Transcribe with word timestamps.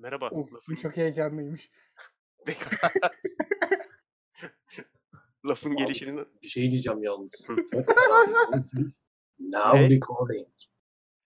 Merhaba. 0.00 0.28
Of, 0.30 0.52
Lafın, 0.52 0.74
çok 0.74 0.96
heyecanlıymış. 0.96 1.70
lafın 5.48 5.76
gelişinin 5.76 6.26
Bir 6.42 6.48
şey 6.48 6.70
diyeceğim 6.70 7.02
yalnız. 7.02 7.44
Çok. 7.46 7.58
Now 9.38 9.80
Ne? 9.80 9.90
recording. 9.90 10.48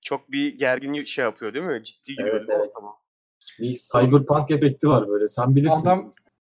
çok 0.00 0.32
bir 0.32 0.58
gergin 0.58 1.04
şey 1.04 1.24
yapıyor 1.24 1.54
değil 1.54 1.64
mi? 1.64 1.84
Ciddi 1.84 2.12
giriyor 2.14 2.36
Evet, 2.36 2.46
evet. 2.50 2.66
ortama? 2.66 2.94
Bir 3.58 3.74
cyberpunk 3.92 4.50
efekti 4.50 4.88
var 4.88 5.08
böyle. 5.08 5.26
Sen 5.26 5.56
bilirsin. 5.56 5.82
Adam- 5.82 6.10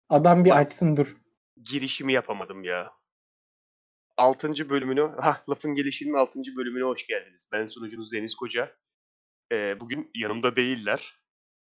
Adam 0.10 0.46
bir 0.46 0.58
açsın 0.58 0.98
dur. 0.98 1.18
Girişimi 1.72 2.14
yapamadım 2.14 2.64
ya. 2.64 2.92
6. 4.18 4.70
bölümünü, 4.70 5.02
ha 5.02 5.38
lafın 5.50 5.76
gelişinin 5.76 6.14
6. 6.14 6.40
bölümüne 6.58 6.84
hoş 6.84 7.08
geldiniz. 7.08 7.50
Ben 7.54 7.68
sunucunuz 7.68 8.12
Deniz 8.14 8.36
Koca. 8.36 8.76
Ee, 9.52 9.80
bugün 9.80 10.12
yanımda 10.16 10.56
değiller. 10.56 11.20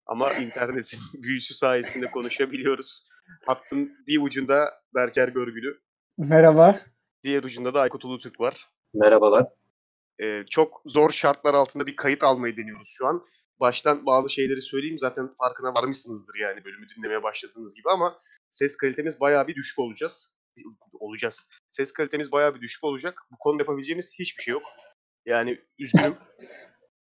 Ama 0.07 0.33
internetin 0.35 1.01
büyüsü 1.23 1.55
sayesinde 1.55 2.11
konuşabiliyoruz. 2.11 3.09
Hattın 3.47 3.93
bir 4.07 4.23
ucunda 4.23 4.71
Berker 4.95 5.29
Görgülü, 5.29 5.81
Merhaba. 6.19 6.81
diğer 7.23 7.45
ucunda 7.45 7.75
da 7.75 7.81
Aykut 7.81 8.05
Ulutürk 8.05 8.41
var. 8.41 8.69
Merhabalar. 8.95 9.47
Ee, 10.23 10.45
çok 10.51 10.83
zor 10.87 11.11
şartlar 11.11 11.55
altında 11.55 11.87
bir 11.87 11.97
kayıt 11.97 12.23
almayı 12.23 12.57
deniyoruz 12.57 12.89
şu 12.91 13.07
an. 13.07 13.27
Baştan 13.61 14.07
bazı 14.07 14.31
şeyleri 14.31 14.61
söyleyeyim 14.61 14.99
zaten 14.99 15.35
farkına 15.39 15.75
varmışsınızdır 15.75 16.35
yani 16.35 16.65
bölümü 16.65 16.87
dinlemeye 16.97 17.23
başladığınız 17.23 17.75
gibi 17.75 17.91
ama 17.91 18.19
ses 18.51 18.77
kalitemiz 18.77 19.21
bayağı 19.21 19.49
bir 19.49 19.55
düşük 19.55 19.79
olacağız. 19.79 20.35
Olacağız. 20.93 21.49
Ses 21.69 21.93
kalitemiz 21.93 22.33
bayağı 22.33 22.55
bir 22.55 22.61
düşük 22.61 22.85
olacak. 22.85 23.23
Bu 23.31 23.37
konuda 23.39 23.63
yapabileceğimiz 23.63 24.15
hiçbir 24.19 24.43
şey 24.43 24.53
yok. 24.53 24.63
Yani 25.27 25.61
üzgünüm. 25.79 26.17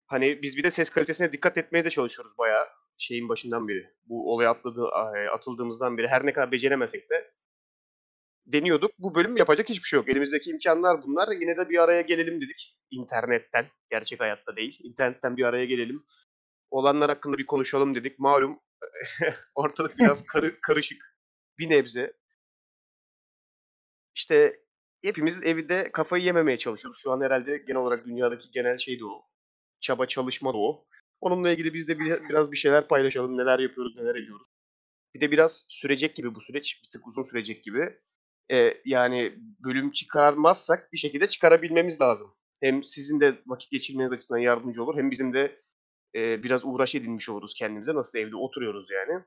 Hani 0.07 0.43
biz 0.43 0.57
bir 0.57 0.65
de 0.65 0.71
ses 0.71 0.91
kalitesine 0.91 1.33
dikkat 1.33 1.59
etmeye 1.59 1.85
de 1.85 1.91
çalışıyoruz 1.91 2.39
bayağı 2.39 2.67
şeyin 2.99 3.29
başından 3.29 3.69
beri. 3.69 3.91
Bu 4.05 4.35
olaya 4.35 4.51
atladığı, 4.51 4.89
atıldığımızdan 5.33 5.99
beri 5.99 6.09
her 6.09 6.27
ne 6.27 6.33
kadar 6.33 6.53
beceremesek 6.53 7.11
de 7.11 7.33
deniyorduk. 8.47 8.91
Bu 8.99 9.15
bölüm 9.15 9.37
yapacak 9.37 9.69
hiçbir 9.69 9.89
şey 9.89 9.97
yok. 9.97 10.09
Elimizdeki 10.09 10.51
imkanlar 10.51 11.03
bunlar. 11.03 11.29
Yine 11.41 11.57
de 11.57 11.69
bir 11.71 11.79
araya 11.85 12.01
gelelim 12.01 12.41
dedik. 12.41 12.74
İnternetten. 12.91 13.67
Gerçek 13.91 14.21
hayatta 14.21 14.57
değil. 14.57 14.79
İnternetten 14.83 15.37
bir 15.37 15.45
araya 15.45 15.65
gelelim. 15.65 16.03
Olanlar 16.71 17.09
hakkında 17.11 17.39
bir 17.39 17.47
konuşalım 17.47 17.95
dedik. 17.95 18.19
Malum 18.19 18.61
ortalık 19.55 19.99
biraz 19.99 20.27
karı, 20.27 20.61
karışık. 20.61 21.17
Bir 21.59 21.71
nebze. 21.71 22.13
İşte 24.15 24.57
hepimiz 25.03 25.47
evde 25.47 25.93
kafayı 25.93 26.23
yememeye 26.25 26.59
çalışıyoruz. 26.59 27.01
Şu 27.03 27.13
an 27.13 27.21
herhalde 27.21 27.59
genel 27.59 27.81
olarak 27.81 28.07
dünyadaki 28.07 28.51
genel 28.51 28.77
şey 28.79 29.01
de 29.01 29.05
o. 29.05 29.27
Çaba 29.81 30.07
çalışma 30.07 30.53
da 30.55 30.59
o. 30.59 30.87
Onunla 31.21 31.51
ilgili 31.53 31.75
biz 31.75 31.89
de 31.89 31.99
bir- 31.99 32.29
biraz 32.29 32.53
bir 32.53 32.57
şeyler 32.57 32.89
paylaşalım. 32.89 33.39
Neler 33.39 33.59
yapıyoruz, 33.59 33.97
neler 33.97 34.15
ediyoruz. 34.15 34.47
Bir 35.15 35.21
de 35.21 35.31
biraz 35.31 35.65
sürecek 35.69 36.17
gibi 36.17 36.35
bu 36.35 36.41
süreç. 36.41 36.83
Bir 36.85 36.91
tık 36.91 37.07
uzun 37.07 37.25
sürecek 37.25 37.65
gibi. 37.65 37.99
Ee, 38.51 38.75
yani 38.85 39.35
bölüm 39.39 39.91
çıkarmazsak 39.93 40.93
bir 40.93 40.99
şekilde 40.99 41.29
çıkarabilmemiz 41.29 42.01
lazım. 42.01 42.35
Hem 42.65 42.85
sizin 42.85 43.21
de 43.21 43.35
vakit 43.47 43.71
geçirmeniz 43.71 44.13
açısından 44.13 44.41
yardımcı 44.41 44.83
olur. 44.83 44.97
Hem 44.97 45.11
bizim 45.11 45.35
de 45.35 45.63
e, 46.17 46.43
biraz 46.43 46.65
uğraş 46.65 46.95
edinmiş 46.95 47.29
oluruz 47.29 47.55
kendimize. 47.55 47.95
Nasıl 47.95 48.19
evde 48.19 48.37
oturuyoruz 48.37 48.87
yani. 48.91 49.25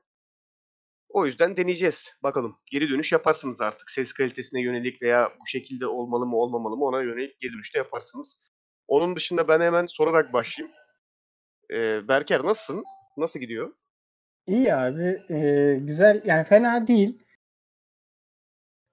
O 1.08 1.26
yüzden 1.26 1.56
deneyeceğiz. 1.56 2.14
Bakalım. 2.22 2.56
Geri 2.66 2.90
dönüş 2.90 3.12
yaparsınız 3.12 3.60
artık. 3.60 3.90
Ses 3.90 4.12
kalitesine 4.12 4.62
yönelik 4.62 5.02
veya 5.02 5.28
bu 5.40 5.46
şekilde 5.46 5.86
olmalı 5.86 6.26
mı 6.26 6.36
olmamalı 6.36 6.76
mı 6.76 6.84
ona 6.84 7.02
yönelik 7.02 7.38
geri 7.38 7.52
dönüş 7.52 7.74
de 7.74 7.78
yaparsınız. 7.78 8.52
Onun 8.88 9.16
dışında 9.16 9.48
ben 9.48 9.60
hemen 9.60 9.86
sorarak 9.86 10.32
başlayayım. 10.32 10.76
Ee, 11.74 12.08
Berker 12.08 12.44
nasılsın? 12.44 12.84
Nasıl 13.16 13.40
gidiyor? 13.40 13.72
İyi 14.46 14.74
abi. 14.74 15.22
Ee, 15.30 15.78
güzel. 15.80 16.22
Yani 16.24 16.44
fena 16.44 16.86
değil. 16.86 17.22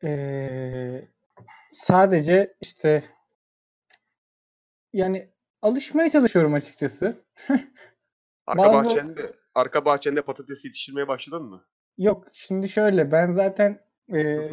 Ee, 0.03 1.07
sadece 1.71 2.55
işte 2.61 3.14
yani 4.95 5.29
alışmaya 5.61 6.09
çalışıyorum 6.09 6.53
açıkçası. 6.53 7.15
Arka 8.47 8.63
Bazı- 8.63 8.89
bahçende 8.89 9.21
arka 9.55 9.85
bahçende 9.85 10.21
patates 10.21 10.65
yetiştirmeye 10.65 11.07
başladın 11.07 11.43
mı? 11.43 11.65
Yok 11.97 12.27
şimdi 12.33 12.69
şöyle 12.69 13.11
ben 13.11 13.31
zaten 13.31 13.79
ee, 14.13 14.49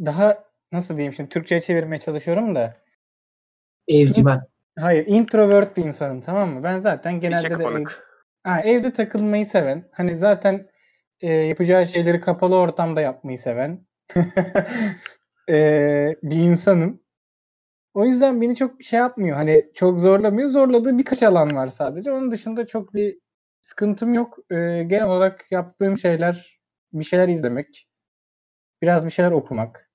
daha 0.00 0.44
nasıl 0.72 0.96
diyeyim 0.96 1.12
şimdi 1.12 1.28
Türkçe'ye 1.28 1.60
çevirmeye 1.60 2.00
çalışıyorum 2.00 2.54
da 2.54 2.76
Evcimen. 3.88 4.40
hayır 4.78 5.06
introvert 5.06 5.76
bir 5.76 5.84
insanım 5.84 6.20
tamam 6.20 6.50
mı? 6.50 6.62
Ben 6.62 6.78
zaten 6.78 7.20
genelde 7.20 7.58
de 7.58 7.64
ev-. 7.64 7.84
Ha, 8.42 8.60
evde 8.60 8.92
takılmayı 8.92 9.46
seven. 9.46 9.88
Hani 9.92 10.18
zaten 10.18 10.70
e, 11.20 11.32
yapacağı 11.32 11.86
şeyleri 11.86 12.20
kapalı 12.20 12.56
ortamda 12.56 13.00
yapmayı 13.00 13.38
seven 13.38 13.86
e, 15.48 16.16
bir 16.22 16.36
insanım. 16.36 17.05
O 17.96 18.04
yüzden 18.04 18.40
beni 18.40 18.56
çok 18.56 18.84
şey 18.84 18.98
yapmıyor. 18.98 19.36
Hani 19.36 19.70
çok 19.74 20.00
zorlamıyor. 20.00 20.48
Zorladığı 20.48 20.98
birkaç 20.98 21.22
alan 21.22 21.56
var 21.56 21.68
sadece. 21.68 22.12
Onun 22.12 22.30
dışında 22.32 22.66
çok 22.66 22.94
bir 22.94 23.18
sıkıntım 23.62 24.14
yok. 24.14 24.38
E, 24.50 24.54
genel 24.82 25.06
olarak 25.06 25.52
yaptığım 25.52 25.98
şeyler 25.98 26.60
bir 26.92 27.04
şeyler 27.04 27.28
izlemek. 27.28 27.88
Biraz 28.82 29.06
bir 29.06 29.10
şeyler 29.10 29.30
okumak. 29.30 29.90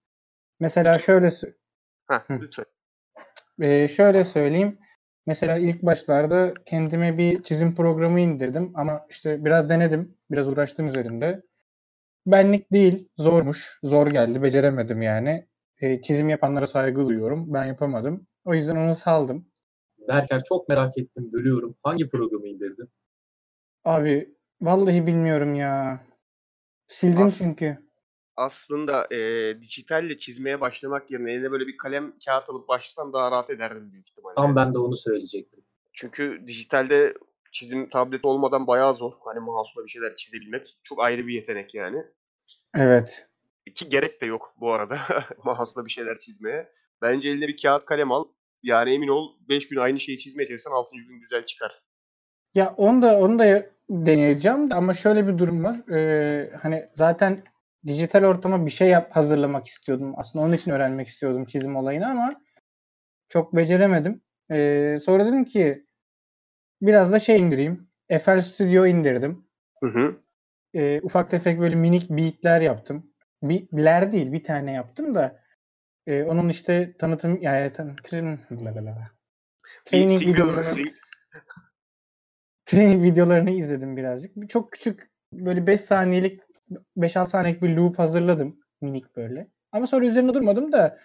Mesela 0.60 1.00
şöyle 1.00 1.30
Heh, 2.10 2.42
lütfen. 2.42 2.66
ee, 3.62 3.88
şöyle 3.88 4.24
söyleyeyim. 4.24 4.80
Mesela 5.26 5.58
ilk 5.58 5.82
başlarda 5.82 6.54
kendime 6.66 7.18
bir 7.18 7.44
çizim 7.44 7.76
programı 7.76 8.20
indirdim 8.20 8.72
ama 8.76 9.06
işte 9.10 9.46
biraz 9.46 9.70
denedim, 9.70 10.18
biraz 10.32 10.48
uğraştım 10.48 10.88
üzerinde. 10.88 11.42
Benlik 12.26 12.72
değil, 12.72 13.10
zormuş, 13.18 13.80
zor 13.84 14.08
geldi, 14.08 14.44
beceremedim 14.44 15.02
yani. 15.02 15.51
Ee, 15.82 16.02
çizim 16.02 16.30
yapanlara 16.30 16.68
saygı 16.68 17.06
duyuyorum, 17.08 17.54
ben 17.54 17.66
yapamadım. 17.66 18.28
O 18.46 18.54
yüzden 18.54 18.76
onu 18.76 18.96
saldım. 18.96 19.52
Berker 20.08 20.42
çok 20.44 20.70
merak 20.70 20.98
ettim. 20.98 21.34
Bölüyorum. 21.34 21.76
Hangi 21.84 22.08
programı 22.08 22.48
indirdin? 22.48 22.90
Abi 23.86 24.36
vallahi 24.62 25.08
bilmiyorum 25.08 25.56
ya. 25.56 26.04
Sildim 26.88 27.26
As- 27.26 27.38
çünkü. 27.38 27.78
Aslında 28.38 29.08
eee 29.12 29.62
dijitalle 29.62 30.18
çizmeye 30.18 30.62
başlamak 30.62 31.12
yerine 31.12 31.32
eline 31.32 31.52
böyle 31.52 31.68
bir 31.68 31.78
kalem 31.78 32.14
kağıt 32.26 32.50
alıp 32.50 32.68
başlasan 32.68 33.14
daha 33.14 33.32
rahat 33.32 33.50
ederdim 33.50 33.92
büyük 33.92 34.10
ihtimalle. 34.10 34.36
Tam 34.36 34.56
ben 34.56 34.74
de 34.74 34.80
onu 34.80 34.96
söyleyecektim. 34.96 35.64
Çünkü 35.94 36.44
dijitalde 36.48 37.14
çizim 37.52 37.90
tableti 37.90 38.28
olmadan 38.28 38.68
bayağı 38.68 38.94
zor. 38.94 39.14
Hani 39.26 39.40
mouse'la 39.40 39.86
bir 39.86 39.90
şeyler 39.90 40.16
çizebilmek 40.16 40.78
çok 40.84 41.04
ayrı 41.04 41.28
bir 41.28 41.34
yetenek 41.34 41.76
yani. 41.76 42.04
Evet. 42.76 43.31
Ki 43.76 43.90
gerek 43.90 44.22
de 44.22 44.26
yok 44.26 44.54
bu 44.60 44.72
arada 44.74 44.98
mouse'la 45.46 45.86
bir 45.86 45.92
şeyler 45.92 46.18
çizmeye. 46.18 46.72
Bence 47.02 47.30
eline 47.30 47.48
bir 47.48 47.62
kağıt 47.62 47.86
kalem 47.86 48.12
al. 48.12 48.24
Yani 48.64 48.94
emin 48.94 49.08
ol 49.08 49.28
5 49.50 49.68
gün 49.68 49.78
aynı 49.78 50.00
şeyi 50.00 50.18
çizmeye 50.18 50.48
çalışsan 50.48 50.72
6. 50.72 50.96
gün 50.96 51.20
güzel 51.20 51.46
çıkar. 51.46 51.84
Ya 52.54 52.74
onu 52.78 53.02
da 53.02 53.20
onu 53.20 53.40
da 53.40 53.66
deneyeceğim 53.90 54.70
de 54.70 54.76
ama 54.76 54.94
şöyle 54.94 55.28
bir 55.28 55.38
durum 55.38 55.64
var. 55.64 55.90
Ee, 55.90 56.54
hani 56.62 56.90
zaten 56.96 57.44
dijital 57.86 58.24
ortama 58.24 58.66
bir 58.66 58.72
şey 58.72 58.90
yap 58.90 59.12
hazırlamak 59.16 59.66
istiyordum. 59.66 60.14
Aslında 60.18 60.46
onun 60.46 60.54
için 60.54 60.72
öğrenmek 60.72 61.08
istiyordum 61.08 61.46
çizim 61.46 61.76
olayını 61.76 62.10
ama 62.10 62.42
çok 63.30 63.56
beceremedim. 63.56 64.22
Ee, 64.52 65.00
sonra 65.06 65.26
dedim 65.26 65.46
ki 65.46 65.86
biraz 66.82 67.12
da 67.12 67.20
şey 67.20 67.40
indireyim. 67.40 67.88
FL 68.26 68.42
Studio 68.42 68.86
indirdim. 68.86 69.46
Hı 69.82 69.88
hı. 69.88 70.16
Ee, 70.74 71.02
ufak 71.02 71.32
tefek 71.32 71.60
böyle 71.60 71.76
minik 71.76 72.10
beatler 72.10 72.62
yaptım. 72.62 73.11
Beatler 73.44 74.12
değil 74.12 74.32
bir 74.32 74.44
tane 74.44 74.72
yaptım 74.72 75.16
da 75.16 75.40
e, 76.08 76.24
onun 76.24 76.50
işte 76.50 76.94
tanıtım 76.98 77.42
yani 77.42 77.74
tan- 77.74 77.96
trin- 77.96 78.40
Bir 79.86 79.86
training 79.86 80.20
single, 80.20 80.34
videolarını 80.34 80.64
training 82.66 83.04
videolarını 83.04 83.52
izledim 83.52 83.98
birazcık. 83.98 84.50
Çok 84.50 84.72
küçük 84.72 85.12
böyle 85.34 85.68
5 85.68 85.82
saniyelik 85.82 86.42
5-6 86.98 87.28
saniyelik 87.30 87.62
bir 87.62 87.70
loop 87.70 88.00
hazırladım 88.00 88.60
minik 88.82 89.16
böyle. 89.16 89.48
Ama 89.72 89.88
sonra 89.88 90.06
üzerine 90.06 90.34
durmadım 90.34 90.72
da 90.72 91.00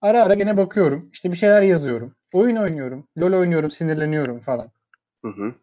ara 0.00 0.24
ara 0.24 0.34
gene 0.34 0.56
bakıyorum. 0.56 1.10
İşte 1.12 1.32
bir 1.32 1.36
şeyler 1.36 1.62
yazıyorum. 1.62 2.16
Oyun 2.32 2.56
oynuyorum. 2.56 3.08
LoL 3.18 3.32
oynuyorum, 3.32 3.70
sinirleniyorum 3.70 4.40
falan. 4.40 4.70
Hı 5.24 5.28
hı. 5.28 5.54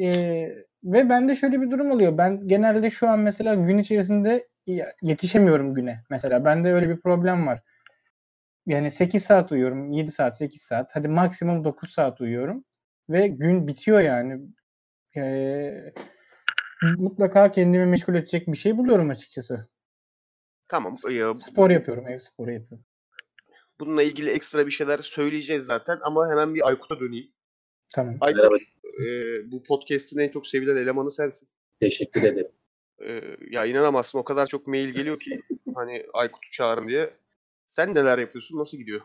Ee, 0.00 0.48
ve 0.84 1.08
bende 1.08 1.34
şöyle 1.34 1.60
bir 1.60 1.70
durum 1.70 1.90
oluyor. 1.90 2.18
Ben 2.18 2.48
genelde 2.48 2.90
şu 2.90 3.08
an 3.08 3.18
mesela 3.18 3.54
gün 3.54 3.78
içerisinde 3.78 4.48
yetişemiyorum 5.02 5.74
güne. 5.74 6.04
Mesela 6.10 6.44
bende 6.44 6.72
öyle 6.72 6.88
bir 6.88 7.00
problem 7.00 7.46
var. 7.46 7.62
Yani 8.66 8.90
8 8.92 9.24
saat 9.24 9.52
uyuyorum. 9.52 9.92
7 9.92 10.10
saat, 10.10 10.36
8 10.36 10.62
saat. 10.62 10.90
Hadi 10.92 11.08
maksimum 11.08 11.64
9 11.64 11.90
saat 11.90 12.20
uyuyorum. 12.20 12.64
Ve 13.10 13.28
gün 13.28 13.66
bitiyor 13.66 14.00
yani. 14.00 14.40
Ee, 15.16 15.92
mutlaka 16.98 17.52
kendimi 17.52 17.86
meşgul 17.86 18.14
edecek 18.14 18.46
bir 18.46 18.56
şey 18.56 18.76
buluyorum 18.78 19.10
açıkçası. 19.10 19.68
Tamam. 20.68 20.96
e, 21.10 21.38
Spor 21.38 21.70
yapıyorum, 21.70 22.08
ev 22.08 22.18
sporu 22.18 22.52
yapıyorum. 22.52 22.86
bununla 23.80 24.02
ilgili 24.02 24.30
ekstra 24.30 24.66
bir 24.66 24.70
şeyler 24.70 24.98
söyleyeceğiz 24.98 25.64
zaten 25.64 25.98
ama 26.02 26.30
hemen 26.30 26.54
bir 26.54 26.68
Aykut'a 26.68 27.00
döneyim. 27.00 27.32
Tamam. 27.94 28.16
Aykut, 28.20 28.38
Merhaba. 28.42 28.56
e, 29.06 29.06
bu 29.50 29.62
podcast'in 29.62 30.18
en 30.18 30.28
çok 30.28 30.46
sevilen 30.46 30.76
elemanı 30.76 31.10
sensin. 31.10 31.48
Teşekkür 31.80 32.22
ederim. 32.22 32.50
Ya 33.50 33.64
inanamazsın 33.66 34.18
o 34.18 34.24
kadar 34.24 34.46
çok 34.46 34.66
mail 34.66 34.88
geliyor 34.88 35.18
ki 35.20 35.40
hani 35.74 36.06
Aykut'u 36.14 36.50
çağırın 36.50 36.88
diye. 36.88 37.12
Sen 37.66 37.94
neler 37.94 38.18
yapıyorsun? 38.18 38.58
Nasıl 38.58 38.78
gidiyor? 38.78 39.00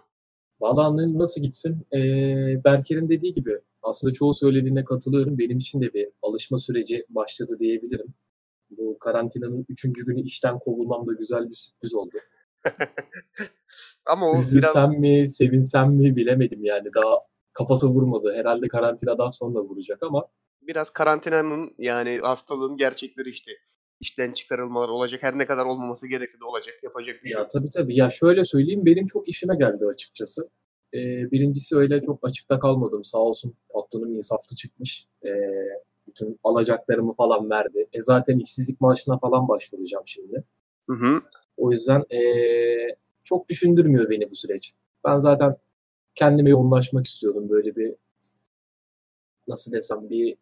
Vallahi 0.61 0.97
ne- 0.97 1.19
nasıl 1.19 1.41
gitsin? 1.41 1.87
Ee, 1.93 2.63
Berker'in 2.65 3.09
dediği 3.09 3.33
gibi 3.33 3.59
aslında 3.83 4.13
çoğu 4.13 4.33
söylediğine 4.33 4.85
katılıyorum. 4.85 5.37
Benim 5.37 5.57
için 5.57 5.81
de 5.81 5.93
bir 5.93 6.09
alışma 6.21 6.57
süreci 6.57 7.05
başladı 7.09 7.57
diyebilirim. 7.59 8.13
Bu 8.69 8.99
karantinanın 8.99 9.65
üçüncü 9.69 10.05
günü 10.05 10.21
işten 10.21 10.59
kovulmam 10.59 11.07
da 11.07 11.13
güzel 11.13 11.49
bir 11.49 11.55
sürpriz 11.55 11.95
oldu. 11.95 12.17
Ama 14.05 14.29
o 14.29 14.33
biraz 14.33 14.47
Üzülsem 14.47 14.89
mi, 14.89 15.29
sevinsem 15.29 15.93
mi 15.93 16.15
bilemedim 16.15 16.65
yani. 16.65 16.89
Daha 16.95 17.15
kafası 17.53 17.87
vurmadı. 17.87 18.33
Herhalde 18.35 18.67
karantinadan 18.67 19.29
sonra 19.29 19.59
vuracak 19.59 20.03
ama 20.03 20.27
biraz 20.61 20.89
karantinanın 20.89 21.75
yani 21.77 22.19
hastalığın 22.23 22.77
gerçekleri 22.77 23.29
işte. 23.29 23.51
İşten 24.01 24.31
çıkarılmalar 24.31 24.89
olacak. 24.89 25.23
Her 25.23 25.37
ne 25.37 25.45
kadar 25.45 25.65
olmaması 25.65 26.07
gerekse 26.07 26.39
de 26.39 26.45
olacak. 26.45 26.75
Yapacak 26.83 27.23
bir 27.23 27.29
şey 27.29 27.39
Ya 27.39 27.47
tabii 27.47 27.69
tabii. 27.69 27.97
Ya 27.97 28.09
şöyle 28.09 28.43
söyleyeyim 28.43 28.85
benim 28.85 29.05
çok 29.05 29.29
işime 29.29 29.55
geldi 29.55 29.85
açıkçası. 29.85 30.49
Ee, 30.93 31.31
birincisi 31.31 31.75
öyle 31.75 32.01
çok 32.01 32.27
açıkta 32.27 32.59
kalmadım. 32.59 33.03
Sağ 33.03 33.17
olsun 33.17 33.53
patronum 33.73 34.15
insaflı 34.15 34.55
çıkmış. 34.55 35.07
Ee, 35.25 35.29
bütün 36.07 36.39
alacaklarımı 36.43 37.13
falan 37.13 37.49
verdi. 37.49 37.87
E 37.93 38.01
zaten 38.01 38.39
işsizlik 38.39 38.81
maaşına 38.81 39.19
falan 39.19 39.47
başvuracağım 39.47 40.03
şimdi. 40.07 40.43
Hı 40.89 40.93
hı. 40.93 41.21
O 41.57 41.71
yüzden 41.71 42.03
ee, 42.13 42.95
çok 43.23 43.49
düşündürmüyor 43.49 44.09
beni 44.09 44.31
bu 44.31 44.35
süreç. 44.35 44.73
Ben 45.05 45.17
zaten 45.17 45.55
kendime 46.15 46.49
yoğunlaşmak 46.49 47.07
istiyordum. 47.07 47.49
Böyle 47.49 47.75
bir 47.75 47.95
nasıl 49.47 49.71
desem 49.71 50.09
bir 50.09 50.37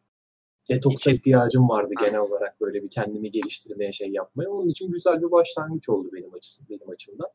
detoksa 0.69 1.11
ihtiyacım 1.11 1.69
vardı 1.69 1.93
genel 1.99 2.19
olarak 2.19 2.61
böyle 2.61 2.83
bir 2.83 2.89
kendimi 2.89 3.31
geliştirmeye 3.31 3.91
şey 3.91 4.11
yapmaya. 4.11 4.49
Onun 4.49 4.67
için 4.67 4.91
güzel 4.91 5.21
bir 5.21 5.31
başlangıç 5.31 5.89
oldu 5.89 6.09
benim 6.13 6.33
açısım 6.33 6.67
benim 6.69 6.89
açımdan. 6.89 7.27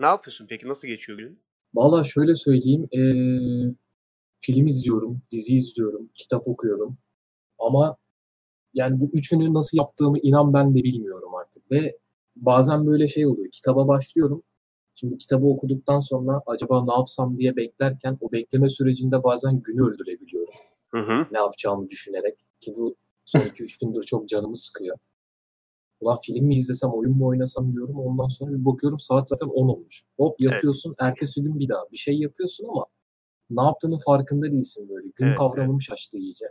Ne 0.00 0.06
yapıyorsun 0.06 0.46
peki? 0.48 0.68
Nasıl 0.68 0.88
geçiyor 0.88 1.18
günün? 1.18 1.38
Valla 1.74 2.04
şöyle 2.04 2.34
söyleyeyim, 2.34 2.88
eee, 2.92 3.74
film 4.40 4.66
izliyorum, 4.66 5.22
dizi 5.30 5.54
izliyorum, 5.54 6.10
kitap 6.14 6.48
okuyorum. 6.48 6.98
Ama 7.58 7.96
yani 8.74 9.00
bu 9.00 9.10
üçünü 9.12 9.54
nasıl 9.54 9.78
yaptığımı 9.78 10.18
inan 10.18 10.54
ben 10.54 10.74
de 10.74 10.82
bilmiyorum 10.82 11.34
artık. 11.34 11.70
Ve 11.70 11.98
bazen 12.36 12.86
böyle 12.86 13.08
şey 13.08 13.26
oluyor, 13.26 13.50
kitaba 13.52 13.88
başlıyorum. 13.88 14.42
Şimdi 14.94 15.18
kitabı 15.18 15.46
okuduktan 15.46 16.00
sonra 16.00 16.42
acaba 16.46 16.84
ne 16.84 16.92
yapsam 16.92 17.38
diye 17.38 17.56
beklerken 17.56 18.18
o 18.20 18.32
bekleme 18.32 18.68
sürecinde 18.68 19.24
bazen 19.24 19.62
günü 19.62 19.82
öldürebiliyorum. 19.82 20.54
Hı 20.94 20.98
hı. 21.00 21.26
Ne 21.32 21.38
yapacağımı 21.38 21.88
düşünerek. 21.88 22.38
Ki 22.60 22.74
bu 22.76 22.96
son 23.24 23.40
2-3 23.40 23.78
gündür 23.80 24.02
çok 24.02 24.28
canımı 24.28 24.56
sıkıyor. 24.56 24.98
Ulan 26.00 26.18
film 26.22 26.46
mi 26.46 26.54
izlesem, 26.54 26.90
oyun 26.90 27.16
mu 27.16 27.26
oynasam 27.26 27.72
diyorum. 27.72 27.96
Ondan 27.96 28.28
sonra 28.28 28.50
bir 28.52 28.64
bakıyorum 28.64 29.00
saat 29.00 29.28
zaten 29.28 29.46
10 29.46 29.68
olmuş. 29.68 30.04
Hop 30.16 30.40
yatıyorsun, 30.40 30.94
ertesi 30.98 31.42
gün 31.42 31.58
bir 31.58 31.68
daha 31.68 31.82
bir 31.92 31.96
şey 31.96 32.18
yapıyorsun 32.18 32.68
ama 32.68 32.86
ne 33.50 33.62
yaptığının 33.62 33.98
farkında 33.98 34.52
değilsin 34.52 34.88
böyle. 34.88 35.08
Gün 35.16 35.26
Evet, 35.26 35.38
kavramım 35.38 35.80
şaştı 35.80 36.18
iyice. 36.18 36.46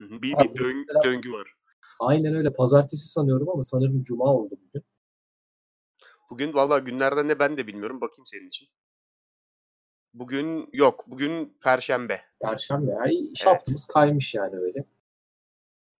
Hı 0.00 0.04
hı. 0.08 0.22
Bir, 0.22 0.34
Abi 0.40 0.54
bir 0.54 0.58
dön- 0.58 0.84
mesela- 0.88 1.04
döngü 1.04 1.32
var. 1.32 1.54
Aynen 2.00 2.34
öyle. 2.34 2.52
Pazartesi 2.52 3.08
sanıyorum 3.08 3.48
ama 3.48 3.62
sanırım 3.62 4.02
cuma 4.02 4.24
oldu 4.24 4.54
bugün. 4.68 4.84
Bugün 6.30 6.54
valla 6.54 6.78
günlerden 6.78 7.28
ne 7.28 7.38
ben 7.38 7.56
de 7.56 7.66
bilmiyorum. 7.66 8.00
Bakayım 8.00 8.26
senin 8.26 8.48
için. 8.48 8.68
Bugün 10.14 10.68
yok. 10.72 11.04
Bugün 11.08 11.52
Perşembe. 11.64 12.20
Perşembe. 12.40 12.94
Ay, 12.96 13.30
iş 13.32 13.42
Evet. 13.46 13.54
haftamız 13.54 13.86
kaymış 13.86 14.34
yani 14.34 14.56
öyle. 14.56 14.84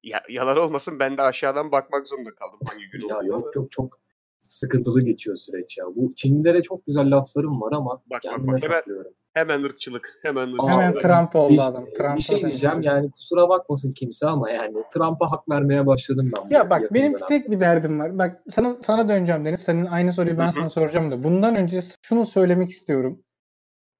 Ya, 0.02 0.22
yalan 0.28 0.58
olmasın 0.58 0.98
ben 1.00 1.18
de 1.18 1.22
aşağıdan 1.22 1.72
bakmak 1.72 2.06
zorunda 2.08 2.34
kaldım 2.34 2.58
hangi 2.68 2.90
gün 2.90 3.08
Ya 3.08 3.16
yok 3.24 3.56
yok 3.56 3.72
çok 3.72 3.98
sıkıntılı 4.40 5.02
geçiyor 5.02 5.36
süreç 5.36 5.78
ya. 5.78 5.84
Bu 5.96 6.14
Çinlilere 6.14 6.62
çok 6.62 6.86
güzel 6.86 7.16
laflarım 7.16 7.60
var 7.60 7.72
ama 7.72 7.90
Bak, 7.90 8.00
bak, 8.10 8.22
kendime 8.22 8.52
bak. 8.52 8.62
Hemen- 8.62 8.76
saklıyorum. 8.78 9.12
Hemen 9.34 9.62
ırkçılık. 9.62 10.18
Hemen 10.22 10.42
ırkçılık. 10.42 10.70
Aa, 10.70 10.82
Hemen 10.82 10.98
Trump 10.98 11.36
oldu 11.36 11.52
Bir, 11.52 11.58
adam. 11.68 11.84
Trump'a 11.84 12.16
bir 12.16 12.20
şey 12.20 12.40
diyeceğim 12.46 12.82
yani 12.82 13.10
kusura 13.10 13.48
bakmasın 13.48 13.92
kimse 13.92 14.26
ama 14.26 14.50
yani 14.50 14.76
Trump'a 14.94 15.30
hak 15.32 15.48
vermeye 15.50 15.86
başladım 15.86 16.30
ben. 16.36 16.48
Ya 16.48 16.70
bak 16.70 16.94
benim 16.94 17.12
dönemde. 17.12 17.26
tek 17.28 17.50
bir 17.50 17.60
derdim 17.60 18.00
var. 18.00 18.18
Bak 18.18 18.42
sana 18.50 18.76
sana 18.86 19.08
döneceğim 19.08 19.44
Deniz. 19.44 19.60
Senin 19.60 19.86
aynı 19.86 20.12
soruyu 20.12 20.38
ben 20.38 20.44
Hı 20.46 20.48
hı. 20.48 20.52
sana 20.54 20.70
soracağım 20.70 21.10
da. 21.10 21.22
Bundan 21.22 21.56
önce 21.56 21.80
şunu 22.02 22.26
söylemek 22.26 22.70
istiyorum. 22.70 23.22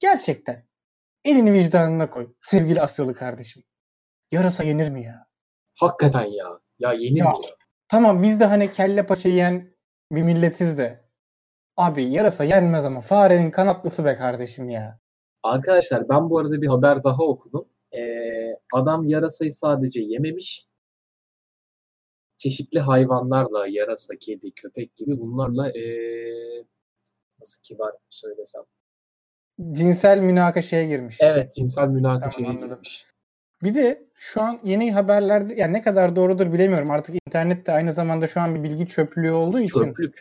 Gerçekten 0.03 0.67
elini 1.25 1.53
vicdanına 1.53 2.11
koy. 2.11 2.35
Sevgili 2.41 2.81
Asyalı 2.81 3.15
kardeşim. 3.15 3.63
Yarasa 4.31 4.65
yenir 4.65 4.89
mi 4.91 5.05
ya? 5.05 5.27
Hakikaten 5.81 6.25
ya. 6.25 6.61
Ya 6.79 6.93
yenir 6.93 7.17
Ya. 7.19 7.31
mi 7.31 7.37
ya? 7.47 7.51
Tamam 7.89 8.23
biz 8.23 8.41
de 8.41 8.45
hani 8.45 8.71
kelle 8.73 9.07
paça 9.07 9.29
yiyen 9.29 9.77
bir 10.13 10.23
milletiz 10.23 10.79
de. 10.79 11.05
Abi 11.77 12.13
yarasa 12.13 12.45
yenmez 12.45 12.85
ama 12.85 13.01
farenin 13.01 13.51
kanatlısı 13.51 14.05
be 14.05 14.17
kardeşim 14.17 14.71
ya. 14.71 15.01
Arkadaşlar 15.43 16.09
ben 16.09 16.31
bu 16.31 16.39
arada 16.39 16.63
bir 16.63 16.67
haber 16.67 17.05
daha 17.05 17.23
okudum. 17.23 17.69
Ee, 17.97 18.57
adam 18.73 19.05
yarasayı 19.07 19.53
sadece 19.53 20.01
yememiş. 20.01 20.67
Çeşitli 22.37 22.81
hayvanlarla 22.81 23.67
yarasa, 23.67 24.15
kedi, 24.21 24.53
köpek 24.53 24.97
gibi 24.97 25.21
bunlarla 25.21 25.71
ee, 25.71 26.65
nasıl 27.41 27.63
kibar 27.63 27.93
söylesem. 28.11 28.63
Cinsel 29.73 30.19
münakaşaya 30.19 30.85
girmiş. 30.85 31.17
Evet 31.20 31.55
cinsel 31.55 31.88
münakaşaya 31.88 32.47
Tamam, 32.47 32.69
girmiş. 32.69 33.06
Bir 33.62 33.75
de 33.75 34.06
şu 34.14 34.43
an 34.43 34.61
yeni 34.64 34.93
haberlerde 34.93 35.55
yani 35.55 35.73
ne 35.73 35.82
kadar 35.82 36.17
doğrudur 36.17 36.53
bilemiyorum. 36.53 36.91
Artık 36.91 37.14
internette 37.26 37.73
aynı 37.73 37.93
zamanda 37.93 38.26
şu 38.26 38.41
an 38.41 38.55
bir 38.55 38.62
bilgi 38.62 38.87
çöplüğü 38.87 39.32
olduğu 39.32 39.61
için 39.61 39.85
Çöplük. 39.85 40.19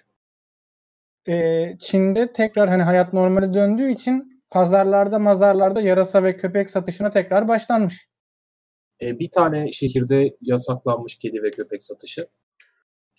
e, 1.27 1.67
Çin'de 1.79 2.33
tekrar 2.33 2.69
hani 2.69 2.83
hayat 2.83 3.13
normale 3.13 3.53
döndüğü 3.53 3.91
için 3.91 4.43
pazarlarda, 4.49 5.19
mazarlarda 5.19 5.81
yarasa 5.81 6.23
ve 6.23 6.37
köpek 6.37 6.69
satışına 6.69 7.11
tekrar 7.11 7.47
başlanmış. 7.47 8.07
Ee, 9.01 9.19
bir 9.19 9.31
tane 9.31 9.71
şehirde 9.71 10.37
yasaklanmış 10.41 11.17
kedi 11.17 11.43
ve 11.43 11.51
köpek 11.51 11.83
satışı. 11.83 12.27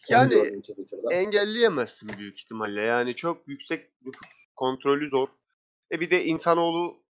Yani 0.09 0.35
engelleyemezsin 1.13 2.11
büyük 2.19 2.41
ihtimalle. 2.41 2.81
Yani 2.81 3.15
çok 3.15 3.49
yüksek 3.49 3.91
nüfus 4.05 4.47
kontrolü 4.57 5.11
zor. 5.11 5.29
E 5.93 6.01
bir 6.01 6.11
de 6.11 6.25
insanoğlu 6.25 7.03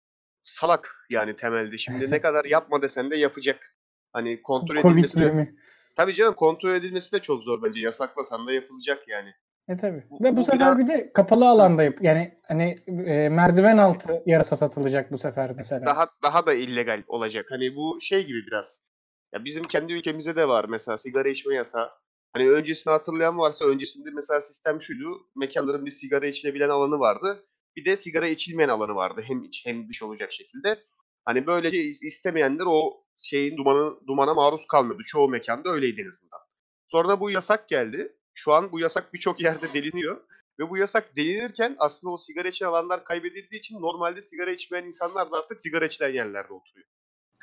salak 0.43 1.07
yani 1.11 1.37
temelde. 1.37 1.79
Şimdi 1.79 2.11
ne 2.11 2.21
kadar 2.21 2.45
yapma 2.51 2.83
desen 2.83 3.11
de 3.11 3.17
yapacak. 3.17 3.77
Hani 4.13 4.43
kontrol 4.43 4.77
edilmesi 4.77 5.21
de, 5.21 5.25
20. 5.25 5.55
tabii 5.97 6.15
canım 6.15 6.35
kontrol 6.35 6.71
edilmesi 6.71 7.13
de 7.13 7.19
çok 7.21 7.43
zor 7.43 7.63
bence. 7.63 7.81
Yasaklasan 7.81 8.47
da 8.47 8.53
yapılacak 8.53 9.09
yani. 9.09 9.31
E 9.69 9.77
tabii. 9.77 10.05
Bu- 10.11 10.25
Ve 10.25 10.33
bu, 10.33 10.37
bu 10.37 10.45
sefer 10.45 10.59
biraz- 10.61 10.79
bir 10.79 10.89
de 10.89 11.13
kapalı 11.13 11.49
alanda 11.49 11.83
yap. 11.83 11.95
Yani 12.01 12.39
hani 12.49 12.79
e, 13.07 13.29
merdiven 13.29 13.79
altı 13.79 14.23
yarasa 14.27 14.57
satılacak 14.57 15.13
bu 15.13 15.19
sefer 15.19 15.53
mesela. 15.57 15.87
Daha 15.87 16.07
daha 16.23 16.47
da 16.47 16.55
illegal 16.55 17.03
olacak. 17.07 17.47
Hani 17.51 17.77
bu 17.77 17.99
şey 18.01 18.27
gibi 18.27 18.47
biraz. 18.47 18.91
Ya 19.35 19.45
bizim 19.45 19.65
kendi 19.65 19.93
ülkemizde 19.93 20.37
de 20.37 20.49
var 20.49 20.67
mesela 20.69 20.99
sigara 20.99 21.29
içme 21.29 21.55
yasağı. 21.55 21.91
Hani 22.33 22.51
öncesini 22.51 22.91
hatırlayan 22.93 23.39
varsa 23.39 23.65
öncesinde 23.65 24.09
mesela 24.15 24.41
sistem 24.41 24.81
şuydu. 24.81 25.27
Mekanların 25.37 25.87
bir 25.87 25.91
sigara 25.91 26.27
içilebilen 26.27 26.69
alanı 26.69 26.99
vardı. 26.99 27.37
Bir 27.81 27.85
de 27.85 27.97
sigara 27.97 28.27
içilmeyen 28.27 28.69
alanı 28.69 28.95
vardı. 28.95 29.23
Hem 29.27 29.45
iç 29.45 29.67
hem 29.67 29.89
dış 29.89 30.03
olacak 30.03 30.33
şekilde. 30.33 30.79
Hani 31.25 31.47
böylece 31.47 31.77
is- 31.77 32.07
istemeyenler 32.07 32.65
o 32.67 33.05
şeyin 33.19 33.57
dumanı, 33.57 34.07
dumana 34.07 34.35
maruz 34.35 34.67
kalmıyordu. 34.67 35.03
Çoğu 35.07 35.29
mekanda 35.29 35.71
öyleydi 35.71 36.01
en 36.01 36.09
azından. 36.09 36.41
Sonra 36.89 37.21
bu 37.21 37.31
yasak 37.31 37.69
geldi. 37.69 38.17
Şu 38.35 38.53
an 38.53 38.73
bu 38.73 38.81
yasak 38.81 39.15
birçok 39.15 39.41
yerde 39.41 39.73
deliniyor. 39.73 40.21
Ve 40.59 40.71
bu 40.71 40.77
yasak 40.77 41.17
delinirken 41.17 41.77
aslında 41.79 42.13
o 42.13 42.19
sigara 42.19 42.49
içen 42.49 42.67
alanlar 42.67 43.05
kaybedildiği 43.05 43.59
için 43.59 43.81
normalde 43.81 44.21
sigara 44.21 44.51
içmeyen 44.53 44.87
insanlar 44.87 45.31
da 45.33 45.37
artık 45.39 45.61
sigara 45.61 45.87
içilen 45.87 46.13
yerlerde 46.15 46.53
oturuyor. 46.53 46.87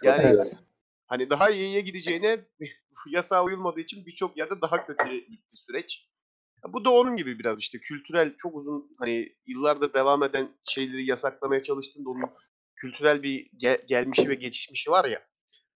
Yani 0.03 0.21
hani 1.07 1.29
daha 1.29 1.49
iyiye 1.49 1.81
gideceğine 1.81 2.39
yasağa 3.09 3.43
uyulmadığı 3.43 3.79
için 3.79 4.05
birçok 4.05 4.37
yerde 4.37 4.61
daha 4.61 4.85
kötüye 4.85 5.19
gitti 5.19 5.57
süreç. 5.57 6.09
Ya 6.67 6.73
Bu 6.73 6.85
da 6.85 6.91
onun 6.91 7.15
gibi 7.17 7.39
biraz 7.39 7.59
işte 7.59 7.77
kültürel 7.79 8.33
çok 8.37 8.55
uzun 8.55 8.95
hani 8.97 9.29
yıllardır 9.47 9.93
devam 9.93 10.23
eden 10.23 10.47
şeyleri 10.63 11.05
yasaklamaya 11.09 11.63
çalıştığında 11.63 12.09
onun 12.09 12.23
kültürel 12.75 13.23
bir 13.23 13.49
ge- 13.59 13.85
gelmişi 13.85 14.29
ve 14.29 14.35
geçmişi 14.35 14.91
var 14.91 15.05
ya. 15.05 15.19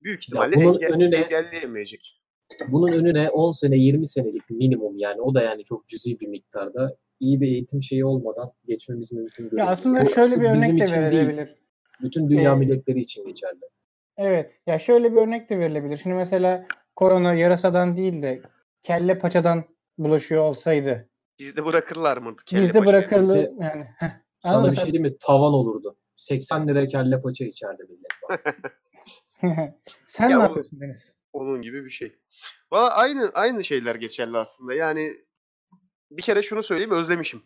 Büyük 0.04 0.24
ihtimalle 0.24 0.56
bunun 0.56 0.80
enge- 0.80 0.94
önüne- 0.94 1.16
engelleyemeyecek. 1.16 2.22
Bunun 2.68 2.94
önüne 2.94 3.30
10 3.30 3.52
sene 3.52 3.78
20 3.78 4.08
senelik 4.08 4.50
minimum 4.50 4.98
yani 4.98 5.22
o 5.22 5.36
da 5.36 5.42
yani 5.44 5.64
çok 5.64 5.88
cüzi 5.88 6.20
bir 6.20 6.28
miktarda 6.28 6.98
iyi 7.20 7.42
bir 7.42 7.48
eğitim 7.48 7.84
şeyi 7.84 8.06
olmadan 8.06 8.52
geçmemiz 8.68 9.12
mümkün 9.12 9.44
değil. 9.44 9.58
Ya 9.60 9.66
aslında 9.68 10.06
Bu 10.06 10.10
şöyle 10.10 10.36
bir 10.42 10.54
bizim 10.54 10.76
örnek 10.76 10.82
de 10.82 10.86
için 10.86 10.96
değil, 10.96 11.04
verilebilir. 11.06 11.56
bütün 12.02 12.30
dünya 12.30 12.54
Ee, 12.54 12.56
milletleri 12.56 13.00
için 13.00 13.26
geçerli. 13.28 13.60
Evet. 14.18 14.52
Ya 14.68 14.80
şöyle 14.80 15.12
bir 15.12 15.18
örnek 15.18 15.50
de 15.50 15.60
verilebilir. 15.60 15.98
Şimdi 15.98 16.16
mesela 16.16 16.66
korona 16.96 17.34
yarasadan 17.34 17.98
değil 17.98 18.22
de 18.22 18.42
kelle 18.84 19.20
paçadan 19.20 19.64
bulaşıyor 19.98 20.44
olsaydı 20.44 21.10
Bizde 21.40 21.66
bırakırlar 21.66 22.18
mı? 22.18 22.36
kelle 22.46 22.62
Bizde 22.68 22.82
Bizde- 23.12 23.54
yani. 23.60 23.86
heh. 23.98 24.10
Sana 24.40 24.58
Ama 24.58 24.72
bir 24.72 24.76
şey 24.76 24.86
diyeyim 24.86 25.02
mi? 25.02 25.18
Tavan 25.18 25.54
olurdu. 25.54 25.98
80 26.16 26.68
liraya 26.68 26.88
kelle 26.88 27.22
paça 27.22 27.46
içeride 27.46 27.84
millet. 27.84 28.12
Sen 30.08 30.30
Ya 30.30 30.38
ne 30.38 30.38
o- 30.38 30.42
yapıyorsun 30.42 30.80
Deniz? 30.82 31.16
Onun 31.34 31.62
gibi 31.62 31.86
bir 31.86 31.90
şey. 31.90 32.16
Valla 32.72 32.90
aynı 32.96 33.32
aynı 33.34 33.64
şeyler 33.64 33.96
geçerli 33.96 34.38
aslında. 34.38 34.74
Yani 34.74 35.14
bir 36.12 36.22
kere 36.22 36.42
şunu 36.44 36.64
söyleyeyim 36.64 36.92
özlemişim. 36.92 37.42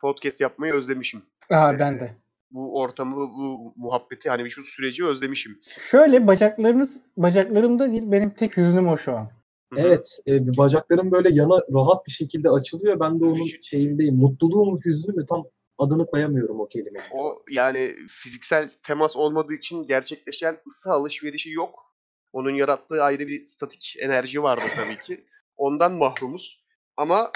Podcast 0.00 0.40
yapmayı 0.40 0.72
özlemişim. 0.72 1.22
Aa 1.50 1.78
ben 1.78 2.00
de. 2.00 2.16
Bu 2.50 2.80
ortamı, 2.80 3.16
bu 3.16 3.72
muhabbeti 3.76 4.30
hani 4.30 4.50
şu 4.50 4.62
süreci 4.62 5.04
özlemişim. 5.06 5.60
Şöyle 5.90 6.26
bacaklarınız 6.26 7.00
bacaklarımda 7.16 7.90
değil 7.92 8.02
benim 8.12 8.30
tek 8.30 8.56
hüznüm 8.56 8.88
o 8.88 8.96
şu 8.96 9.16
an. 9.16 9.30
Hı 9.74 9.80
hı. 9.80 9.86
Evet. 9.86 10.20
E, 10.28 10.56
bacaklarım 10.56 11.10
böyle 11.12 11.28
yana 11.32 11.60
rahat 11.74 12.06
bir 12.06 12.12
şekilde 12.12 12.50
açılıyor. 12.50 13.00
Ben 13.00 13.20
de 13.20 13.24
onun 13.24 13.46
şeyindeyim. 13.62 14.16
Mutluluğu 14.16 14.70
mu 14.70 14.78
hüznü 14.84 15.12
mü 15.12 15.24
tam 15.28 15.44
adını 15.78 16.06
koyamıyorum 16.06 16.60
o 16.60 16.68
kelimenin. 16.68 17.06
O 17.10 17.42
yani 17.50 17.94
fiziksel 18.08 18.70
temas 18.82 19.16
olmadığı 19.16 19.54
için 19.54 19.86
gerçekleşen 19.86 20.60
ısı 20.68 20.90
alışverişi 20.90 21.50
yok. 21.50 21.94
Onun 22.32 22.50
yarattığı 22.50 23.02
ayrı 23.02 23.26
bir 23.28 23.46
statik 23.46 23.96
enerji 24.00 24.42
vardı 24.42 24.64
tabii 24.76 25.02
ki. 25.02 25.26
Ondan 25.56 25.92
mahrumuz. 25.92 26.64
Ama 26.96 27.30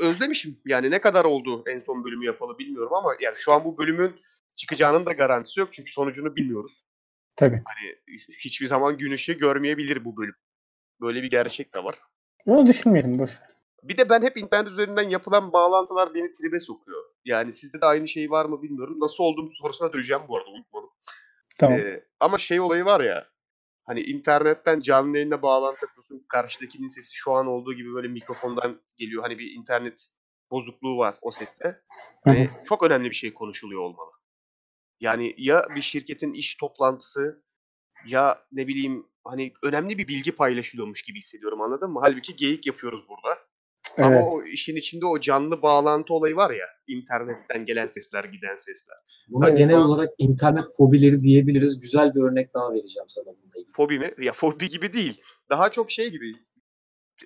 özlemişim. 0.00 0.60
Yani 0.66 0.90
ne 0.90 1.00
kadar 1.00 1.24
oldu 1.24 1.64
en 1.66 1.80
son 1.80 2.04
bölümü 2.04 2.26
yapalı 2.26 2.58
bilmiyorum 2.58 2.94
ama 2.94 3.10
yani 3.20 3.36
şu 3.36 3.52
an 3.52 3.64
bu 3.64 3.78
bölümün 3.78 4.20
çıkacağının 4.54 5.06
da 5.06 5.12
garantisi 5.12 5.60
yok. 5.60 5.68
Çünkü 5.72 5.92
sonucunu 5.92 6.36
bilmiyoruz. 6.36 6.84
Tabii. 7.36 7.62
Hani 7.64 8.16
hiçbir 8.38 8.66
zaman 8.66 8.98
gün 8.98 9.12
ışığı 9.12 9.32
görmeyebilir 9.32 10.04
bu 10.04 10.16
bölüm. 10.16 10.34
Böyle 11.00 11.22
bir 11.22 11.30
gerçek 11.30 11.74
de 11.74 11.84
var. 11.84 11.98
Onu 12.46 12.66
düşünmeyelim 12.66 13.18
boş. 13.18 13.30
Bir 13.82 13.96
de 13.96 14.08
ben 14.08 14.22
hep 14.22 14.36
internet 14.36 14.72
üzerinden 14.72 15.08
yapılan 15.08 15.52
bağlantılar 15.52 16.14
beni 16.14 16.32
tribe 16.32 16.60
sokuyor. 16.60 17.04
Yani 17.24 17.52
sizde 17.52 17.80
de 17.80 17.86
aynı 17.86 18.08
şey 18.08 18.30
var 18.30 18.44
mı 18.44 18.62
bilmiyorum. 18.62 19.00
Nasıl 19.00 19.24
olduğum 19.24 19.50
sorusuna 19.62 19.92
döneceğim 19.92 20.22
bu 20.28 20.36
arada 20.36 20.50
unutmadım. 20.50 20.90
Tamam. 21.58 21.78
Ee, 21.78 22.04
ama 22.20 22.38
şey 22.38 22.60
olayı 22.60 22.84
var 22.84 23.00
ya 23.00 23.24
hani 23.84 24.00
internetten 24.00 24.80
canlı 24.80 25.16
yayına 25.16 25.42
bağlantı 25.42 25.84
yapıyorsun. 25.84 26.24
Karşıdakinin 26.28 26.88
sesi 26.88 27.16
şu 27.16 27.32
an 27.32 27.46
olduğu 27.46 27.74
gibi 27.74 27.94
böyle 27.94 28.08
mikrofondan 28.08 28.80
geliyor. 28.96 29.22
Hani 29.22 29.38
bir 29.38 29.50
internet 29.50 30.06
bozukluğu 30.50 30.98
var 30.98 31.14
o 31.22 31.30
seste. 31.30 31.82
Hani 32.24 32.50
çok 32.68 32.82
önemli 32.82 33.10
bir 33.10 33.14
şey 33.14 33.34
konuşuluyor 33.34 33.80
olmalı. 33.80 34.10
Yani 35.00 35.34
ya 35.38 35.62
bir 35.76 35.82
şirketin 35.82 36.32
iş 36.32 36.54
toplantısı 36.54 37.42
ya 38.06 38.38
ne 38.52 38.68
bileyim 38.68 39.06
hani 39.24 39.52
önemli 39.64 39.98
bir 39.98 40.08
bilgi 40.08 40.36
paylaşılıyormuş 40.36 41.02
gibi 41.02 41.18
hissediyorum 41.18 41.60
anladın 41.60 41.90
mı? 41.90 42.00
Halbuki 42.02 42.36
geyik 42.36 42.66
yapıyoruz 42.66 43.04
burada. 43.08 43.38
Evet. 43.96 44.06
Ama 44.06 44.26
o 44.30 44.42
işin 44.42 44.76
içinde 44.76 45.06
o 45.06 45.20
canlı 45.20 45.62
bağlantı 45.62 46.14
olayı 46.14 46.36
var 46.36 46.50
ya. 46.50 46.66
internetten 46.86 47.64
gelen 47.66 47.86
sesler, 47.86 48.24
giden 48.24 48.56
sesler. 48.56 48.96
Buna 49.28 49.38
Zaten 49.46 49.56
genel 49.56 49.76
an- 49.76 49.82
olarak 49.88 50.08
internet 50.18 50.64
fobileri 50.78 51.22
diyebiliriz. 51.22 51.80
Güzel 51.80 52.14
bir 52.14 52.20
örnek 52.20 52.54
daha 52.54 52.70
vereceğim 52.72 53.08
sana 53.08 53.24
bununla 53.26 53.56
ilgili. 53.58 53.72
Fobi 53.76 53.98
mi? 53.98 54.10
Ya 54.18 54.32
fobi 54.32 54.68
gibi 54.68 54.92
değil. 54.92 55.22
Daha 55.50 55.70
çok 55.70 55.90
şey 55.90 56.10
gibi. 56.10 56.32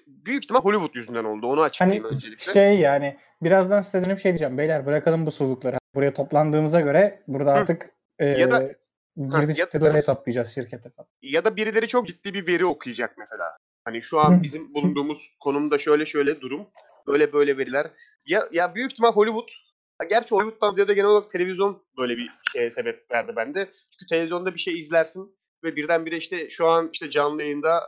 Büyük 0.07 0.45
ihtimal 0.45 0.61
Hollywood 0.61 0.95
yüzünden 0.95 1.25
oldu. 1.25 1.47
Onu 1.47 1.57
Hani 1.61 1.67
açıklayayım 1.67 2.05
öncelikle. 2.05 2.53
şey 2.53 2.79
yani 2.79 3.17
birazdan 3.43 3.83
size 3.83 4.03
dönüp 4.05 4.21
şey 4.21 4.33
diyeceğim. 4.33 4.59
Beyler 4.59 4.87
bırakalım 4.87 5.27
bu 5.27 5.31
solukları. 5.33 5.79
Buraya 5.95 6.15
toplandığımıza 6.15 6.81
göre 6.81 7.23
burada 7.29 7.51
Hı. 7.51 7.55
artık 7.55 7.91
e, 8.19 8.27
Ya 8.27 8.51
da- 8.51 8.67
girdi 9.17 9.51
ya- 9.51 9.55
çıktıları 9.65 9.95
hesaplayacağız 9.95 10.49
şirkete. 10.55 10.91
Ya 11.23 11.45
da 11.45 11.57
birileri 11.57 11.89
çok 11.89 12.07
ciddi 12.07 12.35
bir 12.35 12.47
veri 12.47 12.65
okuyacak 12.67 13.19
mesela. 13.19 13.57
Hani 13.85 14.03
şu 14.03 14.21
an 14.21 14.43
bizim 14.43 14.75
bulunduğumuz 14.75 15.37
konumda 15.41 15.79
şöyle 15.79 16.07
şöyle 16.07 16.41
durum. 16.41 16.67
Böyle 17.07 17.33
böyle 17.33 17.59
veriler. 17.59 17.87
Ya, 18.27 18.41
ya 18.53 18.75
büyük 18.75 18.93
ihtimal 18.93 19.13
Hollywood 19.13 19.49
Ha, 20.03 20.07
Gerçi 20.11 20.35
Hollywood'dan 20.35 20.71
ziyade 20.71 20.95
genel 20.95 21.09
olarak 21.09 21.31
televizyon 21.31 21.83
böyle 21.99 22.17
bir 22.17 22.31
şeye 22.53 22.71
sebep 22.71 23.11
verdi 23.11 23.33
bende. 23.37 23.65
Çünkü 23.65 24.07
televizyonda 24.11 24.55
bir 24.55 24.61
şey 24.61 24.75
izlersin 24.75 25.37
ve 25.65 25.77
birdenbire 25.77 26.17
işte 26.17 26.51
şu 26.51 26.67
an 26.67 26.91
işte 26.93 27.11
canlı 27.11 27.43
yayında 27.43 27.81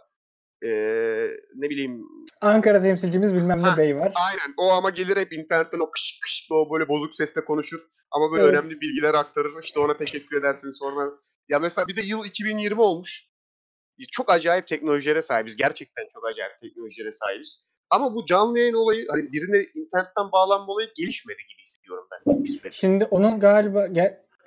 eee, 0.62 1.30
ne 1.54 1.70
bileyim 1.70 2.04
Ankara 2.40 2.82
temsilcimiz 2.82 3.34
bilmem 3.34 3.62
ne 3.62 3.66
Ha, 3.68 3.76
bey 3.78 3.96
var. 3.96 4.12
aynen 4.14 4.54
o 4.56 4.72
ama 4.72 4.90
gelir 4.90 5.16
hep 5.16 5.32
internetten 5.32 5.78
o 5.78 5.90
kış 5.90 6.20
kış 6.24 6.48
o 6.50 6.72
böyle 6.72 6.88
bozuk 6.88 7.16
sesle 7.16 7.44
konuşur. 7.44 7.80
Ama 8.10 8.32
böyle 8.32 8.42
Evet. 8.42 8.54
önemli 8.54 8.80
bilgiler 8.80 9.14
aktarır. 9.14 9.62
İşte 9.62 9.80
ona 9.80 9.96
teşekkür 9.96 10.36
edersin 10.36 10.70
sonra. 10.72 11.10
Ya 11.48 11.58
mesela 11.58 11.86
bir 11.86 11.96
de 11.96 12.00
yıl 12.00 12.24
2020 12.24 12.80
olmuş. 12.80 13.28
Çok 14.12 14.30
acayip 14.30 14.68
teknolojilere 14.68 15.22
sahibiz. 15.22 15.56
Gerçekten 15.56 16.04
çok 16.14 16.26
acayip 16.26 16.60
teknolojilere 16.60 17.12
sahibiz. 17.12 17.80
Ama 17.90 18.14
bu 18.14 18.24
canlı 18.24 18.58
yayın 18.58 18.74
olayı 18.74 19.06
hani 19.10 19.32
birine 19.32 19.62
internetten 19.74 20.32
bağlanma 20.32 20.66
olayı 20.72 20.88
gelişmedi 20.96 21.38
gibi 21.38 21.62
hissediyorum 21.62 22.08
ben. 22.10 22.70
Şimdi 22.70 23.04
onun 23.04 23.40
galiba 23.40 23.88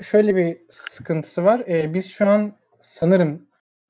şöyle 0.01 0.35
bir 0.35 0.61
sıkıntısı 0.69 1.43
var. 1.43 1.59
Ee, 1.59 1.93
biz 1.93 2.11
şu 2.11 2.27
an 2.27 2.57
sanırım 2.81 3.47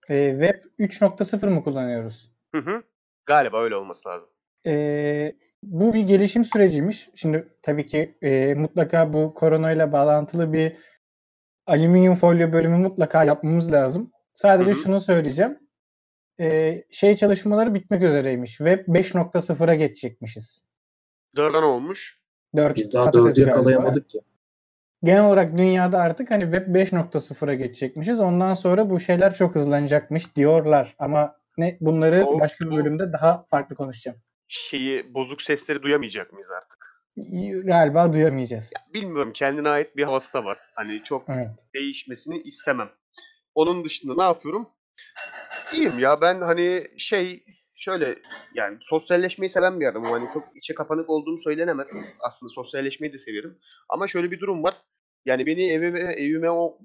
e, 0.10 0.32
web 0.32 0.64
3.0 0.80 1.50
mı 1.50 1.64
kullanıyoruz? 1.64 2.32
Hı 2.56 2.62
hı. 2.62 2.84
Galiba 3.26 3.64
öyle 3.64 3.76
olması 3.76 4.10
lazım. 4.10 4.30
Ee, 4.66 5.36
bu 5.64 5.94
bir 5.94 6.00
gelişim 6.02 6.46
süreciymiş. 6.46 7.10
Şimdi 7.16 7.48
tabii 7.62 7.86
ki 7.86 8.18
e, 8.22 8.54
mutlaka 8.54 9.14
bu 9.14 9.34
koronayla 9.34 9.92
bağlantılı 9.92 10.54
bir 10.54 10.78
alüminyum 11.68 12.16
folyo 12.16 12.54
bölümü 12.54 12.78
mutlaka 12.78 13.24
yapmamız 13.24 13.72
lazım. 13.72 14.12
Sadece 14.34 14.72
Hı 14.72 14.76
hı. 14.76 14.80
şunu 14.80 15.02
söyleyeceğim. 15.02 15.60
Ee, 16.40 16.84
şey 16.92 17.16
çalışmaları 17.16 17.74
bitmek 17.74 18.02
üzereymiş. 18.02 18.52
Web 18.58 18.88
5.0'a 18.88 19.76
geçecekmişiz. 19.76 20.62
Dörden 21.38 21.64
olmuş. 21.64 22.20
4 22.56 22.76
Biz 22.76 22.94
daha 22.94 23.06
patates 23.06 23.26
dördü 23.26 23.36
galiba. 23.40 23.50
yakalayamadık 23.58 24.10
ki. 24.10 24.20
Genel 25.04 25.24
olarak 25.26 25.58
dünyada 25.58 26.00
artık 26.00 26.32
hani 26.32 26.44
Web 26.44 26.68
5.0'a 26.76 27.54
geçecekmişiz. 27.54 28.20
Ondan 28.20 28.54
sonra 28.54 28.90
bu 28.90 29.00
şeyler 29.00 29.34
çok 29.34 29.56
hızlanacakmış 29.56 30.36
diyorlar. 30.36 30.96
Ama 31.00 31.36
ne 31.58 31.78
bunları 31.82 32.26
O- 32.26 32.40
başka 32.40 32.66
bir 32.66 32.72
o- 32.72 32.78
bölümde 32.78 33.14
daha 33.14 33.46
farklı 33.50 33.76
konuşacağım. 33.76 34.18
Şeyi 34.52 35.14
bozuk 35.14 35.42
sesleri 35.42 35.84
duyamayacak 35.84 36.34
mıyız 36.34 36.52
artık? 36.52 37.04
Galiba 37.66 38.14
duyamayacağız. 38.14 38.72
Bilmiyorum 38.94 39.32
kendine 39.34 39.70
ait 39.70 39.98
bir 39.98 40.04
havası 40.04 40.34
da 40.34 40.46
var. 40.46 40.58
Hani 40.76 41.04
çok 41.04 41.30
Evet. 41.30 41.50
değişmesini 41.76 42.38
istemem. 42.42 42.90
Onun 43.56 43.86
dışında 43.86 44.14
ne 44.18 44.24
yapıyorum? 44.24 44.70
İyiyim 45.74 46.00
ya 46.00 46.22
ben 46.22 46.42
hani 46.42 46.84
şey 46.98 47.44
şöyle 47.76 48.16
yani 48.56 48.78
sosyalleşmeyi 48.82 49.50
seven 49.50 49.80
bir 49.80 49.86
adamım. 49.86 50.12
Hani 50.12 50.30
çok 50.34 50.44
içe 50.56 50.76
kapanık 50.76 51.10
olduğum 51.10 51.40
söylenemez. 51.44 51.98
Aslında 52.20 52.50
sosyalleşmeyi 52.54 53.14
de 53.14 53.18
severim. 53.18 53.60
Ama 53.90 54.08
şöyle 54.08 54.32
bir 54.32 54.40
durum 54.40 54.64
var. 54.64 54.74
Yani 55.26 55.46
beni 55.46 55.72
evime, 55.72 56.00
evime 56.00 56.50
o 56.52 56.80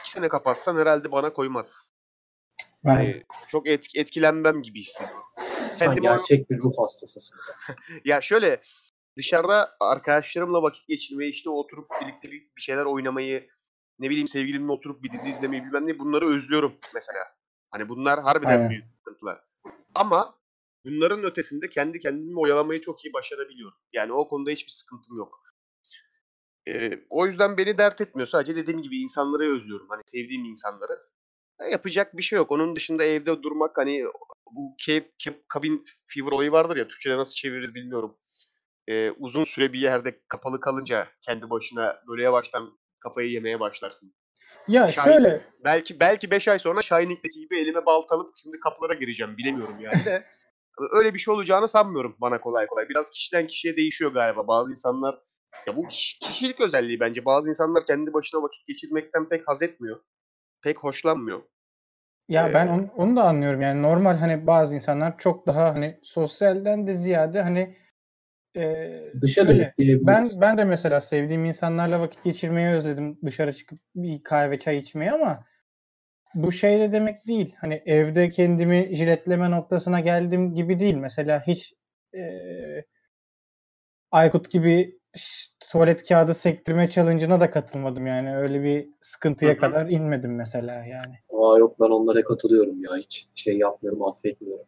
iki 0.00 0.10
sene 0.10 0.28
kapatsan 0.28 0.76
herhalde 0.76 1.12
bana 1.12 1.32
koymaz. 1.32 1.92
Ben- 2.84 2.94
Hani 2.94 3.24
çok 3.48 3.68
et- 3.68 3.96
etkilenmem 3.96 4.62
gibi 4.62 4.80
hissediyorum. 4.80 5.24
Sen 5.72 5.86
Kendimi 5.86 6.10
o- 6.10 6.16
gerçek 6.16 6.50
bir 6.50 6.58
ruh 6.58 6.72
hastasısın. 6.78 7.38
Ya 8.04 8.20
şöyle 8.20 8.60
dışarıda 9.16 9.70
arkadaşlarımla 9.80 10.62
vakit 10.62 10.88
geçirmeyi 10.88 11.32
işte 11.32 11.50
oturup 11.50 11.90
birlikte 12.02 12.30
bir, 12.30 12.40
bir 12.56 12.62
şeyler 12.62 12.84
oynamayı 12.84 13.48
ne 13.98 14.10
bileyim 14.10 14.28
sevgilimle 14.28 14.72
oturup 14.72 15.02
bir 15.02 15.12
dizi 15.12 15.28
izlemeyi 15.30 15.64
bilmem 15.64 15.86
ne 15.86 15.98
bunları 15.98 16.26
özlüyorum 16.26 16.72
mesela. 16.94 17.18
Hani 17.70 17.88
bunlar 17.88 18.20
harbiden 18.22 18.48
Aynen. 18.50 18.70
büyük 18.70 18.84
sıkıntılar. 18.98 19.40
Ama 19.94 20.38
bunların 20.84 21.24
ötesinde 21.24 21.68
kendi 21.68 22.00
kendimi 22.00 22.40
oyalamayı 22.40 22.80
çok 22.80 23.04
iyi 23.04 23.12
başarabiliyorum. 23.12 23.78
Yani 23.92 24.12
o 24.12 24.28
konuda 24.28 24.50
hiçbir 24.50 24.72
sıkıntım 24.72 25.16
yok. 25.16 25.40
Ee, 26.68 27.04
o 27.10 27.26
yüzden 27.26 27.56
beni 27.56 27.78
dert 27.78 28.00
etmiyor. 28.00 28.26
Sadece 28.26 28.56
dediğim 28.56 28.82
gibi 28.82 29.00
insanları 29.00 29.42
özlüyorum. 29.56 29.86
Hani 29.88 30.02
sevdiğim 30.06 30.44
insanları. 30.44 30.98
Ya 31.60 31.66
yapacak 31.68 32.16
bir 32.16 32.22
şey 32.22 32.36
yok. 32.36 32.52
Onun 32.52 32.76
dışında 32.76 33.04
evde 33.04 33.42
durmak 33.42 33.78
hani 33.78 34.04
bu 34.54 34.74
Cape 34.78 35.10
Cabin 35.54 35.84
Fever 36.06 36.32
olayı 36.32 36.52
vardır 36.52 36.76
ya. 36.76 36.88
Türkçe'de 36.88 37.16
nasıl 37.16 37.34
çeviririz 37.34 37.74
bilmiyorum. 37.74 38.18
Ee, 38.88 39.10
uzun 39.10 39.44
süre 39.44 39.72
bir 39.72 39.78
yerde 39.78 40.20
kapalı 40.28 40.60
kalınca 40.60 41.06
kendi 41.22 41.50
başına 41.50 42.02
böyle 42.08 42.22
yavaştan 42.22 42.78
kafayı 43.00 43.30
yemeye 43.30 43.60
başlarsın. 43.60 44.14
Ya 44.68 44.88
Şahin- 44.88 45.04
şöyle 45.12 45.40
Belki 45.64 46.00
belki 46.00 46.30
5 46.30 46.48
ay 46.48 46.58
sonra 46.58 46.82
Shining'deki 46.82 47.40
gibi 47.40 47.60
elime 47.60 47.86
balta 47.86 48.14
alıp 48.14 48.34
şimdi 48.42 48.60
kapılara 48.60 48.94
gireceğim 48.94 49.36
bilemiyorum 49.36 49.80
yani 49.80 50.04
de. 50.04 50.26
Öyle 50.98 51.14
bir 51.14 51.18
şey 51.18 51.34
olacağını 51.34 51.68
sanmıyorum 51.68 52.16
bana 52.20 52.40
kolay 52.40 52.66
kolay. 52.66 52.88
Biraz 52.88 53.10
kişiden 53.10 53.46
kişiye 53.46 53.76
değişiyor 53.76 54.12
galiba. 54.12 54.48
Bazı 54.48 54.70
insanlar 54.70 55.18
ya 55.66 55.76
bu 55.76 55.88
kiş- 55.88 56.18
kişilik 56.20 56.60
özelliği 56.60 57.00
bence. 57.00 57.24
Bazı 57.24 57.48
insanlar 57.48 57.86
kendi 57.86 58.12
başına 58.12 58.42
vakit 58.42 58.66
geçirmekten 58.66 59.28
pek 59.28 59.48
haz 59.48 59.62
etmiyor. 59.62 60.00
Pek 60.62 60.78
hoşlanmıyor. 60.78 61.42
ya 62.28 62.50
ben 62.54 62.66
Ee, 62.66 62.70
onu, 62.70 62.88
onu 62.96 63.16
da 63.16 63.22
anlıyorum. 63.22 63.62
Yani 63.62 63.82
normal 63.82 64.16
hani 64.16 64.46
bazı 64.46 64.74
insanlar 64.74 65.18
çok 65.18 65.46
daha 65.46 65.74
hani 65.74 66.00
sosyalden 66.02 66.86
de 66.86 66.94
ziyade 66.94 67.42
hani 67.42 67.76
e, 68.56 68.90
Dışa 69.22 69.48
dönük. 69.48 69.74
Ben 69.78 70.24
ben 70.40 70.58
de 70.58 70.64
mesela 70.64 71.00
sevdiğim 71.00 71.44
insanlarla 71.44 72.00
vakit 72.00 72.24
geçirmeyi 72.24 72.68
özledim. 72.68 73.18
Dışarı 73.24 73.52
çıkıp 73.52 73.78
bir 73.94 74.22
kahve 74.22 74.58
çay 74.58 74.78
içmeyi 74.78 75.12
ama 75.12 75.44
bu 76.34 76.52
şey 76.52 76.80
de 76.80 76.92
demek 76.92 77.26
değil. 77.26 77.54
Hani 77.58 77.82
evde 77.86 78.30
kendimi 78.30 78.96
jiletleme 78.96 79.50
noktasına 79.50 80.00
geldim 80.00 80.54
gibi 80.54 80.80
değil. 80.80 80.94
Mesela 80.94 81.46
hiç 81.46 81.74
e, 82.14 82.22
Aykut 84.10 84.50
gibi 84.50 84.99
tuvalet 85.72 86.08
kağıdı 86.08 86.34
sektirme 86.34 86.88
challenge'ına 86.88 87.40
da 87.40 87.50
katılmadım 87.50 88.06
yani. 88.06 88.36
Öyle 88.36 88.62
bir 88.62 88.88
sıkıntıya 89.00 89.58
kadar 89.58 89.86
inmedim 89.86 90.36
mesela 90.36 90.72
yani. 90.72 91.18
Aa 91.30 91.58
yok 91.58 91.80
ben 91.80 91.90
onlara 91.90 92.24
katılıyorum 92.24 92.82
ya. 92.84 92.96
Hiç 92.96 93.28
şey 93.34 93.58
yapmıyorum, 93.58 94.02
affetmiyorum. 94.02 94.66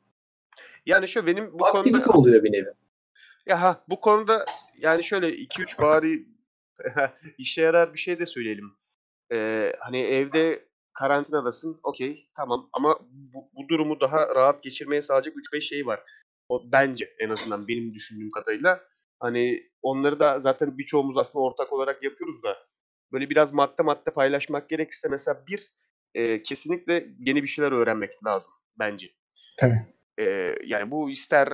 Yani 0.86 1.08
şu 1.08 1.26
benim 1.26 1.58
bu 1.58 1.66
Aktivite 1.66 2.02
konuda 2.02 2.18
oluyor 2.18 2.44
bir 2.44 2.52
nevi. 2.52 2.72
ya 3.46 3.62
ha, 3.62 3.84
bu 3.88 4.00
konuda 4.00 4.38
yani 4.78 5.04
şöyle 5.04 5.28
2-3 5.30 5.82
bari 5.82 6.26
işe 7.38 7.62
yarar 7.62 7.94
bir 7.94 7.98
şey 7.98 8.18
de 8.18 8.26
söyleyelim. 8.26 8.72
Ee, 9.32 9.72
hani 9.80 10.00
evde 10.00 10.58
karantinadasın 10.92 11.80
okey 11.82 12.28
tamam 12.36 12.68
ama 12.72 12.98
bu, 13.10 13.48
bu 13.56 13.68
durumu 13.68 14.00
daha 14.00 14.34
rahat 14.34 14.62
geçirmeye 14.62 15.02
sağlayacak 15.02 15.34
3-5 15.34 15.60
şey 15.60 15.86
var. 15.86 16.00
O 16.48 16.62
bence 16.72 17.10
en 17.18 17.28
azından 17.28 17.68
benim 17.68 17.94
düşündüğüm 17.94 18.30
kadarıyla. 18.30 18.80
Hani 19.22 19.62
onları 19.82 20.20
da 20.20 20.40
zaten 20.40 20.78
birçoğumuz 20.78 21.16
aslında 21.16 21.44
ortak 21.44 21.72
olarak 21.72 22.02
yapıyoruz 22.02 22.42
da 22.42 22.56
böyle 23.12 23.30
biraz 23.30 23.52
madde 23.52 23.82
madde 23.82 24.10
paylaşmak 24.10 24.68
gerekirse 24.68 25.08
mesela 25.08 25.44
bir 25.48 25.68
e, 26.14 26.42
kesinlikle 26.42 27.06
yeni 27.18 27.42
bir 27.42 27.48
şeyler 27.48 27.72
öğrenmek 27.72 28.24
lazım 28.24 28.52
bence. 28.78 29.06
Tabii. 29.58 29.86
Ee, 30.18 30.54
yani 30.64 30.90
bu 30.90 31.10
ister 31.10 31.48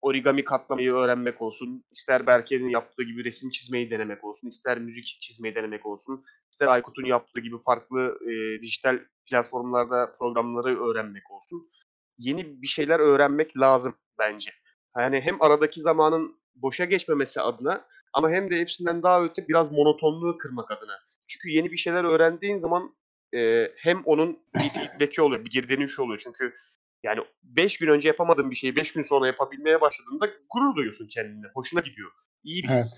origami 0.00 0.44
katlamayı 0.44 0.92
öğrenmek 0.92 1.42
olsun, 1.42 1.84
ister 1.90 2.26
Berke'nin 2.26 2.68
yaptığı 2.68 3.02
gibi 3.02 3.24
resim 3.24 3.50
çizmeyi 3.50 3.90
denemek 3.90 4.24
olsun, 4.24 4.48
ister 4.48 4.78
müzik 4.78 5.06
çizmeyi 5.20 5.54
denemek 5.54 5.86
olsun, 5.86 6.24
ister 6.52 6.68
Aykut'un 6.68 7.04
yaptığı 7.04 7.40
gibi 7.40 7.56
farklı 7.66 8.18
e, 8.22 8.62
dijital 8.62 8.98
platformlarda 9.26 10.12
programları 10.18 10.84
öğrenmek 10.84 11.30
olsun. 11.30 11.70
Yeni 12.18 12.62
bir 12.62 12.66
şeyler 12.66 13.00
öğrenmek 13.00 13.58
lazım 13.58 13.94
bence. 14.18 14.50
Yani 14.98 15.20
hem 15.20 15.42
aradaki 15.42 15.80
zamanın 15.80 16.41
boşa 16.54 16.84
geçmemesi 16.84 17.40
adına 17.40 17.86
ama 18.12 18.30
hem 18.30 18.50
de 18.50 18.56
hepsinden 18.56 19.02
daha 19.02 19.24
öte 19.24 19.48
biraz 19.48 19.72
monotonluğu 19.72 20.38
kırmak 20.38 20.70
adına. 20.70 20.98
Çünkü 21.26 21.50
yeni 21.50 21.72
bir 21.72 21.76
şeyler 21.76 22.04
öğrendiğin 22.04 22.56
zaman 22.56 22.90
e, 23.34 23.70
hem 23.76 24.02
onun 24.04 24.38
bir 24.54 24.68
feedback'i 24.74 25.22
oluyor, 25.22 25.44
bir 25.44 25.50
geri 25.50 25.68
dönüşü 25.68 26.02
oluyor. 26.02 26.18
Çünkü 26.24 26.54
yani 27.02 27.20
5 27.42 27.78
gün 27.78 27.88
önce 27.88 28.08
yapamadığın 28.08 28.50
bir 28.50 28.56
şeyi 28.56 28.76
5 28.76 28.92
gün 28.92 29.02
sonra 29.02 29.26
yapabilmeye 29.26 29.80
başladığında 29.80 30.26
gurur 30.26 30.76
duyuyorsun 30.76 31.08
kendine. 31.08 31.46
Hoşuna 31.54 31.80
gidiyor. 31.80 32.10
İyi 32.44 32.62
bir 32.62 32.68
his. 32.68 32.94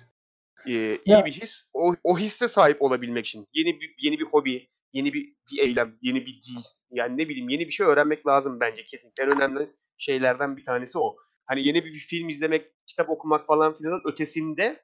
Ee, 0.67 0.71
iyi 0.73 1.01
Ya- 1.07 1.25
bir 1.25 1.33
his. 1.33 1.71
O, 1.73 1.95
o 2.05 2.19
hisse 2.19 2.49
sahip 2.49 2.83
olabilmek 2.83 3.27
için 3.27 3.47
yeni 3.53 3.81
bir 3.81 3.95
yeni 3.99 4.19
bir 4.19 4.25
hobi, 4.25 4.69
yeni 4.93 5.13
bir, 5.13 5.35
bir 5.53 5.59
eylem, 5.59 5.99
yeni 6.03 6.21
bir 6.21 6.33
dil. 6.35 6.63
Yani 6.91 7.17
ne 7.19 7.29
bileyim 7.29 7.49
yeni 7.49 7.67
bir 7.67 7.73
şey 7.73 7.87
öğrenmek 7.87 8.27
lazım 8.27 8.61
bence 8.61 8.85
kesinlikle. 8.85 9.23
En 9.25 9.37
önemli 9.37 9.71
şeylerden 9.99 10.57
bir 10.57 10.65
tanesi 10.65 10.99
o. 10.99 11.17
Hani 11.47 11.67
yeni 11.67 11.85
bir 11.85 11.93
film 11.93 12.29
izlemek, 12.29 12.71
kitap 12.87 13.11
okumak 13.11 13.47
falan 13.47 13.75
filan 13.75 14.01
ötesinde 14.05 14.77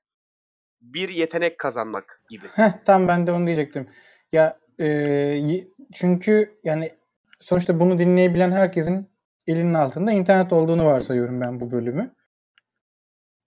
bir 0.81 1.09
yetenek 1.09 1.59
kazanmak 1.59 2.23
gibi. 2.29 2.47
Heh, 2.49 2.73
tam 2.85 3.09
ben 3.09 3.26
de 3.26 3.33
onu 3.33 3.47
diyecektim. 3.47 3.88
Ya 4.33 4.59
e, 4.81 5.64
çünkü 5.95 6.59
yani 6.64 6.93
sonuçta 7.40 7.81
bunu 7.81 7.99
dinleyebilen 7.99 8.52
herkesin 8.52 9.11
elinin 9.47 9.75
altında 9.75 10.12
internet 10.12 10.52
olduğunu 10.52 10.85
varsayıyorum 10.85 11.40
ben 11.40 11.61
bu 11.61 11.71
bölümü. 11.71 12.14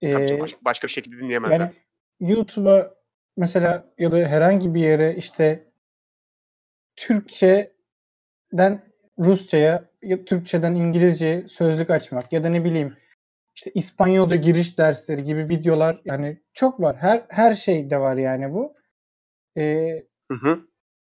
Tabii 0.02 0.26
ki 0.26 0.36
E, 0.36 0.40
baş- 0.40 0.56
başka 0.66 0.88
bir 0.88 0.92
şekilde 0.92 1.18
dinleyemezler. 1.20 1.60
yani 1.60 1.72
YouTube'a 2.20 2.94
mesela 3.38 3.94
ya 3.98 4.12
da 4.12 4.18
herhangi 4.18 4.74
bir 4.74 4.82
yere 4.82 5.16
işte 5.16 5.68
Türkçeden 6.96 8.82
Rusça'ya 9.20 9.90
ya 10.02 10.26
Türkçeden 10.26 10.76
İngilizce 10.76 11.46
sözlük 11.50 11.90
açmak 11.90 12.34
ya 12.34 12.44
da 12.44 12.50
ne 12.50 12.64
bileyim 12.64 12.98
işte 13.56 13.72
İspanyolca 13.74 14.36
giriş 14.36 14.78
dersleri 14.78 15.24
gibi 15.24 15.50
videolar 15.50 16.02
yani 16.06 16.42
çok 16.54 16.80
var. 16.82 16.96
Her 17.00 17.26
her 17.30 17.54
şeyde 17.54 18.00
var 18.00 18.18
yani 18.18 18.54
bu. 18.54 18.76
Ee, 19.58 19.90
Hı 20.32 20.38
hı. 20.42 20.68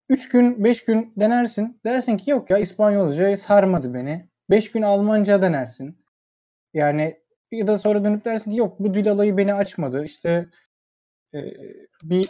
3 0.09 0.29
gün 0.29 0.65
5 0.65 0.85
gün 0.85 1.13
denersin. 1.17 1.81
Dersin 1.85 2.17
ki 2.17 2.31
yok 2.31 2.51
ya 2.51 2.59
İspanyolca 2.59 3.37
sarmadı 3.37 3.95
beni. 3.95 4.29
5 4.51 4.73
gün 4.73 4.83
Almanca 4.83 5.43
denersin. 5.43 5.99
Yani 6.75 7.21
ya 7.53 7.67
da 7.67 7.79
sonra 7.79 8.05
dönüp 8.05 8.25
dersin 8.25 8.51
ki 8.51 8.57
yok 8.57 8.81
bu 8.81 8.95
dil 8.95 9.11
alayı 9.11 9.37
beni 9.37 9.55
açmadı. 9.55 10.05
İşte 10.05 10.47
e, 11.35 11.39
bir 12.05 12.29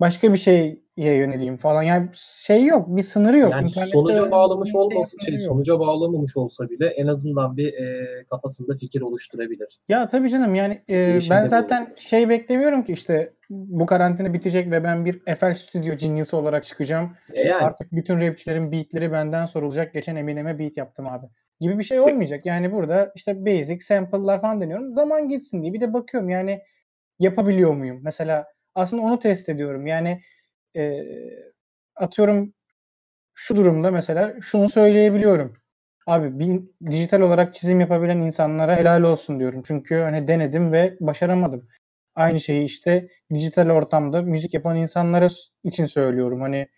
başka 0.00 0.32
bir 0.32 0.38
şeye 0.38 0.82
yöneleyim 1.06 1.56
falan. 1.56 1.82
Yani 1.82 2.08
şey 2.16 2.64
yok, 2.64 2.86
bir 2.88 3.02
sınırı 3.02 3.38
yok. 3.38 3.52
Yani 3.52 3.68
İnternette 3.68 3.92
sonuca 3.92 4.30
bağlamış 4.30 4.74
olmasa 4.74 5.16
şey 5.26 5.38
sonuca 5.38 5.78
bağlamamış 5.78 6.36
olsa 6.36 6.70
bile 6.70 6.86
en 6.86 7.06
azından 7.06 7.56
bir 7.56 7.66
e, 7.66 8.06
kafasında 8.30 8.76
fikir 8.76 9.00
oluşturabilir. 9.00 9.78
Ya 9.88 10.08
tabii 10.08 10.30
canım 10.30 10.54
yani 10.54 10.82
e, 10.88 11.04
Girişimde 11.04 11.34
ben 11.38 11.46
zaten 11.46 11.80
olabilir. 11.80 12.00
şey 12.00 12.28
beklemiyorum 12.28 12.84
ki 12.84 12.92
işte 12.92 13.32
bu 13.50 13.86
karantina 13.86 14.32
bitecek 14.32 14.70
ve 14.70 14.84
ben 14.84 15.04
bir 15.04 15.34
FL 15.36 15.54
Studio 15.54 15.94
genius 15.94 16.34
olarak 16.34 16.64
çıkacağım. 16.64 17.10
E 17.32 17.42
yani 17.48 17.64
Artık 17.64 17.92
bütün 17.92 18.20
rapçilerin 18.20 18.72
beatleri 18.72 19.12
benden 19.12 19.46
sorulacak. 19.46 19.94
Geçen 19.94 20.16
Eminem'e 20.16 20.58
beat 20.58 20.76
yaptım 20.76 21.06
abi. 21.06 21.26
Gibi 21.60 21.78
bir 21.78 21.84
şey 21.84 22.00
olmayacak. 22.00 22.46
Yani 22.46 22.72
burada 22.72 23.12
işte 23.14 23.46
basic 23.46 23.80
sample'lar 23.80 24.40
falan 24.40 24.60
deniyorum. 24.60 24.92
Zaman 24.92 25.28
geçsin 25.28 25.62
diye. 25.62 25.72
Bir 25.72 25.80
de 25.80 25.92
bakıyorum 25.92 26.28
yani 26.28 26.60
yapabiliyor 27.18 27.74
muyum? 27.74 28.00
Mesela 28.02 28.46
aslında 28.74 29.02
onu 29.02 29.18
test 29.18 29.48
ediyorum. 29.48 29.86
Yani 29.86 30.20
e, 30.76 31.04
atıyorum 31.96 32.54
şu 33.34 33.56
durumda 33.56 33.90
mesela 33.90 34.34
şunu 34.40 34.70
söyleyebiliyorum. 34.70 35.54
Abi 36.06 36.38
bir 36.38 36.62
dijital 36.90 37.20
olarak 37.20 37.54
çizim 37.54 37.80
yapabilen 37.80 38.18
insanlara 38.18 38.76
helal 38.76 39.02
olsun 39.02 39.40
diyorum. 39.40 39.62
Çünkü 39.66 39.96
hani 39.96 40.28
denedim 40.28 40.72
ve 40.72 40.96
başaramadım. 41.00 41.68
Aynı 42.14 42.40
şeyi 42.40 42.64
işte 42.64 43.08
dijital 43.34 43.70
ortamda 43.70 44.22
müzik 44.22 44.54
yapan 44.54 44.76
insanlara 44.76 45.28
için 45.64 45.86
söylüyorum. 45.86 46.40
Hani 46.40 46.68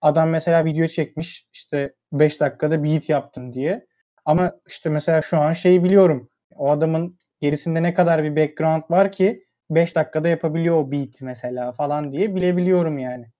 adam 0.00 0.30
mesela 0.30 0.64
video 0.64 0.86
çekmiş 0.86 1.48
işte 1.52 1.94
5 2.12 2.40
dakikada 2.40 2.84
beat 2.84 3.08
yaptım 3.08 3.52
diye. 3.54 3.86
Ama 4.24 4.52
işte 4.68 4.90
mesela 4.90 5.22
şu 5.22 5.38
an 5.38 5.52
şeyi 5.52 5.84
biliyorum. 5.84 6.30
O 6.56 6.70
adamın 6.70 7.18
gerisinde 7.40 7.82
ne 7.82 7.94
kadar 7.94 8.24
bir 8.24 8.36
background 8.36 8.82
var 8.90 9.12
ki 9.12 9.45
5 9.70 9.96
dakikada 9.96 10.28
yapabiliyor 10.28 10.76
o 10.76 10.92
beat 10.92 11.22
mesela 11.22 11.72
falan 11.72 12.12
diye 12.12 12.34
bilebiliyorum 12.34 12.98
yani. 12.98 13.32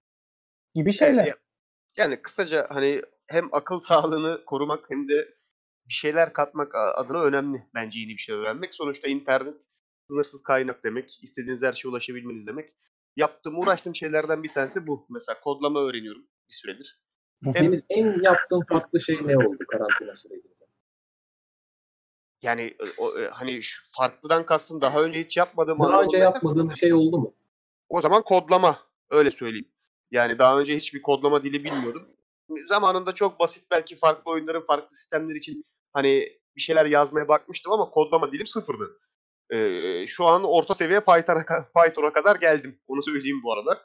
Gibi 0.75 0.93
şeyler. 0.93 1.25
Evet, 1.25 1.27
ya- 1.27 2.05
yani 2.05 2.23
kısaca 2.23 2.67
hani 2.69 3.01
hem 3.29 3.45
akıl 3.53 3.79
sağlığını 3.81 4.45
korumak 4.45 4.91
hem 4.91 5.09
de 5.09 5.15
bir 5.89 5.95
şeyler 5.95 6.33
katmak 6.33 6.75
adına 6.75 7.23
önemli 7.23 7.59
bence 7.75 7.99
yeni 7.99 8.11
bir 8.11 8.19
şey 8.19 8.35
öğrenmek. 8.35 8.75
Sonuçta 8.75 9.09
internet 9.09 9.55
sınırsız 10.11 10.43
kaynak 10.43 10.85
demek. 10.85 11.19
istediğiniz 11.23 11.63
her 11.63 11.73
şeye 11.73 11.89
ulaşabilmeniz 11.89 12.47
demek. 12.47 12.77
Yaptığım, 13.17 13.59
uğraştığım 13.59 13.95
şeylerden 13.95 14.43
bir 14.43 14.53
tanesi 14.53 14.87
bu. 14.87 15.07
Mesela 15.11 15.41
kodlama 15.41 15.81
öğreniyorum 15.81 16.23
bir 16.49 16.55
süredir. 16.55 17.01
Deniz 17.45 17.85
en 17.89 18.23
yaptığın 18.23 18.63
farklı 18.69 19.01
şey 19.01 19.17
ne 19.25 19.37
oldu 19.39 19.59
karantina 19.69 20.15
sürecinde? 20.17 20.66
Yani 22.43 22.63
e, 22.63 22.85
o, 22.99 23.19
e, 23.19 23.29
hani 23.29 23.63
şu 23.63 23.83
farklıdan 23.91 24.47
kastım 24.47 24.81
daha 24.81 25.03
önce 25.03 25.25
hiç 25.25 25.37
yapmadığım 25.37 25.79
Daha 25.79 26.03
önce 26.03 26.19
bir 26.71 26.75
şey 26.75 26.93
oldu 26.93 27.19
mu? 27.19 27.35
O 27.89 28.01
zaman 28.01 28.23
kodlama 28.23 28.79
öyle 29.11 29.31
söyleyeyim. 29.31 29.69
Yani 30.11 30.39
daha 30.39 30.61
önce 30.61 30.77
hiçbir 30.77 31.03
kodlama 31.03 31.43
dili 31.43 31.65
bilmiyordum. 31.65 32.09
Zamanında 32.67 33.13
çok 33.13 33.41
basit 33.41 33.71
belki 33.71 33.97
farklı 33.97 34.33
oyunların 34.33 34.67
farklı 34.67 34.97
sistemleri 34.97 35.39
için 35.39 35.65
hani 35.93 36.29
bir 36.57 36.61
şeyler 36.61 36.87
yazmaya 36.87 37.29
bakmıştım 37.29 37.73
ama 37.73 37.91
kodlama 37.91 38.33
dilim 38.33 38.47
sıfırdı. 38.47 38.99
Ee, 39.53 40.07
şu 40.07 40.25
an 40.25 40.45
orta 40.45 40.75
seviye 40.75 41.01
Python'a, 41.01 41.45
Python'a 41.77 42.13
kadar 42.13 42.37
geldim. 42.37 42.81
Onu 42.87 43.03
söyleyeyim 43.03 43.41
bu 43.45 43.53
arada. 43.53 43.79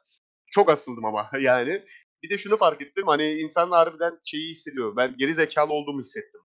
Çok 0.52 0.70
asıldım 0.72 1.06
ama 1.06 1.30
yani. 1.40 1.82
Bir 2.24 2.30
de 2.30 2.38
şunu 2.38 2.58
fark 2.58 2.82
ettim. 2.82 3.04
Hani 3.08 3.28
insan 3.32 3.72
harbiden 3.72 4.20
şeyi 4.26 4.50
hissediyor. 4.50 4.96
Ben 4.96 5.18
geri 5.18 5.34
zekalı 5.34 5.74
olduğumu 5.74 6.00
hissettim. 6.00 6.42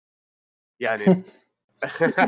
Yani 0.79 1.23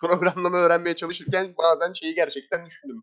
programlama 0.00 0.58
öğrenmeye 0.58 0.96
çalışırken 0.96 1.54
bazen 1.58 1.92
şeyi 1.92 2.14
gerçekten 2.14 2.66
düşündüm. 2.66 3.02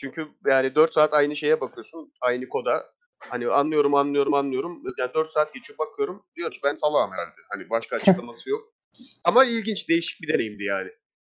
Çünkü 0.00 0.28
yani 0.46 0.74
4 0.74 0.92
saat 0.92 1.14
aynı 1.14 1.36
şeye 1.36 1.60
bakıyorsun. 1.60 2.12
Aynı 2.20 2.48
koda. 2.48 2.84
Hani 3.18 3.48
anlıyorum 3.48 3.94
anlıyorum 3.94 4.34
anlıyorum. 4.34 4.82
Yani 4.98 5.14
4 5.14 5.30
saat 5.30 5.54
geçiyor 5.54 5.78
bakıyorum. 5.78 6.22
Diyor 6.36 6.50
ki 6.50 6.58
ben 6.64 6.74
salağım 6.74 7.12
herhalde. 7.12 7.40
Hani 7.50 7.70
başka 7.70 7.96
açıklaması 7.96 8.50
yok. 8.50 8.74
Ama 9.24 9.44
ilginç 9.44 9.88
değişik 9.88 10.22
bir 10.22 10.28
deneyimdi 10.34 10.64
yani. 10.64 10.90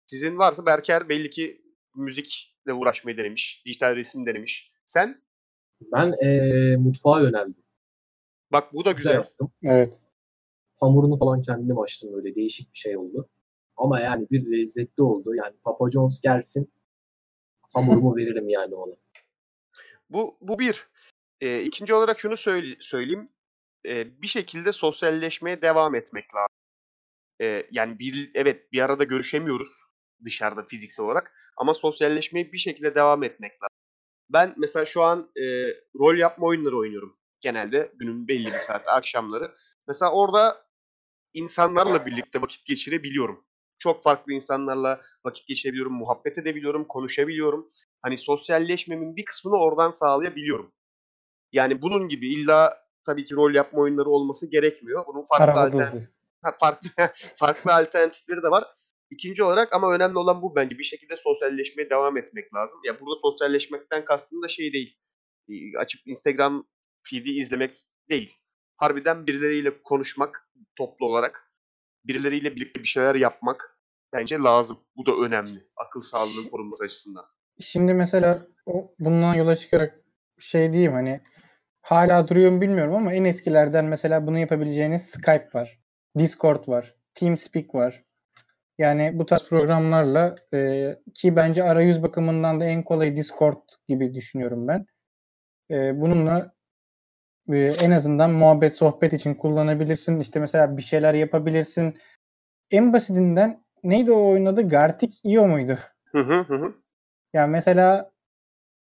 Sizin 0.05 0.37
varsa 0.37 0.65
Berker 0.65 1.09
belli 1.09 1.29
ki 1.29 1.61
müzikle 1.95 2.73
uğraşmayı 2.73 3.17
denemiş. 3.17 3.63
Dijital 3.65 3.95
resim 3.95 4.25
denemiş. 4.25 4.73
Sen? 4.85 5.21
Ben 5.81 6.13
e, 6.25 6.75
mutfağa 6.77 7.21
yöneldim. 7.21 7.63
Bak 8.51 8.73
bu 8.73 8.85
da 8.85 8.91
Güzel 8.91 9.11
güzel. 9.11 9.25
yaptım. 9.25 9.51
Evet. 9.63 9.93
Hamurunu 10.81 11.17
falan 11.17 11.41
kendim 11.41 11.79
açtım 11.79 12.13
böyle 12.13 12.35
değişik 12.35 12.73
bir 12.73 12.77
şey 12.77 12.97
oldu. 12.97 13.29
Ama 13.77 13.99
yani 13.99 14.27
bir 14.31 14.51
lezzetli 14.51 15.03
oldu. 15.03 15.35
Yani 15.35 15.55
Papa 15.63 15.91
John's 15.91 16.21
gelsin 16.21 16.71
hamurumu 17.73 18.15
veririm 18.17 18.49
yani 18.49 18.75
ona. 18.75 18.95
Bu, 20.09 20.37
bu 20.41 20.59
bir. 20.59 20.87
Ee, 21.41 21.61
ikinci 21.61 21.93
olarak 21.93 22.19
şunu 22.19 22.37
söyle, 22.37 22.75
söyleyeyim. 22.79 23.29
Ee, 23.87 24.21
bir 24.21 24.27
şekilde 24.27 24.71
sosyalleşmeye 24.71 25.61
devam 25.61 25.95
etmek 25.95 26.35
lazım. 26.35 26.55
Ee, 27.41 27.67
yani 27.71 27.99
bir, 27.99 28.31
evet 28.35 28.71
bir 28.71 28.81
arada 28.81 29.03
görüşemiyoruz. 29.03 29.77
dışarıda 30.25 30.65
fiziksel 30.65 31.05
olarak. 31.05 31.33
Ama 31.57 31.73
sosyalleşmeyi 31.73 32.53
bir 32.53 32.57
şekilde 32.57 32.95
devam 32.95 33.23
etmek 33.23 33.51
lazım. 33.51 33.77
Ben 34.29 34.53
mesela 34.57 34.85
şu 34.85 35.03
an 35.03 35.31
e, 35.37 35.43
rol 35.99 36.15
yapma 36.17 36.47
oyunları 36.47 36.77
oynuyorum. 36.77 37.17
Genelde 37.39 37.91
günün 37.95 38.27
belli 38.27 38.53
bir 38.53 38.57
saati 38.57 38.91
akşamları. 38.91 39.53
Mesela 39.87 40.11
orada 40.11 40.57
insanlarla 41.33 42.05
birlikte 42.05 42.41
vakit 42.41 42.65
geçirebiliyorum. 42.65 43.45
Çok 43.79 44.03
farklı 44.03 44.33
insanlarla 44.33 45.01
vakit 45.25 45.47
geçirebiliyorum, 45.47 45.93
muhabbet 45.93 46.37
edebiliyorum, 46.37 46.85
konuşabiliyorum. 46.87 47.71
Hani 48.01 48.17
sosyalleşmemin 48.17 49.15
bir 49.15 49.25
kısmını 49.25 49.55
oradan 49.55 49.89
sağlayabiliyorum. 49.89 50.71
Yani 51.51 51.81
bunun 51.81 52.07
gibi 52.07 52.33
illa 52.33 52.73
tabii 53.05 53.25
ki 53.25 53.35
rol 53.35 53.53
yapma 53.53 53.79
oyunları 53.79 54.09
olması 54.09 54.51
gerekmiyor. 54.51 55.05
Bunun 55.07 55.25
farklı 55.25 55.61
alternatif, 55.61 56.09
farklı 56.59 56.89
farklı 57.35 57.73
alternatifleri 57.73 58.43
de 58.43 58.47
var. 58.47 58.63
İkinci 59.09 59.43
olarak 59.43 59.73
ama 59.73 59.93
önemli 59.93 60.17
olan 60.17 60.41
bu 60.41 60.55
bence. 60.55 60.79
Bir 60.79 60.83
şekilde 60.83 61.17
sosyalleşmeye 61.17 61.89
devam 61.89 62.17
etmek 62.17 62.53
lazım. 62.53 62.79
Ya 62.83 62.99
burada 62.99 63.19
sosyalleşmekten 63.21 64.05
kastım 64.05 64.43
da 64.43 64.47
şey 64.47 64.73
değil. 64.73 64.97
Açıp 65.77 66.01
Instagram 66.05 66.67
feed'i 67.03 67.31
izlemek 67.31 67.85
değil. 68.09 68.37
Harbiden 68.77 69.27
birileriyle 69.27 69.83
konuşmak 69.83 70.50
toplu 70.77 71.05
olarak. 71.05 71.51
Birileriyle 72.05 72.55
birlikte 72.55 72.79
bir 72.79 72.87
şeyler 72.87 73.15
yapmak 73.15 73.77
bence 74.13 74.37
lazım. 74.37 74.77
Bu 74.95 75.05
da 75.05 75.11
önemli. 75.25 75.59
Akıl 75.75 75.99
sağlığının 75.99 76.49
korunması 76.49 76.83
açısından. 76.83 77.25
Şimdi 77.59 77.93
mesela 77.93 78.45
o 78.65 78.95
bundan 78.99 79.33
yola 79.33 79.55
çıkarak 79.55 80.01
şey 80.39 80.73
diyeyim 80.73 80.93
hani 80.93 81.21
hala 81.81 82.27
duruyor 82.27 82.51
mu 82.51 82.61
bilmiyorum 82.61 82.95
ama 82.95 83.13
en 83.13 83.23
eskilerden 83.23 83.85
mesela 83.85 84.27
bunu 84.27 84.39
yapabileceğiniz 84.39 85.01
Skype 85.01 85.49
var. 85.53 85.79
Discord 86.17 86.67
var. 86.67 86.95
TeamSpeak 87.13 87.75
var. 87.75 88.03
Yani 88.77 89.11
bu 89.13 89.25
tarz 89.25 89.43
programlarla 89.43 90.35
e, 90.53 90.89
ki 91.13 91.35
bence 91.35 91.63
arayüz 91.63 92.03
bakımından 92.03 92.59
da 92.59 92.65
en 92.65 92.83
kolay 92.83 93.17
Discord 93.17 93.61
gibi 93.87 94.13
düşünüyorum 94.13 94.67
ben. 94.67 94.85
E, 95.71 96.01
bununla 96.01 96.53
e, 97.49 97.57
en 97.57 97.91
azından 97.91 98.31
muhabbet 98.31 98.75
sohbet 98.75 99.13
için 99.13 99.35
kullanabilirsin. 99.35 100.19
İşte 100.19 100.39
mesela 100.39 100.77
bir 100.77 100.81
şeyler 100.81 101.13
yapabilirsin. 101.13 101.97
En 102.71 102.93
basitinden 102.93 103.63
neydi 103.83 104.11
o 104.11 104.29
oyun 104.29 104.45
adı? 104.45 104.67
Gartic 104.67 105.17
IO 105.23 105.47
muydu? 105.47 105.77
Hı 106.11 106.19
hı 106.19 106.39
hı. 106.39 106.73
Yani 107.33 107.51
mesela 107.51 108.11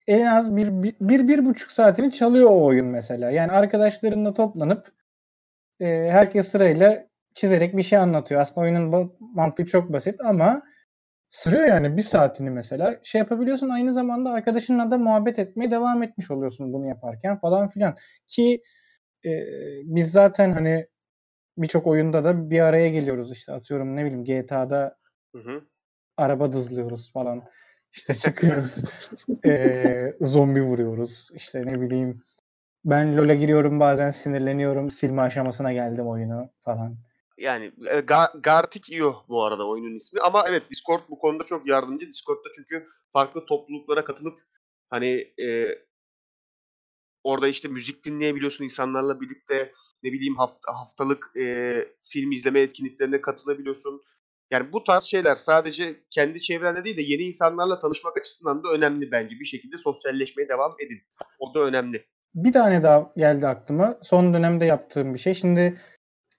en 0.06 0.26
az 0.26 0.56
bir, 0.56 0.82
bir, 0.82 0.94
bir, 1.00 1.28
bir 1.28 1.44
buçuk 1.44 1.72
saatini 1.72 2.12
çalıyor 2.12 2.50
o 2.50 2.64
oyun 2.64 2.86
mesela. 2.86 3.30
Yani 3.30 3.52
arkadaşlarınla 3.52 4.32
toplanıp 4.32 4.92
e, 5.80 5.86
herkes 6.10 6.48
sırayla 6.48 7.06
çizerek 7.34 7.76
bir 7.76 7.82
şey 7.82 7.98
anlatıyor. 7.98 8.40
Aslında 8.40 8.60
oyunun 8.60 9.16
mantığı 9.20 9.66
çok 9.66 9.92
basit 9.92 10.20
ama 10.20 10.62
sırıyor 11.34 11.64
yani 11.64 11.96
bir 11.96 12.02
saatini 12.02 12.50
mesela. 12.50 13.00
Şey 13.02 13.18
yapabiliyorsun 13.18 13.68
aynı 13.68 13.92
zamanda 13.92 14.30
arkadaşınla 14.30 14.90
da 14.90 14.98
muhabbet 14.98 15.38
etmeye 15.38 15.70
devam 15.70 16.02
etmiş 16.02 16.30
oluyorsun 16.30 16.72
bunu 16.72 16.88
yaparken 16.88 17.40
falan 17.40 17.68
filan. 17.68 17.96
Ki 18.26 18.62
e, 19.24 19.30
biz 19.84 20.12
zaten 20.12 20.52
hani 20.52 20.86
birçok 21.58 21.86
oyunda 21.86 22.24
da 22.24 22.50
bir 22.50 22.60
araya 22.60 22.88
geliyoruz 22.88 23.32
işte 23.32 23.52
atıyorum 23.52 23.96
ne 23.96 24.04
bileyim 24.04 24.24
GTA'da 24.24 24.96
hı 25.34 25.38
hı. 25.38 25.60
araba 26.16 26.52
dızlıyoruz 26.52 27.12
falan. 27.12 27.42
İşte 27.92 28.14
çıkıyoruz. 28.24 28.82
e, 29.44 30.12
zombi 30.20 30.62
vuruyoruz. 30.62 31.28
İşte 31.34 31.66
ne 31.66 31.80
bileyim 31.80 32.22
ben 32.84 33.16
LoL'e 33.16 33.34
giriyorum 33.34 33.80
bazen 33.80 34.10
sinirleniyorum. 34.10 34.90
Silme 34.90 35.22
aşamasına 35.22 35.72
geldim 35.72 36.08
oyunu 36.08 36.50
falan. 36.60 36.96
Yani 37.38 37.72
e, 37.86 37.98
Ga- 37.98 38.42
Gartic 38.42 38.96
IO 38.96 39.24
bu 39.28 39.44
arada 39.44 39.68
oyunun 39.68 39.96
ismi. 39.96 40.20
Ama 40.20 40.44
evet 40.48 40.62
Discord 40.70 41.00
bu 41.10 41.18
konuda 41.18 41.44
çok 41.44 41.68
yardımcı. 41.68 42.08
Discord'da 42.08 42.48
çünkü 42.56 42.86
farklı 43.12 43.46
topluluklara 43.46 44.04
katılıp 44.04 44.38
hani 44.90 45.26
e, 45.42 45.68
orada 47.24 47.48
işte 47.48 47.68
müzik 47.68 48.04
dinleyebiliyorsun 48.04 48.64
insanlarla 48.64 49.20
birlikte 49.20 49.72
ne 50.02 50.12
bileyim 50.12 50.36
hafta, 50.36 50.72
haftalık 50.72 51.32
e, 51.36 51.74
film 52.02 52.32
izleme 52.32 52.60
etkinliklerine 52.60 53.20
katılabiliyorsun. 53.20 54.02
Yani 54.50 54.72
bu 54.72 54.84
tarz 54.84 55.04
şeyler 55.04 55.34
sadece 55.34 55.96
kendi 56.10 56.40
çevrende 56.40 56.84
değil 56.84 56.96
de 56.96 57.02
yeni 57.02 57.22
insanlarla 57.22 57.80
tanışmak 57.80 58.16
açısından 58.16 58.64
da 58.64 58.68
önemli 58.68 59.10
bence. 59.12 59.40
Bir 59.40 59.44
şekilde 59.44 59.76
sosyalleşmeye 59.76 60.48
devam 60.48 60.74
edin. 60.78 61.02
O 61.38 61.54
da 61.54 61.60
önemli. 61.60 62.04
Bir 62.34 62.52
tane 62.52 62.82
daha 62.82 63.12
geldi 63.16 63.46
aklıma. 63.46 63.98
Son 64.02 64.34
dönemde 64.34 64.64
yaptığım 64.64 65.14
bir 65.14 65.18
şey. 65.18 65.34
Şimdi 65.34 65.80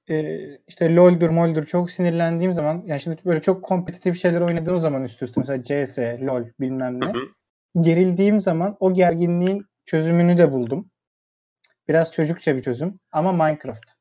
e, 0.10 0.40
işte 0.68 0.96
LoL'dur 0.96 1.30
mol'dur 1.30 1.66
çok 1.66 1.92
sinirlendiğim 1.92 2.54
zaman 2.54 2.84
yani 2.86 3.02
şimdi 3.02 3.18
böyle 3.26 3.42
çok 3.42 3.64
kompetitif 3.64 4.22
şeyler 4.22 4.42
oynadığım 4.42 4.80
zaman 4.80 5.04
üst 5.04 5.24
üste 5.24 5.42
mesela 5.42 5.64
CS, 5.64 5.98
LoL 6.22 6.44
bilmem 6.60 7.02
ne. 7.02 7.06
Hı 7.06 7.10
hı. 7.10 7.82
Gerildiğim 7.82 8.42
zaman 8.42 8.78
o 8.80 8.94
gerginliğin 8.94 9.66
çözümünü 9.86 10.38
de 10.38 10.52
buldum. 10.52 10.92
Biraz 11.88 12.12
çocukça 12.12 12.56
bir 12.56 12.62
çözüm 12.62 13.00
ama 13.12 13.32
Minecraft. 13.32 13.92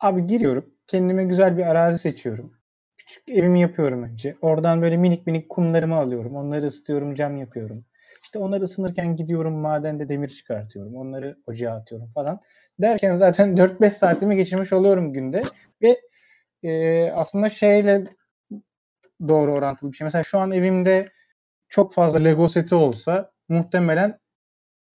Abi 0.00 0.26
giriyorum. 0.26 0.74
Kendime 0.86 1.24
güzel 1.24 1.58
bir 1.58 1.66
arazi 1.66 1.98
seçiyorum. 1.98 2.52
Küçük 2.96 3.28
evimi 3.28 3.60
yapıyorum 3.60 4.02
önce. 4.02 4.36
Oradan 4.40 4.82
böyle 4.82 4.96
minik 4.96 5.26
minik 5.26 5.48
kumlarımı 5.48 5.96
alıyorum. 5.96 6.36
Onları 6.36 6.66
ısıtıyorum, 6.66 7.14
cam 7.14 7.36
yapıyorum. 7.36 7.84
İşte 8.22 8.38
onları 8.38 8.64
ısınırken 8.64 9.16
gidiyorum 9.16 9.54
madende 9.54 10.08
demir 10.08 10.28
çıkartıyorum. 10.28 10.94
Onları 10.96 11.36
ocağa 11.46 11.72
atıyorum 11.72 12.12
falan. 12.14 12.40
Derken 12.80 13.14
zaten 13.14 13.54
4-5 13.56 13.90
saatimi 13.90 14.36
geçirmiş 14.36 14.72
oluyorum 14.72 15.12
günde. 15.12 15.42
Ve 15.82 16.00
e, 16.62 17.10
aslında 17.10 17.50
şeyle 17.50 18.04
doğru 19.28 19.52
orantılı 19.52 19.92
bir 19.92 19.96
şey. 19.96 20.04
Mesela 20.04 20.24
şu 20.24 20.38
an 20.38 20.52
evimde 20.52 21.08
çok 21.68 21.94
fazla 21.94 22.18
Lego 22.18 22.48
seti 22.48 22.74
olsa 22.74 23.32
muhtemelen 23.48 24.18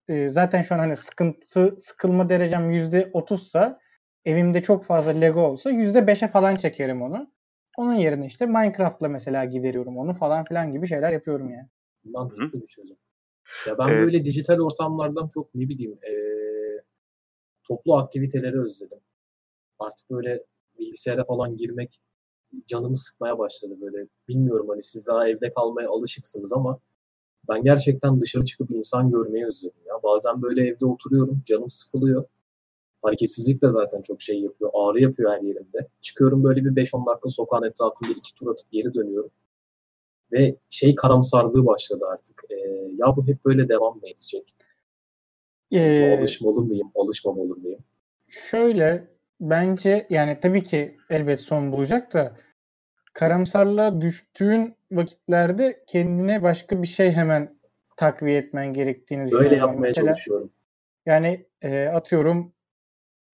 e, 0.08 0.28
zaten 0.28 0.62
şu 0.62 0.74
an 0.74 0.78
hani 0.78 0.96
sıkıntı 0.96 1.76
sıkılma 1.78 2.28
derecem 2.28 2.70
%30'sa 2.70 3.78
evimde 4.24 4.62
çok 4.62 4.84
fazla 4.84 5.10
Lego 5.10 5.40
olsa 5.40 5.70
%5'e 5.70 6.28
falan 6.28 6.56
çekerim 6.56 7.02
onu. 7.02 7.32
Onun 7.78 7.94
yerine 7.94 8.26
işte 8.26 8.46
Minecraft'la 8.46 9.08
mesela 9.08 9.44
gideriyorum 9.44 9.98
onu 9.98 10.14
falan 10.14 10.44
filan 10.44 10.72
gibi 10.72 10.88
şeyler 10.88 11.12
yapıyorum 11.12 11.50
yani. 11.50 11.68
Mantıklı 12.04 12.60
bir 12.60 12.66
çözüm. 12.66 12.96
Ya 13.68 13.78
ben 13.78 13.88
evet. 13.88 14.02
böyle 14.02 14.24
dijital 14.24 14.58
ortamlardan 14.58 15.28
çok 15.34 15.54
ne 15.54 15.68
bileyim 15.68 15.92
e, 15.92 16.12
toplu 17.70 17.96
aktiviteleri 17.96 18.60
özledim. 18.60 18.98
Artık 19.78 20.10
böyle 20.10 20.44
bilgisayara 20.78 21.24
falan 21.24 21.56
girmek 21.56 22.00
canımı 22.66 22.96
sıkmaya 22.96 23.38
başladı 23.38 23.74
böyle. 23.80 24.06
Bilmiyorum 24.28 24.68
hani 24.68 24.82
siz 24.82 25.06
daha 25.06 25.28
evde 25.28 25.54
kalmaya 25.54 25.90
alışıksınız 25.90 26.52
ama 26.52 26.80
ben 27.48 27.62
gerçekten 27.62 28.20
dışarı 28.20 28.44
çıkıp 28.44 28.70
insan 28.70 29.10
görmeyi 29.10 29.46
özledim 29.46 29.80
ya. 29.86 29.94
Bazen 30.02 30.42
böyle 30.42 30.68
evde 30.68 30.86
oturuyorum, 30.86 31.42
canım 31.44 31.70
sıkılıyor. 31.70 32.24
Hareketsizlik 33.02 33.62
de 33.62 33.70
zaten 33.70 34.02
çok 34.02 34.22
şey 34.22 34.40
yapıyor. 34.40 34.70
Ağrı 34.74 35.00
yapıyor 35.00 35.30
her 35.32 35.40
yerimde. 35.40 35.88
Çıkıyorum 36.00 36.44
böyle 36.44 36.64
bir 36.64 36.70
5-10 36.70 37.06
dakika 37.06 37.30
sokağın 37.30 37.62
etrafında 37.62 38.10
iki 38.16 38.34
tur 38.34 38.52
atıp 38.52 38.70
geri 38.70 38.94
dönüyorum. 38.94 39.30
Ve 40.32 40.56
şey 40.70 40.94
karamsarlığı 40.94 41.66
başladı 41.66 42.04
artık. 42.12 42.44
Ee, 42.50 42.56
ya 42.96 43.16
bu 43.16 43.26
hep 43.26 43.44
böyle 43.44 43.68
devam 43.68 43.96
mı 43.96 44.08
edecek? 44.08 44.54
Ee, 45.72 46.18
alışmalı 46.18 46.62
mıyım, 46.62 46.92
alışmamalı 46.94 47.56
mıyım? 47.56 47.80
Şöyle 48.26 49.04
bence 49.40 50.06
yani 50.10 50.38
tabii 50.42 50.64
ki 50.64 50.96
elbet 51.10 51.40
son 51.40 51.72
bulacak 51.72 52.12
da 52.12 52.36
karamsarlığa 53.12 54.00
düştüğün 54.00 54.74
vakitlerde 54.92 55.84
kendine 55.86 56.42
başka 56.42 56.82
bir 56.82 56.86
şey 56.86 57.12
hemen 57.12 57.52
takviye 57.96 58.38
etmen 58.38 58.72
gerektiğini 58.72 59.26
düşünüyorum. 59.26 59.50
Böyle 59.50 59.60
yapmaya 59.60 59.80
mesela, 59.80 60.06
çalışıyorum. 60.06 60.52
Yani 61.06 61.46
e, 61.62 61.86
atıyorum 61.86 62.52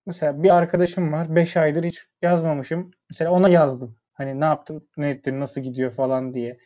mesela 0.07 0.42
bir 0.42 0.57
arkadaşım 0.57 1.12
var 1.12 1.37
5 1.37 1.57
aydır 1.57 1.85
hiç 1.85 2.07
yazmamışım. 2.22 2.90
Mesela 3.11 3.31
ona 3.31 3.49
yazdım. 3.49 3.96
Hani 4.12 4.40
ne 4.40 4.44
yaptın, 4.44 4.88
ne 4.96 5.11
ettin, 5.11 5.40
nasıl 5.40 5.61
gidiyor 5.61 5.92
falan 5.92 6.35
diye. 6.35 6.59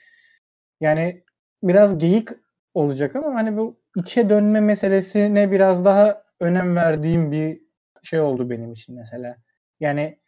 Yani 0.81 1.23
biraz 1.63 1.99
geyik 1.99 2.29
olacak 2.75 3.17
ama 3.17 3.35
hani 3.35 3.57
bu 3.57 3.80
içe 3.97 4.31
dönme 4.31 4.61
meselesine 4.61 5.51
biraz 5.51 5.85
daha 5.85 6.23
önem 6.41 6.77
verdiğim 6.77 7.33
bir 7.33 7.61
şey 8.03 8.21
oldu 8.21 8.51
benim 8.51 8.73
için 8.73 8.95
mesela. 8.95 9.37
Yani 9.81 10.19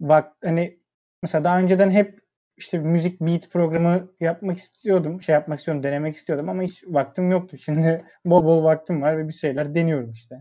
bak 0.00 0.32
hani 0.44 0.80
mesela 1.22 1.44
daha 1.44 1.58
önceden 1.58 1.90
hep 1.90 2.22
işte 2.56 2.78
müzik 2.78 3.20
beat 3.20 3.50
programı 3.50 4.08
yapmak 4.20 4.58
istiyordum. 4.58 5.22
Şey 5.22 5.32
yapmak 5.32 5.58
istiyordum, 5.58 5.82
denemek 5.82 6.16
istiyordum 6.16 6.48
ama 6.48 6.62
hiç 6.62 6.84
vaktim 6.86 7.30
yoktu. 7.30 7.58
Şimdi 7.58 8.04
bol 8.24 8.44
bol 8.44 8.64
vaktim 8.64 9.02
var 9.02 9.18
ve 9.18 9.28
bir 9.28 9.32
şeyler 9.32 9.74
deniyorum 9.74 10.10
işte. 10.10 10.36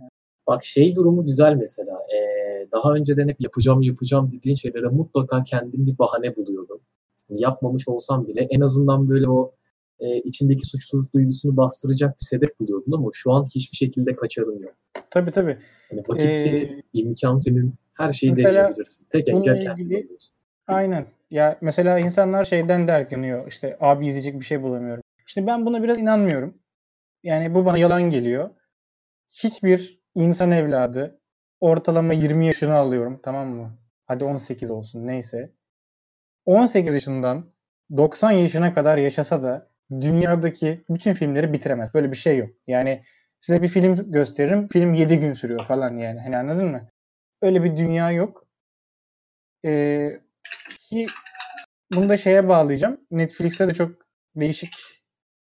Bak 0.48 0.64
şey 0.64 0.96
durumu 0.96 1.26
güzel 1.26 1.56
mesela. 1.56 2.00
Ee, 2.16 2.68
daha 2.72 2.94
önceden 2.94 3.28
hep 3.28 3.42
yapacağım 3.42 3.82
yapacağım 3.82 4.32
dediğin 4.32 4.56
şeylere 4.56 4.88
mutlaka 4.88 5.40
kendim 5.40 5.86
bir 5.88 5.98
bahane 5.98 6.36
buluyordum. 6.36 6.82
Yapmamış 7.30 7.88
olsam 7.88 8.28
bile 8.28 8.48
en 8.50 8.62
azından 8.62 9.10
böyle 9.10 9.30
o 9.30 9.56
e, 10.02 10.18
içindeki 10.18 10.66
suçluluk 10.66 11.14
duygusunu 11.14 11.58
bastıracak 11.58 12.20
bir 12.20 12.26
sebep 12.26 12.60
buluyordun 12.60 12.92
ama 12.92 13.10
şu 13.14 13.32
an 13.32 13.46
hiçbir 13.56 13.78
şekilde 13.78 14.16
kaçarın 14.16 14.60
yok. 14.60 14.74
Tabii 15.10 15.32
tabii. 15.32 15.58
Yani 15.92 16.04
vakit 16.08 16.30
ee, 16.30 16.34
senin, 16.34 16.84
imkan 16.94 17.38
senin, 17.38 17.74
her 17.94 18.12
şeyi 18.12 18.36
deneyebilirsin. 18.36 19.08
Tek 19.10 19.30
engel 19.30 19.60
kendin 19.60 20.18
Aynen. 20.68 21.06
Ya 21.32 21.58
mesela 21.62 22.00
insanlar 22.00 22.46
şeyden 22.46 22.88
dertleniyor. 22.88 23.48
İşte 23.48 23.78
abi 23.80 24.08
izleyecek 24.08 24.40
bir 24.40 24.46
şey 24.46 24.64
bulamıyorum. 24.64 25.04
İşte 25.28 25.48
ben 25.48 25.66
buna 25.66 25.84
biraz 25.84 26.00
inanmıyorum. 26.00 26.58
Yani 27.24 27.54
bu 27.54 27.66
bana 27.66 27.78
yalan 27.78 28.02
geliyor. 28.02 28.50
Hiçbir 29.44 30.00
insan 30.16 30.52
evladı 30.52 31.20
ortalama 31.60 32.14
20 32.14 32.46
yaşını 32.46 32.74
alıyorum 32.74 33.20
tamam 33.24 33.50
mı? 33.50 33.78
Hadi 34.06 34.24
18 34.24 34.72
olsun 34.72 35.08
neyse. 35.08 35.52
18 36.46 36.94
yaşından 36.94 37.46
90 37.98 38.32
yaşına 38.32 38.74
kadar 38.74 38.98
yaşasa 38.98 39.44
da 39.44 39.71
dünyadaki 39.92 40.84
bütün 40.90 41.14
filmleri 41.14 41.54
bitiremez. 41.54 41.94
Böyle 41.94 42.12
bir 42.12 42.18
şey 42.18 42.38
yok. 42.38 42.50
Yani 42.68 43.04
size 43.42 43.62
bir 43.62 43.68
film 43.68 44.12
gösteririm. 44.12 44.68
Film 44.68 44.94
7 44.94 45.20
gün 45.20 45.34
sürüyor 45.34 45.60
falan 45.60 45.98
yani. 45.98 46.20
Hani 46.20 46.38
anladın 46.38 46.66
mı? 46.66 46.90
Öyle 47.42 47.64
bir 47.64 47.78
dünya 47.78 48.12
yok. 48.12 48.48
Ee, 49.66 50.22
ki 50.80 51.06
bunu 51.96 52.10
da 52.10 52.18
şeye 52.18 52.48
bağlayacağım. 52.48 52.98
Netflix'te 53.12 53.68
de 53.68 53.74
çok 53.74 53.92
değişik 54.36 54.74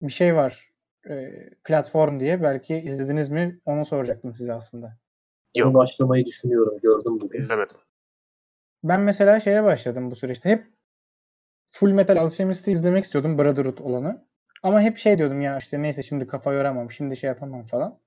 bir 0.01 0.11
şey 0.11 0.35
var. 0.35 0.71
Ee, 1.09 1.49
platform 1.63 2.19
diye. 2.19 2.43
Belki 2.43 2.75
izlediniz 2.75 3.29
mi? 3.29 3.59
Onu 3.65 3.85
soracaktım 3.85 4.33
size 4.33 4.53
aslında. 4.53 4.97
Yok. 5.55 5.75
başlamayı 5.75 6.25
düşünüyorum. 6.25 6.79
Gördüm 6.83 7.19
bugün. 7.21 7.39
İzlemedim. 7.39 7.77
Ben 8.83 9.01
mesela 9.01 9.39
şeye 9.39 9.63
başladım 9.63 10.11
bu 10.11 10.15
süreçte. 10.15 10.49
Hep 10.49 10.67
Full 11.71 11.91
Metal 11.91 12.17
Alchemist'i 12.17 12.71
izlemek 12.71 13.03
istiyordum. 13.03 13.37
Brotherhood 13.37 13.77
olanı. 13.77 14.25
Ama 14.63 14.81
hep 14.81 14.97
şey 14.97 15.17
diyordum 15.17 15.41
ya 15.41 15.57
işte 15.57 15.81
neyse 15.81 16.03
şimdi 16.03 16.27
kafa 16.27 16.53
yoramam. 16.53 16.91
Şimdi 16.91 17.17
şey 17.17 17.27
yapamam 17.27 17.63
falan. 17.63 17.99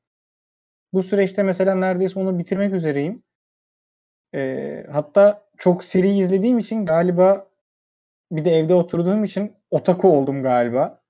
Bu 0.92 1.02
süreçte 1.02 1.42
mesela 1.42 1.74
neredeyse 1.74 2.18
onu 2.20 2.38
bitirmek 2.38 2.72
üzereyim. 2.74 3.22
Ee, 4.34 4.86
hatta 4.92 5.44
çok 5.58 5.84
seri 5.84 6.18
izlediğim 6.18 6.58
için 6.58 6.86
galiba 6.86 7.48
bir 8.30 8.44
de 8.44 8.50
evde 8.50 8.74
oturduğum 8.74 9.24
için 9.24 9.56
otaku 9.70 10.08
oldum 10.08 10.42
galiba. 10.42 11.02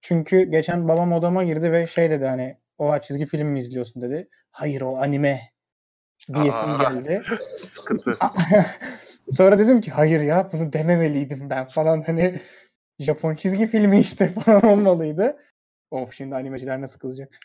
Çünkü 0.00 0.42
geçen 0.42 0.88
babam 0.88 1.12
odama 1.12 1.44
girdi 1.44 1.72
ve 1.72 1.86
şey 1.86 2.10
dedi 2.10 2.24
hani 2.24 2.56
o 2.78 2.98
çizgi 2.98 3.26
film 3.26 3.48
mi 3.48 3.58
izliyorsun 3.60 4.02
dedi. 4.02 4.28
Hayır 4.50 4.80
o 4.80 4.96
anime 4.96 5.40
diyesim 6.34 6.78
geldi. 6.78 7.22
Sıkıntı. 7.38 8.14
Sonra 9.32 9.58
dedim 9.58 9.80
ki 9.80 9.90
hayır 9.90 10.20
ya 10.20 10.52
bunu 10.52 10.72
dememeliydim 10.72 11.50
ben 11.50 11.66
falan 11.66 12.02
hani 12.02 12.40
Japon 12.98 13.34
çizgi 13.34 13.66
filmi 13.66 14.00
işte 14.00 14.28
falan 14.44 14.64
olmalıydı. 14.64 15.36
Of 15.90 16.12
şimdi 16.14 16.34
animeciler 16.34 16.80
nasıl 16.80 16.98
kızacak. 16.98 17.38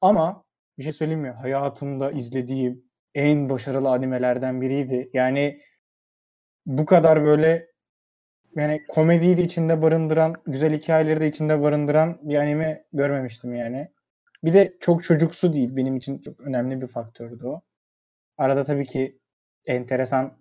Ama 0.00 0.44
bir 0.78 0.82
şey 0.82 0.92
söyleyeyim 0.92 1.20
mi? 1.20 1.30
Hayatımda 1.30 2.10
izlediğim 2.10 2.84
en 3.14 3.48
başarılı 3.48 3.88
animelerden 3.90 4.60
biriydi. 4.60 5.10
Yani 5.12 5.60
bu 6.66 6.86
kadar 6.86 7.24
böyle 7.24 7.66
yani 8.56 8.82
komediyi 8.88 9.36
de 9.36 9.42
içinde 9.42 9.82
barındıran, 9.82 10.34
güzel 10.46 10.78
hikayeleri 10.78 11.20
de 11.20 11.28
içinde 11.28 11.62
barındıran 11.62 12.18
bir 12.22 12.36
anime 12.36 12.84
görmemiştim 12.92 13.54
yani. 13.54 13.88
Bir 14.44 14.52
de 14.52 14.76
çok 14.80 15.04
çocuksu 15.04 15.52
değil. 15.52 15.76
Benim 15.76 15.96
için 15.96 16.18
çok 16.18 16.40
önemli 16.40 16.80
bir 16.80 16.86
faktördü 16.86 17.46
o. 17.46 17.62
Arada 18.38 18.64
tabii 18.64 18.86
ki 18.86 19.18
enteresan 19.66 20.32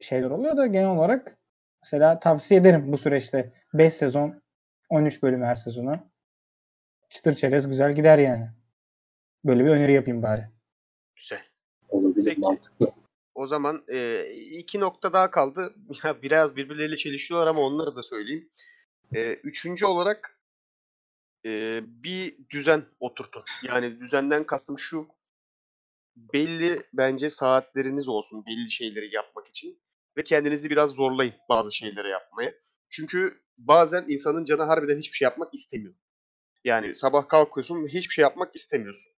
şeyler 0.00 0.30
oluyor 0.30 0.56
da 0.56 0.66
genel 0.66 0.88
olarak 0.88 1.38
mesela 1.84 2.20
tavsiye 2.20 2.60
ederim 2.60 2.92
bu 2.92 2.98
süreçte 2.98 3.52
5 3.74 3.94
sezon 3.94 4.42
13 4.88 5.22
bölüm 5.22 5.42
her 5.42 5.56
sezonu. 5.56 6.12
Çıtır 7.10 7.34
çerez 7.34 7.68
güzel 7.68 7.94
gider 7.94 8.18
yani. 8.18 8.50
Böyle 9.44 9.64
bir 9.64 9.70
öneri 9.70 9.92
yapayım 9.92 10.22
bari. 10.22 10.48
Güzel. 11.16 11.42
Olabilir 11.88 12.24
Peki. 12.24 12.40
mantıklı. 12.40 12.92
O 13.34 13.46
zaman 13.46 13.84
e, 13.92 14.26
iki 14.34 14.80
nokta 14.80 15.12
daha 15.12 15.30
kaldı. 15.30 15.74
Biraz 16.22 16.56
birbirleriyle 16.56 16.96
çelişiyorlar 16.96 17.46
ama 17.46 17.60
onları 17.60 17.96
da 17.96 18.02
söyleyeyim. 18.02 18.50
E, 19.14 19.34
üçüncü 19.34 19.86
olarak 19.86 20.38
e, 21.46 21.80
bir 21.84 22.34
düzen 22.50 22.82
oturtun. 23.00 23.42
Yani 23.68 24.00
düzenden 24.00 24.44
kastım 24.44 24.78
şu 24.78 25.08
belli 26.16 26.78
bence 26.92 27.30
saatleriniz 27.30 28.08
olsun 28.08 28.46
belli 28.46 28.70
şeyleri 28.70 29.14
yapmak 29.14 29.48
için 29.48 29.80
ve 30.16 30.22
kendinizi 30.24 30.70
biraz 30.70 30.90
zorlayın 30.90 31.34
bazı 31.48 31.72
şeyleri 31.72 32.08
yapmaya. 32.08 32.54
Çünkü 32.92 33.34
bazen 33.58 34.04
insanın 34.08 34.44
canı 34.44 34.62
harbiden 34.62 34.98
hiçbir 34.98 35.16
şey 35.16 35.26
yapmak 35.26 35.54
istemiyor. 35.54 35.94
Yani 36.64 36.94
sabah 36.94 37.28
kalkıyorsun 37.28 37.84
ve 37.84 37.88
hiçbir 37.88 38.14
şey 38.14 38.22
yapmak 38.22 38.56
istemiyorsun. 38.56 39.12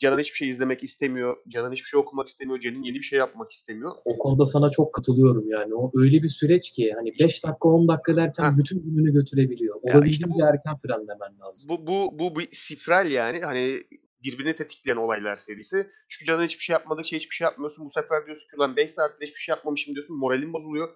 Canın 0.00 0.18
hiçbir 0.18 0.36
şey 0.36 0.48
izlemek 0.48 0.82
istemiyor, 0.82 1.36
canın 1.48 1.72
hiçbir 1.72 1.86
şey 1.86 2.00
okumak 2.00 2.28
istemiyor, 2.28 2.60
canın 2.60 2.82
yeni 2.82 2.94
bir 2.94 3.02
şey 3.02 3.18
yapmak 3.18 3.52
istemiyor. 3.52 3.92
O 4.04 4.18
konuda 4.18 4.46
sana 4.46 4.70
çok 4.70 4.94
katılıyorum 4.94 5.48
yani. 5.48 5.74
O 5.74 5.90
öyle 5.94 6.22
bir 6.22 6.28
süreç 6.28 6.70
ki 6.70 6.92
hani 6.96 7.12
5 7.20 7.44
dakika 7.44 7.68
10 7.68 7.88
dakika 7.88 8.16
derken 8.16 8.44
ha. 8.44 8.58
bütün 8.58 8.82
gününü 8.82 9.12
götürebiliyor. 9.12 9.76
Olabildiğince 9.82 10.10
işte 10.10 10.26
bu, 10.30 10.46
erken 10.46 10.76
frenlemen 10.76 11.38
lazım. 11.40 11.68
Bu, 11.68 11.86
bu, 11.86 12.18
bu 12.18 12.38
bir 12.38 12.48
sifral 12.52 13.10
yani. 13.10 13.40
Hani 13.40 13.82
birbirini 14.24 14.54
tetikleyen 14.54 14.96
olaylar 14.96 15.36
serisi. 15.36 15.86
Çünkü 16.08 16.24
canın 16.24 16.44
hiçbir 16.44 16.62
şey 16.62 16.74
yapmadıkça 16.74 17.16
hiçbir 17.16 17.34
şey 17.34 17.44
yapmıyorsun. 17.44 17.84
Bu 17.84 17.90
sefer 17.90 18.26
diyorsun 18.26 18.46
ki 18.50 18.56
lan 18.58 18.76
5 18.76 18.90
saattir 18.90 19.26
hiçbir 19.26 19.40
şey 19.40 19.52
yapmamışım 19.52 19.94
diyorsun. 19.94 20.16
Moralin 20.16 20.52
bozuluyor. 20.52 20.88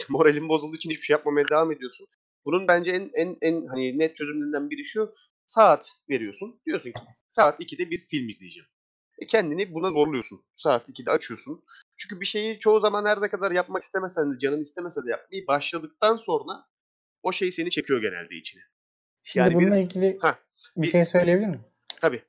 Moralin 0.08 0.48
bozulduğu 0.48 0.76
için 0.76 0.90
hiçbir 0.90 1.04
şey 1.04 1.14
yapmamaya 1.14 1.48
devam 1.48 1.72
ediyorsun. 1.72 2.06
Bunun 2.44 2.68
bence 2.68 2.90
en 2.90 3.10
en 3.14 3.36
en 3.40 3.66
hani 3.66 3.98
net 3.98 4.16
çözümlerinden 4.16 4.70
biri 4.70 4.84
şu. 4.84 5.14
Saat 5.46 5.90
veriyorsun. 6.10 6.60
Diyorsun 6.66 6.92
ki 6.92 7.00
saat 7.30 7.60
2'de 7.60 7.90
bir 7.90 8.06
film 8.06 8.28
izleyeceğim. 8.28 8.68
E 9.18 9.26
kendini 9.26 9.74
buna 9.74 9.90
zorluyorsun. 9.90 10.44
Saat 10.56 10.88
2'de 10.88 11.10
açıyorsun. 11.10 11.64
Çünkü 11.96 12.20
bir 12.20 12.26
şeyi 12.26 12.58
çoğu 12.58 12.80
zaman 12.80 13.06
her 13.06 13.22
ne 13.22 13.28
kadar 13.28 13.50
yapmak 13.50 13.82
istemesen 13.82 14.34
de 14.34 14.38
canın 14.38 14.60
istemese 14.60 15.00
de 15.06 15.10
yapmayı 15.10 15.46
başladıktan 15.46 16.16
sonra 16.16 16.64
o 17.22 17.32
şey 17.32 17.52
seni 17.52 17.70
çekiyor 17.70 18.02
genelde 18.02 18.36
içine. 18.36 18.62
Şimdi 19.22 19.44
yani 19.44 19.54
bununla 19.54 19.76
bir, 19.76 19.82
ilgili 19.82 20.18
heh, 20.22 20.34
bir, 20.76 20.82
bir 20.82 20.86
şey 20.86 21.04
söyleyebilir 21.04 21.46
miyim? 21.46 21.64
Tabii. 22.00 22.22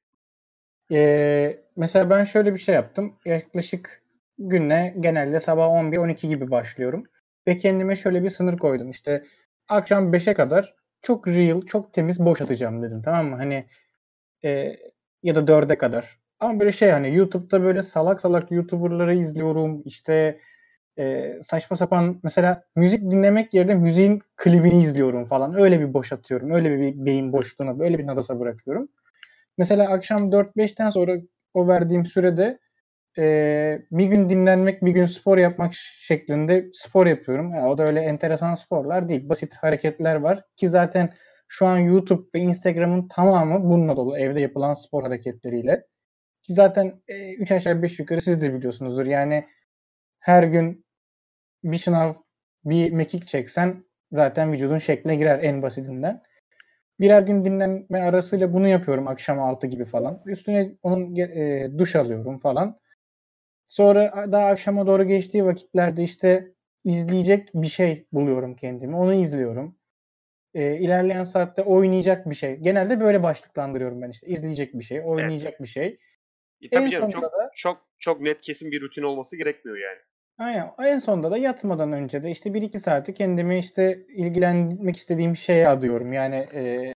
Ee, 0.92 1.64
mesela 1.76 2.10
ben 2.10 2.24
şöyle 2.24 2.54
bir 2.54 2.60
şey 2.60 2.76
yaptım. 2.76 3.16
Yaklaşık 3.26 4.04
güne 4.38 4.96
genelde 5.00 5.40
sabah 5.40 5.66
11-12 5.66 6.28
gibi 6.28 6.52
başlıyorum. 6.52 7.04
Ve 7.48 7.58
kendime 7.58 7.96
şöyle 7.96 8.24
bir 8.24 8.30
sınır 8.30 8.58
koydum. 8.58 8.90
İşte 8.92 9.26
akşam 9.68 10.14
5'e 10.14 10.34
kadar 10.34 10.76
çok 11.02 11.28
real, 11.28 11.62
çok 11.62 11.94
temiz 11.94 12.20
boş 12.20 12.42
atacağım 12.42 12.82
dedim. 12.84 13.02
Tamam 13.06 13.26
mı? 13.26 13.36
Hani 13.36 13.66
e, 14.46 14.76
ya 15.24 15.36
da 15.36 15.48
4'e 15.48 15.78
kadar. 15.78 16.20
Ama 16.40 16.60
böyle 16.60 16.72
şey 16.72 16.90
hani 16.90 17.16
YouTube'da 17.16 17.64
böyle 17.64 17.84
salak 17.84 18.22
salak 18.22 18.52
YouTuber'ları 18.52 19.16
izliyorum. 19.16 19.82
İşte 19.86 20.40
e, 21.00 21.34
saçma 21.44 21.78
sapan 21.78 22.20
mesela 22.24 22.64
müzik 22.76 23.12
dinlemek 23.12 23.54
yerine 23.54 23.76
müziğin 23.76 24.22
klibini 24.38 24.84
izliyorum 24.84 25.26
falan. 25.26 25.56
Öyle 25.56 25.80
bir 25.80 25.94
boş 25.94 26.14
atıyorum. 26.14 26.52
Öyle 26.52 26.80
bir 26.80 27.06
beyin 27.06 27.34
boşluğuna, 27.34 27.80
böyle 27.80 27.98
bir 28.00 28.08
nadasa 28.08 28.40
bırakıyorum. 28.40 28.88
Mesela 29.58 29.90
akşam 29.92 30.32
4-5'ten 30.32 30.90
sonra 30.90 31.18
o 31.54 31.68
verdiğim 31.68 32.06
sürede 32.06 32.60
e, 33.18 33.82
bir 33.92 34.06
gün 34.06 34.30
dinlenmek, 34.30 34.86
bir 34.86 34.92
gün 34.92 35.06
spor 35.06 35.38
yapmak 35.38 35.74
şeklinde 35.74 36.70
spor 36.74 37.08
yapıyorum. 37.08 37.54
Yani 37.54 37.68
o 37.68 37.78
da 37.78 37.84
öyle 37.84 38.02
enteresan 38.02 38.54
sporlar 38.56 39.10
değil. 39.10 39.30
Basit 39.30 39.56
hareketler 39.56 40.16
var 40.16 40.44
ki 40.56 40.70
zaten 40.70 41.14
şu 41.48 41.66
an 41.66 41.78
YouTube 41.78 42.28
ve 42.36 42.40
Instagram'ın 42.40 43.08
tamamı 43.08 43.64
bununla 43.64 43.98
dolu. 43.98 44.18
Evde 44.18 44.42
yapılan 44.42 44.74
spor 44.74 45.04
hareketleriyle. 45.04 45.86
Ki 46.44 46.54
zaten 46.54 47.02
3 47.40 47.52
e, 47.52 47.56
aşağı 47.56 47.82
5 47.82 48.00
yukarı 48.00 48.22
siz 48.22 48.42
de 48.42 48.54
biliyorsunuzdur. 48.54 49.06
Yani 49.06 49.46
her 50.20 50.44
gün 50.44 50.86
bir 51.64 51.78
sınav, 51.78 52.14
bir 52.66 52.92
mekik 52.92 53.28
çeksen 53.28 53.84
zaten 54.12 54.52
vücudun 54.54 54.78
şekline 54.78 55.16
girer 55.16 55.40
en 55.44 55.62
basitinden. 55.62 56.22
Birer 57.00 57.22
gün 57.22 57.46
dinlenme 57.46 58.00
arasıyla 58.02 58.54
bunu 58.54 58.68
yapıyorum 58.68 59.08
akşam 59.08 59.40
6 59.40 59.68
gibi 59.68 59.86
falan. 59.86 60.22
Üstüne 60.26 60.72
onun 60.84 61.16
e, 61.16 61.70
duş 61.78 61.96
alıyorum 61.96 62.38
falan. 62.38 62.78
Sonra 63.68 64.32
daha 64.32 64.48
akşama 64.48 64.88
doğru 64.88 65.04
geçtiği 65.04 65.46
vakitlerde 65.46 66.04
işte 66.04 66.52
izleyecek 66.84 67.50
bir 67.54 67.68
şey 67.68 68.08
buluyorum 68.12 68.56
kendimi. 68.56 68.96
Onu 68.96 69.14
izliyorum. 69.14 69.78
E, 70.54 70.78
ilerleyen 70.78 71.24
saatte 71.24 71.62
oynayacak 71.62 72.30
bir 72.30 72.36
şey. 72.36 72.56
Genelde 72.56 73.00
böyle 73.00 73.24
başlıklandırıyorum 73.24 74.02
ben 74.02 74.10
işte. 74.10 74.28
izleyecek 74.28 74.74
bir 74.74 74.84
şey, 74.84 75.02
oynayacak 75.06 75.52
evet. 75.52 75.62
bir 75.62 75.68
şey. 75.68 76.00
E, 76.62 76.70
tabii 76.70 76.86
en 76.86 76.90
canım 76.90 77.10
çok, 77.10 77.24
da, 77.24 77.52
çok 77.54 77.78
çok 78.00 78.22
net 78.22 78.42
kesin 78.42 78.72
bir 78.72 78.82
rutin 78.82 79.04
olması 79.04 79.38
gerekmiyor 79.38 79.78
yani. 79.78 80.00
Aynen. 80.38 80.72
En 80.80 81.00
sonunda 81.00 81.32
da 81.32 81.38
yatmadan 81.38 81.94
önce 81.94 82.24
de 82.24 82.32
işte 82.32 82.50
1-2 82.50 82.80
saati 82.80 83.14
kendimi 83.14 83.60
işte 83.60 84.06
ilgilenmek 84.10 84.98
istediğim 84.98 85.36
şeye 85.36 85.68
adıyorum. 85.68 86.14
Yani 86.14 86.36
e, 86.36 86.94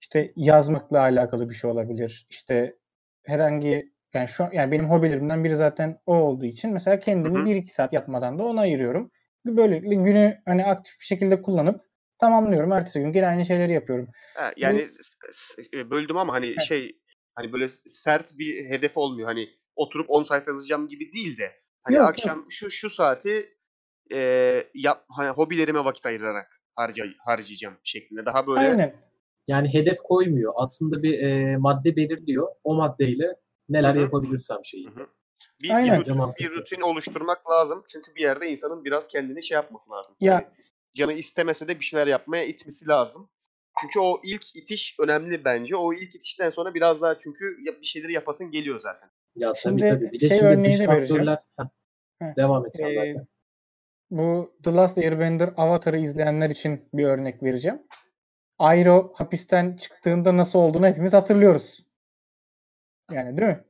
işte 0.00 0.32
yazmakla 0.36 1.00
alakalı 1.00 1.50
bir 1.50 1.54
şey 1.54 1.70
olabilir. 1.70 2.26
İşte 2.30 2.76
herhangi 3.22 3.93
yani 4.14 4.28
şu 4.28 4.44
yani 4.52 4.72
benim 4.72 4.90
hobilerimden 4.90 5.44
biri 5.44 5.56
zaten 5.56 5.98
o 6.06 6.14
olduğu 6.14 6.44
için 6.44 6.72
mesela 6.72 7.00
kendimi 7.00 7.38
1-2 7.38 7.72
saat 7.72 7.92
yatmadan 7.92 8.38
da 8.38 8.42
ona 8.42 8.60
ayırıyorum. 8.60 9.10
Böylelikle 9.46 9.94
günü 9.94 10.38
hani 10.46 10.64
aktif 10.64 11.00
bir 11.00 11.04
şekilde 11.04 11.42
kullanıp 11.42 11.80
tamamlıyorum. 12.20 12.72
Ertesi 12.72 13.00
gün 13.00 13.12
gene 13.12 13.26
aynı 13.26 13.44
şeyleri 13.44 13.72
yapıyorum. 13.72 14.08
Ha, 14.36 14.52
yani 14.56 14.86
Bu, 15.72 15.78
e, 15.78 15.90
böldüm 15.90 16.16
ama 16.16 16.32
hani 16.32 16.46
evet. 16.46 16.62
şey 16.62 17.00
hani 17.34 17.52
böyle 17.52 17.68
sert 17.86 18.38
bir 18.38 18.70
hedef 18.70 18.96
olmuyor. 18.96 19.28
Hani 19.28 19.48
oturup 19.76 20.06
10 20.08 20.22
sayfa 20.22 20.50
yazacağım 20.50 20.88
gibi 20.88 21.12
değil 21.12 21.38
de 21.38 21.64
Hani 21.82 21.96
yok, 21.96 22.08
akşam 22.08 22.38
yok. 22.38 22.46
şu 22.52 22.70
şu 22.70 22.90
saati 22.90 23.46
e, 24.12 24.18
yap, 24.74 25.04
hani 25.08 25.30
hobilerime 25.30 25.84
vakit 25.84 26.06
ayırarak 26.06 26.60
harca, 26.76 27.04
harcayacağım 27.26 27.76
şeklinde. 27.84 28.26
Daha 28.26 28.46
böyle 28.46 28.60
Aynen. 28.60 28.94
Yani 29.46 29.74
hedef 29.74 29.98
koymuyor. 30.04 30.52
Aslında 30.56 31.02
bir 31.02 31.18
e, 31.18 31.56
madde 31.56 31.96
belirliyor. 31.96 32.48
O 32.64 32.74
maddeyle 32.74 33.36
neler 33.68 33.94
Hı 33.94 33.98
hı. 33.98 34.02
yapabilirsem 34.02 34.58
şeyi. 34.64 34.86
Hı 34.88 35.00
hı. 35.00 35.06
bir, 35.62 35.70
Aynen. 35.74 36.00
bir, 36.00 36.06
rutin, 36.06 36.20
bir 36.40 36.50
rutin 36.50 36.80
oluşturmak 36.80 37.50
lazım. 37.50 37.84
Çünkü 37.88 38.14
bir 38.14 38.20
yerde 38.22 38.50
insanın 38.50 38.84
biraz 38.84 39.08
kendini 39.08 39.44
şey 39.44 39.54
yapması 39.54 39.90
lazım. 39.90 40.16
Ya- 40.20 40.32
Yani 40.32 40.46
canı 40.92 41.12
istemese 41.12 41.68
de 41.68 41.80
bir 41.80 41.84
şeyler 41.84 42.06
yapmaya 42.06 42.44
itmesi 42.44 42.88
lazım. 42.88 43.30
Çünkü 43.80 43.98
o 44.00 44.20
ilk 44.24 44.56
itiş 44.56 44.96
önemli 45.00 45.44
bence. 45.44 45.76
O 45.76 45.92
ilk 45.92 46.14
itişten 46.14 46.50
sonra 46.50 46.74
biraz 46.74 47.02
daha 47.02 47.18
çünkü 47.18 47.56
ya- 47.66 47.80
bir 47.80 47.86
şeyleri 47.86 48.12
yapasın 48.12 48.50
geliyor 48.50 48.80
zaten. 48.80 49.10
Ya 49.36 49.54
Şimdi 49.56 49.82
tabii 49.84 49.90
tabii. 49.94 50.12
Bir 50.12 50.20
de 50.20 50.28
şey 50.28 50.38
şimdi 50.38 50.64
dış 50.64 50.86
faktörler. 50.86 51.38
Devam 52.36 52.66
et 52.66 52.74
sen 52.76 52.88
Ee, 52.90 52.94
zaten. 52.94 53.26
bu 54.10 54.54
The 54.64 54.72
Last 54.74 54.98
Airbender 54.98 55.52
Avatar'ı 55.56 55.98
izleyenler 55.98 56.50
için 56.50 56.88
bir 56.92 57.04
örnek 57.04 57.42
vereceğim. 57.42 57.82
Airo 58.58 59.12
hapisten 59.14 59.76
çıktığında 59.76 60.36
nasıl 60.36 60.58
olduğunu 60.58 60.86
hepimiz 60.86 61.12
hatırlıyoruz. 61.12 61.86
Yani 63.12 63.36
değil 63.36 63.48
mi? 63.48 63.64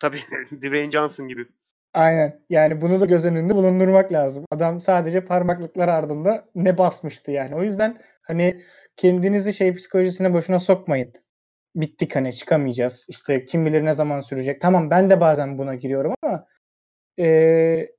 Tabii 0.00 0.18
Dwayne 0.62 0.90
Johnson 0.90 1.28
gibi. 1.28 1.46
Aynen. 1.94 2.40
Yani 2.50 2.80
bunu 2.80 3.00
da 3.00 3.06
göz 3.06 3.24
önünde 3.24 3.54
bulundurmak 3.54 4.12
lazım. 4.12 4.44
Adam 4.50 4.80
sadece 4.80 5.24
parmaklıklar 5.24 5.88
ardında 5.88 6.48
ne 6.54 6.78
basmıştı 6.78 7.30
yani. 7.30 7.54
O 7.54 7.62
yüzden 7.62 8.02
hani 8.22 8.64
kendinizi 8.96 9.54
şey 9.54 9.74
psikolojisine 9.74 10.32
boşuna 10.34 10.60
sokmayın. 10.60 11.12
Bittik 11.74 12.16
hani 12.16 12.34
çıkamayacağız. 12.34 13.06
İşte 13.08 13.44
kim 13.44 13.66
bilir 13.66 13.84
ne 13.84 13.94
zaman 13.94 14.20
sürecek. 14.20 14.60
Tamam 14.60 14.90
ben 14.90 15.10
de 15.10 15.20
bazen 15.20 15.58
buna 15.58 15.74
giriyorum 15.74 16.14
ama 16.22 16.46
eee, 17.16 17.92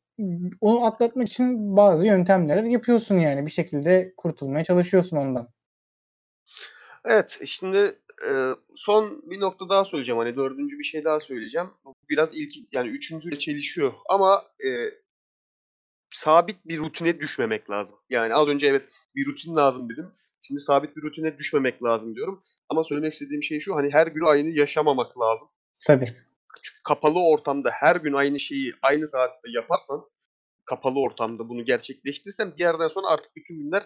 onu 0.61 0.85
atlatmak 0.85 1.27
için 1.27 1.77
bazı 1.77 2.07
yöntemler 2.07 2.63
yapıyorsun 2.63 3.15
yani. 3.19 3.45
Bir 3.45 3.51
şekilde 3.51 4.13
kurtulmaya 4.17 4.63
çalışıyorsun 4.63 5.17
ondan. 5.17 5.49
Evet 7.05 7.39
şimdi 7.45 7.77
e, 8.29 8.55
son 8.75 9.21
bir 9.25 9.39
nokta 9.39 9.69
daha 9.69 9.85
söyleyeceğim. 9.85 10.19
Hani 10.19 10.35
dördüncü 10.35 10.79
bir 10.79 10.83
şey 10.83 11.05
daha 11.05 11.19
söyleyeceğim. 11.19 11.67
Bu 11.85 11.95
Biraz 12.09 12.37
ilk 12.37 12.73
yani 12.73 12.89
üçüncüyle 12.89 13.39
çelişiyor. 13.39 13.93
Ama 14.09 14.43
e, 14.65 14.69
sabit 16.13 16.65
bir 16.65 16.79
rutine 16.79 17.19
düşmemek 17.19 17.69
lazım. 17.69 17.97
Yani 18.09 18.33
az 18.35 18.47
önce 18.47 18.67
evet 18.67 18.89
bir 19.15 19.25
rutin 19.25 19.55
lazım 19.55 19.89
dedim. 19.89 20.11
Şimdi 20.41 20.59
sabit 20.59 20.97
bir 20.97 21.01
rutine 21.01 21.37
düşmemek 21.37 21.83
lazım 21.83 22.15
diyorum. 22.15 22.43
Ama 22.69 22.83
söylemek 22.83 23.13
istediğim 23.13 23.43
şey 23.43 23.59
şu 23.59 23.75
hani 23.75 23.93
her 23.93 24.07
gün 24.07 24.25
aynı 24.25 24.49
yaşamamak 24.49 25.19
lazım. 25.19 25.47
Tabii. 25.87 26.05
Çünkü 26.63 26.83
kapalı 26.83 27.19
ortamda 27.29 27.69
her 27.69 27.95
gün 27.95 28.13
aynı 28.13 28.39
şeyi 28.39 28.73
aynı 28.81 29.07
saatte 29.07 29.49
yaparsan 29.49 30.05
kapalı 30.65 30.99
ortamda 30.99 31.49
bunu 31.49 31.65
gerçekleştirirsen 31.65 32.51
bir 32.57 32.59
yerden 32.59 32.87
sonra 32.87 33.07
artık 33.07 33.35
bütün 33.35 33.57
günler 33.57 33.83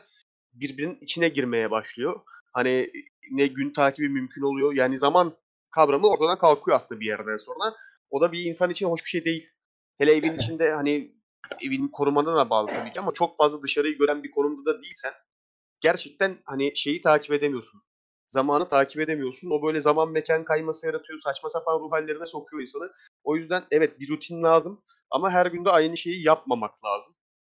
birbirinin 0.56 0.98
içine 1.02 1.30
girmeye 1.30 1.72
başlıyor. 1.72 2.22
Hani 2.54 2.90
ne 3.32 3.48
gün 3.48 3.74
takibi 3.74 4.10
mümkün 4.10 4.42
oluyor. 4.42 4.74
Yani 4.74 4.98
zaman 4.98 5.34
kavramı 5.72 6.08
ortadan 6.08 6.38
kalkıyor 6.38 6.78
aslında 6.78 7.02
bir 7.02 7.06
yerden 7.06 7.38
sonra. 7.38 7.76
O 8.10 8.22
da 8.22 8.32
bir 8.32 8.46
insan 8.46 8.70
için 8.70 8.88
hoş 8.88 9.04
bir 9.04 9.10
şey 9.10 9.26
değil. 9.26 9.50
Hele 9.98 10.12
evin 10.12 10.36
içinde 10.36 10.72
hani 10.72 11.16
evin 11.66 11.88
korumana 11.88 12.36
da 12.36 12.50
bağlı 12.50 12.68
tabii 12.68 12.92
ki 12.92 13.00
ama 13.00 13.14
çok 13.14 13.38
fazla 13.38 13.62
dışarıyı 13.62 13.98
gören 13.98 14.24
bir 14.24 14.32
konumda 14.32 14.74
da 14.74 14.84
değilsen 14.84 15.14
gerçekten 15.80 16.38
hani 16.46 16.78
şeyi 16.78 17.02
takip 17.02 17.34
edemiyorsun. 17.34 17.82
Zamanı 18.28 18.70
takip 18.70 19.02
edemiyorsun. 19.02 19.50
O 19.50 19.64
böyle 19.64 19.82
zaman 19.82 20.12
mekan 20.12 20.44
kayması 20.44 20.86
yaratıyor. 20.86 21.20
Saçma 21.24 21.50
sapan 21.50 21.80
ruh 21.80 21.92
hallerine 21.92 22.26
sokuyor 22.26 22.62
insanı. 22.62 22.92
O 23.24 23.36
yüzden 23.36 23.64
evet 23.72 24.00
bir 24.00 24.10
rutin 24.10 24.44
lazım 24.44 24.84
ama 25.12 25.32
her 25.32 25.46
günde 25.46 25.70
aynı 25.70 25.98
şeyi 25.98 26.26
yapmamak 26.26 26.86
lazım. 26.86 27.14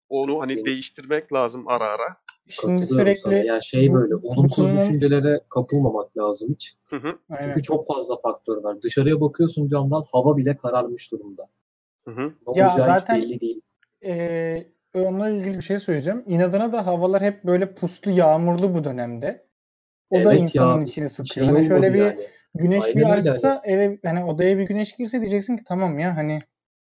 Onu 0.08 0.40
hani 0.40 0.56
Deniz. 0.56 0.66
değiştirmek 0.66 1.32
lazım 1.32 1.68
ara 1.68 1.84
ara. 1.84 2.16
Şimdi 2.48 2.80
Katılıyorum 2.80 3.16
sana. 3.16 3.32
sürekli 3.32 3.46
Ya 3.48 3.60
şey 3.60 3.92
böyle 3.92 4.16
olumsuz 4.16 4.56
konunun- 4.66 4.78
düşüncelere 4.78 5.40
kapılmamak 5.48 6.16
lazım 6.18 6.48
hiç. 6.54 6.74
Hı 6.84 6.96
hı, 6.96 7.18
Aynen. 7.30 7.44
Çünkü 7.44 7.62
çok 7.62 7.86
fazla 7.86 8.16
faktör 8.20 8.56
var. 8.56 8.82
Dışarıya 8.82 9.20
bakıyorsun 9.20 9.68
camdan 9.68 10.04
hava 10.12 10.36
bile 10.36 10.56
kararmış 10.56 11.12
durumda. 11.12 11.48
hı 12.04 12.10
hı. 12.10 12.32
Ne 12.46 12.58
Ya 12.58 12.70
zaten- 12.70 13.16
hiç 13.20 13.28
belli 13.30 13.40
değil. 13.40 13.60
Ee, 14.04 14.66
onunla 14.94 15.28
ilgili 15.30 15.56
bir 15.56 15.62
şey 15.62 15.78
söyleyeceğim. 15.80 16.24
İnadına 16.26 16.72
da 16.72 16.86
havalar 16.86 17.22
hep 17.22 17.44
böyle 17.44 17.74
puslu, 17.74 18.10
yağmurlu 18.10 18.74
bu 18.74 18.84
dönemde. 18.84 19.46
O 20.10 20.16
da 20.16 20.20
Evet 20.20 20.40
insanın 20.40 20.80
ya, 20.80 20.84
içini 20.86 21.10
Şey 21.10 21.24
sıkıyor. 21.24 21.46
Hani 21.46 21.56
olmadı 21.58 21.68
şöyle 21.68 21.94
bir 21.94 21.98
yani. 21.98 22.26
güneş 22.54 22.84
Aynen 22.84 22.96
bir 23.24 23.30
açsa 23.30 23.62
eve 23.64 23.98
hani 24.04 24.24
odaya 24.24 24.58
bir 24.58 24.62
güneş 24.66 24.92
girse 24.92 25.20
diyeceksin 25.20 25.56
ki 25.56 25.62
tamam 25.68 25.98
ya 25.98 26.16
hani 26.16 26.40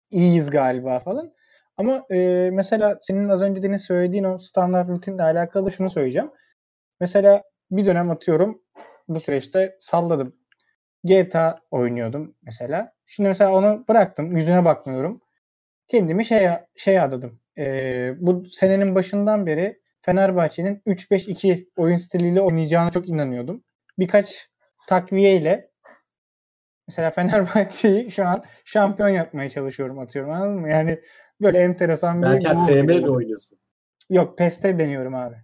iyiyiz 0.10 0.49
galiba 0.49 0.99
falan. 0.99 1.32
Ama 1.78 2.06
e, 2.12 2.50
mesela 2.54 3.00
senin 3.02 3.30
az 3.30 3.42
önce 3.42 3.63
Deniz 3.63 3.82
söylediğin 3.82 4.24
o 4.24 4.38
standart 4.38 4.90
rutinle 4.90 5.24
alakalı 5.24 5.72
şunu 5.72 5.90
söyleyeceğim. 5.90 6.32
Mesela 7.00 7.44
bir 7.72 7.86
dönem 7.86 8.12
atıyorum 8.12 8.62
bu 9.08 9.20
süreçte 9.20 9.78
salladım. 9.80 10.36
GTA 11.04 11.60
oynuyordum 11.72 12.36
mesela. 12.44 12.94
Şimdi 13.06 13.30
mesela 13.30 13.52
onu 13.54 13.86
bıraktım. 13.90 14.38
Yüzüne 14.38 14.66
bakmıyorum. 14.66 15.22
Kendimi 15.88 16.26
şey 16.26 16.50
şey 16.76 17.00
adadım. 17.00 17.40
Ee, 17.58 18.13
bu 18.18 18.46
senenin 18.46 18.96
başından 18.96 19.46
beri 19.46 19.82
Fenerbahçe'nin 20.02 20.82
3-5-2 20.86 21.70
oyun 21.78 21.98
stiliyle 21.98 22.42
oynayacağına 22.42 22.92
çok 22.92 23.10
inanıyordum. 23.10 23.63
Birkaç 24.00 24.50
takviyeyle 24.88 25.72
mesela 26.88 27.12
Fenerbahçe'yi 27.12 28.12
şu 28.12 28.26
an 28.26 28.44
şampiyon 28.66 29.10
yapmaya 29.10 29.50
çalışıyorum 29.50 30.00
atıyorum 30.00 30.32
anladın 30.32 30.62
mı? 30.62 30.70
Yani 30.70 31.00
böyle 31.41 31.58
enteresan 31.58 32.21
bir 32.21 32.28
Belki 32.28 32.47
FM 32.47 32.86
mi 33.02 33.10
oynuyorsun? 33.10 33.60
Yok 34.10 34.38
PES'te 34.38 34.80
deniyorum 34.80 35.15
abi. 35.15 35.36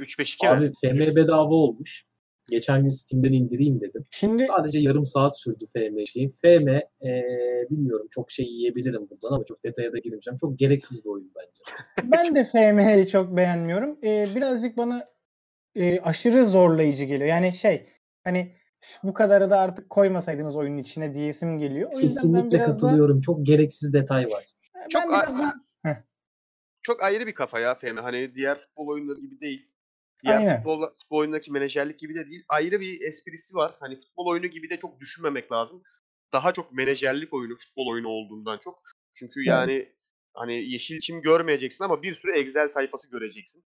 3-5-2 0.00 0.58
mi? 0.60 0.66
Abi 0.66 0.72
FM 0.72 1.16
bedava 1.16 1.54
olmuş. 1.54 2.04
Geçen 2.50 2.82
gün 2.82 2.90
Steam'den 2.90 3.32
indireyim 3.32 3.80
dedim. 3.80 4.06
Şimdi 4.10 4.44
Sadece 4.44 4.78
yarım 4.78 5.06
saat 5.06 5.40
sürdü 5.40 5.64
FM 5.72 6.06
şeyi. 6.06 6.30
FM 6.30 6.68
eee, 7.02 7.66
bilmiyorum 7.70 8.06
çok 8.10 8.30
şey 8.30 8.46
yiyebilirim 8.46 9.08
buradan 9.10 9.34
ama 9.36 9.44
çok 9.44 9.64
detaya 9.64 9.92
da 9.92 9.98
girmeyeceğim. 9.98 10.36
Çok 10.36 10.58
gereksiz 10.58 11.04
bir 11.04 11.10
oyun 11.10 11.32
bence. 11.36 11.62
ben 12.12 12.34
de 12.34 12.44
FM'yi 12.44 13.08
çok 13.08 13.36
beğenmiyorum. 13.36 13.98
Ee, 14.04 14.26
birazcık 14.36 14.76
bana 14.76 15.08
e, 15.74 16.00
aşırı 16.00 16.46
zorlayıcı 16.46 17.04
geliyor. 17.04 17.28
Yani 17.28 17.52
şey 17.52 17.86
hani 18.24 18.52
bu 19.02 19.12
kadarı 19.14 19.50
da 19.50 19.58
artık 19.58 19.90
koymasaydınız 19.90 20.56
oyunun 20.56 20.78
içine 20.78 21.14
diyesim 21.14 21.58
geliyor. 21.58 21.90
O 21.94 22.00
yüzden 22.00 22.32
ben 22.32 22.38
Kesinlikle 22.38 22.56
biraz 22.56 22.68
da- 22.68 22.72
katılıyorum. 22.72 23.20
Çok 23.20 23.46
gereksiz 23.46 23.92
detay 23.94 24.24
var. 24.24 24.46
Ben 24.84 24.88
Çok 24.88 25.10
biraz 25.10 25.38
da- 25.38 25.62
Çok 26.82 27.02
ayrı 27.02 27.26
bir 27.26 27.34
kafa 27.34 27.60
ya 27.60 27.74
FM. 27.74 27.96
Hani 27.96 28.34
diğer 28.34 28.58
futbol 28.58 28.86
oyunları 28.88 29.20
gibi 29.20 29.40
değil. 29.40 29.68
Diğer 30.24 30.38
Aynen. 30.38 30.56
futbol, 30.56 30.86
futbol 30.96 31.18
oyunundaki 31.18 31.52
menajerlik 31.52 31.98
gibi 31.98 32.14
de 32.14 32.26
değil. 32.26 32.44
Ayrı 32.48 32.80
bir 32.80 33.00
esprisi 33.08 33.54
var. 33.54 33.74
Hani 33.80 34.00
futbol 34.00 34.26
oyunu 34.26 34.46
gibi 34.46 34.70
de 34.70 34.76
çok 34.76 35.00
düşünmemek 35.00 35.52
lazım. 35.52 35.82
Daha 36.32 36.52
çok 36.52 36.72
menajerlik 36.72 37.32
oyunu 37.34 37.56
futbol 37.56 37.86
oyunu 37.92 38.08
olduğundan 38.08 38.58
çok. 38.58 38.82
Çünkü 39.14 39.44
yani 39.44 39.92
hani 40.34 40.54
yeşil 40.54 41.00
çim 41.00 41.22
görmeyeceksin 41.22 41.84
ama 41.84 42.02
bir 42.02 42.14
sürü 42.14 42.32
Excel 42.32 42.68
sayfası 42.68 43.10
göreceksin. 43.10 43.64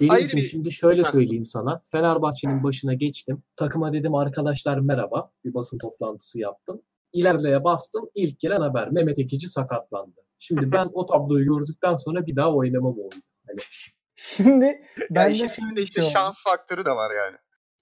Denizciğim 0.00 0.44
bir- 0.44 0.48
şimdi 0.50 0.72
şöyle 0.72 1.04
söyleyeyim 1.04 1.46
sana. 1.46 1.82
Fenerbahçe'nin 1.92 2.62
başına 2.62 2.94
geçtim. 2.94 3.42
Takıma 3.56 3.92
dedim 3.92 4.14
arkadaşlar 4.14 4.78
merhaba. 4.78 5.32
Bir 5.44 5.54
basın 5.54 5.78
toplantısı 5.78 6.40
yaptım. 6.40 6.82
İlerleye 7.12 7.64
bastım. 7.64 8.10
İlk 8.14 8.40
gelen 8.40 8.60
haber 8.60 8.90
Mehmet 8.90 9.18
Ekici 9.18 9.48
sakatlandı. 9.48 10.20
Şimdi 10.38 10.72
ben 10.72 10.88
o 10.92 11.06
tabloyu 11.06 11.46
gördükten 11.46 11.96
sonra 11.96 12.26
bir 12.26 12.36
daha 12.36 12.54
oynamam 12.54 12.92
o 12.98 13.00
oyunu. 13.00 13.22
Hani 13.46 13.58
Şimdi 14.14 14.82
ben 15.10 15.20
Yani 15.20 15.28
de 15.28 15.32
işin 15.32 15.48
içinde 15.48 15.82
işte 15.82 16.02
şans 16.02 16.44
faktörü 16.44 16.84
de 16.84 16.90
var 16.90 17.10
yani. 17.16 17.36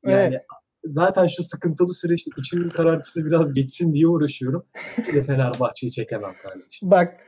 Yani 0.05 0.35
Evet. 0.35 0.43
zaten 0.85 1.27
şu 1.27 1.43
sıkıntılı 1.43 1.95
süreçte 1.95 2.31
içimin 2.39 2.69
karartısı 2.69 3.27
biraz 3.27 3.55
geçsin 3.55 3.95
diye 3.95 4.07
uğraşıyorum. 4.07 4.67
Bir 4.99 5.15
de 5.15 5.23
Fenerbahçe'yi 5.23 5.93
çekemem 5.93 6.35
kardeşim. 6.43 6.91
Bak 6.91 7.21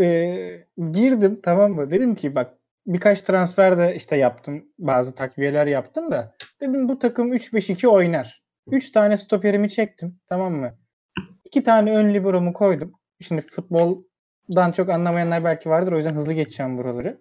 e, 0.00 0.66
girdim 0.92 1.40
tamam 1.44 1.72
mı? 1.72 1.90
Dedim 1.90 2.14
ki 2.14 2.34
bak 2.34 2.54
birkaç 2.86 3.22
transfer 3.22 3.78
de 3.78 3.94
işte 3.96 4.16
yaptım. 4.16 4.64
Bazı 4.78 5.14
takviyeler 5.14 5.66
yaptım 5.66 6.10
da. 6.10 6.36
Dedim 6.60 6.88
bu 6.88 6.98
takım 6.98 7.32
3-5-2 7.34 7.86
oynar. 7.86 8.42
3 8.70 8.92
tane 8.92 9.16
stoperimi 9.16 9.70
çektim 9.70 10.20
tamam 10.28 10.54
mı? 10.54 10.78
2 11.44 11.62
tane 11.62 11.96
ön 11.96 12.14
liberomu 12.14 12.52
koydum. 12.52 12.92
Şimdi 13.20 13.46
futboldan 14.46 14.72
çok 14.72 14.90
anlamayanlar 14.90 15.44
belki 15.44 15.70
vardır. 15.70 15.92
O 15.92 15.96
yüzden 15.96 16.14
hızlı 16.14 16.32
geçeceğim 16.32 16.78
buraları. 16.78 17.18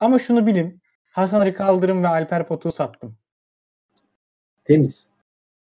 Ama 0.00 0.18
şunu 0.18 0.46
bilin. 0.46 0.82
Hasan 1.12 1.40
Ali 1.40 1.54
Kaldırım 1.54 2.02
ve 2.02 2.08
Alper 2.08 2.48
Potuk'u 2.48 2.72
sattım. 2.72 3.16
Temiz. 4.64 5.10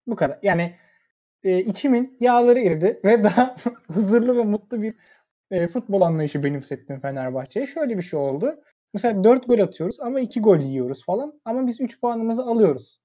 Bu 0.08 0.16
kadar. 0.16 0.40
Yani 0.42 0.76
e, 1.44 1.60
içimin 1.60 2.18
yağları 2.20 2.60
eridi 2.60 3.00
ve 3.06 3.24
daha 3.24 3.56
huzurlu 3.94 4.38
ve 4.38 4.44
mutlu 4.44 4.82
bir 4.82 4.96
e, 5.52 5.68
futbol 5.68 6.02
anlayışı 6.02 6.44
benimsettim 6.44 7.00
Fenerbahçe'ye. 7.00 7.68
Şöyle 7.68 7.98
bir 7.98 8.04
şey 8.04 8.20
oldu. 8.20 8.64
Mesela 8.94 9.24
4 9.24 9.48
gol 9.48 9.60
atıyoruz 9.60 10.00
ama 10.00 10.20
2 10.20 10.42
gol 10.42 10.60
yiyoruz 10.60 11.06
falan. 11.06 11.42
Ama 11.46 11.68
biz 11.68 11.82
3 11.82 12.02
puanımızı 12.02 12.44
alıyoruz. 12.44 13.00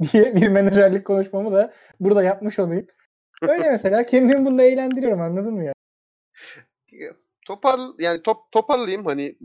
diye 0.12 0.34
bir 0.34 0.48
menajerlik 0.48 1.04
konuşmamı 1.06 1.52
da 1.52 1.72
burada 2.00 2.22
yapmış 2.22 2.58
olayım. 2.58 2.86
Öyle 3.42 3.70
mesela 3.70 4.06
kendimi 4.06 4.46
bunda 4.46 4.62
eğlendiriyorum 4.62 5.20
anladın 5.20 5.54
mı 5.54 5.64
ya? 5.64 5.74
Topar 7.46 7.80
yani 7.98 8.22
top 8.22 8.52
toparlayayım 8.52 9.04
hani 9.04 9.36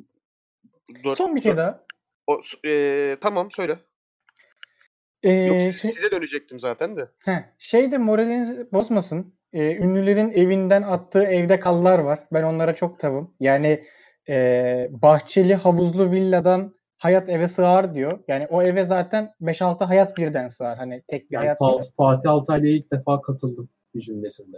Dur, 1.03 1.15
Son 1.15 1.35
bir 1.35 1.41
şey 1.41 1.57
daha. 1.57 1.83
O, 2.27 2.39
e, 2.67 3.15
tamam 3.21 3.51
söyle. 3.51 3.79
Ee, 5.23 5.29
Yok 5.31 5.57
şey- 5.59 5.91
size 5.91 6.11
dönecektim 6.11 6.59
zaten 6.59 6.97
de. 6.97 7.01
Heh, 7.19 7.43
şey 7.57 7.91
de 7.91 7.97
moralinizi 7.97 8.71
bozmasın. 8.71 9.33
Ee, 9.53 9.75
ünlülerin 9.75 10.31
evinden 10.31 10.81
attığı 10.81 11.23
evde 11.23 11.59
kallar 11.59 11.99
var. 11.99 12.27
Ben 12.33 12.43
onlara 12.43 12.75
çok 12.75 12.99
tavım. 12.99 13.35
Yani 13.39 13.83
e, 14.29 14.87
bahçeli 14.91 15.55
havuzlu 15.55 16.11
villadan 16.11 16.75
hayat 16.97 17.29
eve 17.29 17.47
sığar 17.47 17.95
diyor. 17.95 18.19
Yani 18.27 18.47
o 18.49 18.63
eve 18.63 18.85
zaten 18.85 19.33
5-6 19.41 19.83
hayat 19.83 20.17
birden 20.17 20.47
sığar. 20.47 20.77
Hani 20.77 21.03
tek 21.07 21.29
bir 21.31 21.35
Yani 21.35 21.43
hayat. 21.43 21.57
Fa- 21.57 21.95
Fatih 21.97 22.31
Altaylı'ya 22.31 22.73
ilk 22.73 22.91
defa 22.91 23.21
katıldım 23.21 23.69
bir 23.95 24.01
cümlesinde. 24.01 24.57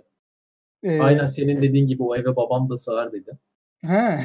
Ee, 0.83 0.99
Aynen 0.99 1.27
senin 1.27 1.61
dediğin 1.61 1.87
gibi 1.87 2.03
o 2.03 2.15
eve 2.15 2.35
babam 2.35 2.69
da 2.69 2.77
sığar 2.77 3.11
dedi. 3.11 3.37
Ha, 3.85 4.19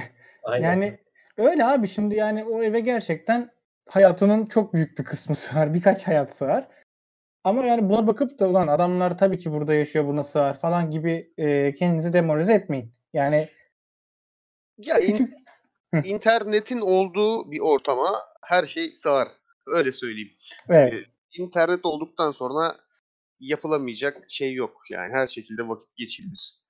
Aynen. 0.44 0.64
yani 0.66 0.98
öyle 1.36 1.64
abi 1.64 1.88
şimdi 1.88 2.14
yani 2.14 2.44
o 2.44 2.62
eve 2.62 2.80
gerçekten 2.80 3.50
hayatının 3.88 4.46
çok 4.46 4.74
büyük 4.74 4.98
bir 4.98 5.04
kısmı 5.04 5.36
sığar. 5.36 5.74
Birkaç 5.74 6.06
hayat 6.06 6.36
sığar. 6.36 6.68
Ama 7.44 7.66
yani 7.66 7.88
buna 7.88 8.06
bakıp 8.06 8.38
da 8.38 8.48
ulan 8.48 8.68
adamlar 8.68 9.18
tabii 9.18 9.38
ki 9.38 9.52
burada 9.52 9.74
yaşıyor 9.74 10.06
buna 10.06 10.24
sığar 10.24 10.60
falan 10.60 10.90
gibi 10.90 11.32
e, 11.38 11.74
kendinizi 11.74 12.12
demoralize 12.12 12.52
etmeyin. 12.54 12.92
Yani 13.12 13.48
Ya 14.78 14.98
in- 14.98 15.34
internetin 16.04 16.78
olduğu 16.80 17.50
bir 17.50 17.60
ortama 17.60 18.08
her 18.42 18.66
şey 18.66 18.90
sığar. 18.94 19.28
Öyle 19.66 19.92
söyleyeyim. 19.92 20.32
evet. 20.68 20.94
İnternet 21.38 21.80
olduktan 21.86 22.30
sonra 22.30 22.72
yapılamayacak 23.40 24.24
şey 24.28 24.54
yok. 24.54 24.82
Yani 24.90 25.12
her 25.12 25.26
şekilde 25.26 25.68
vakit 25.68 25.96
geçirilir. 25.96 26.62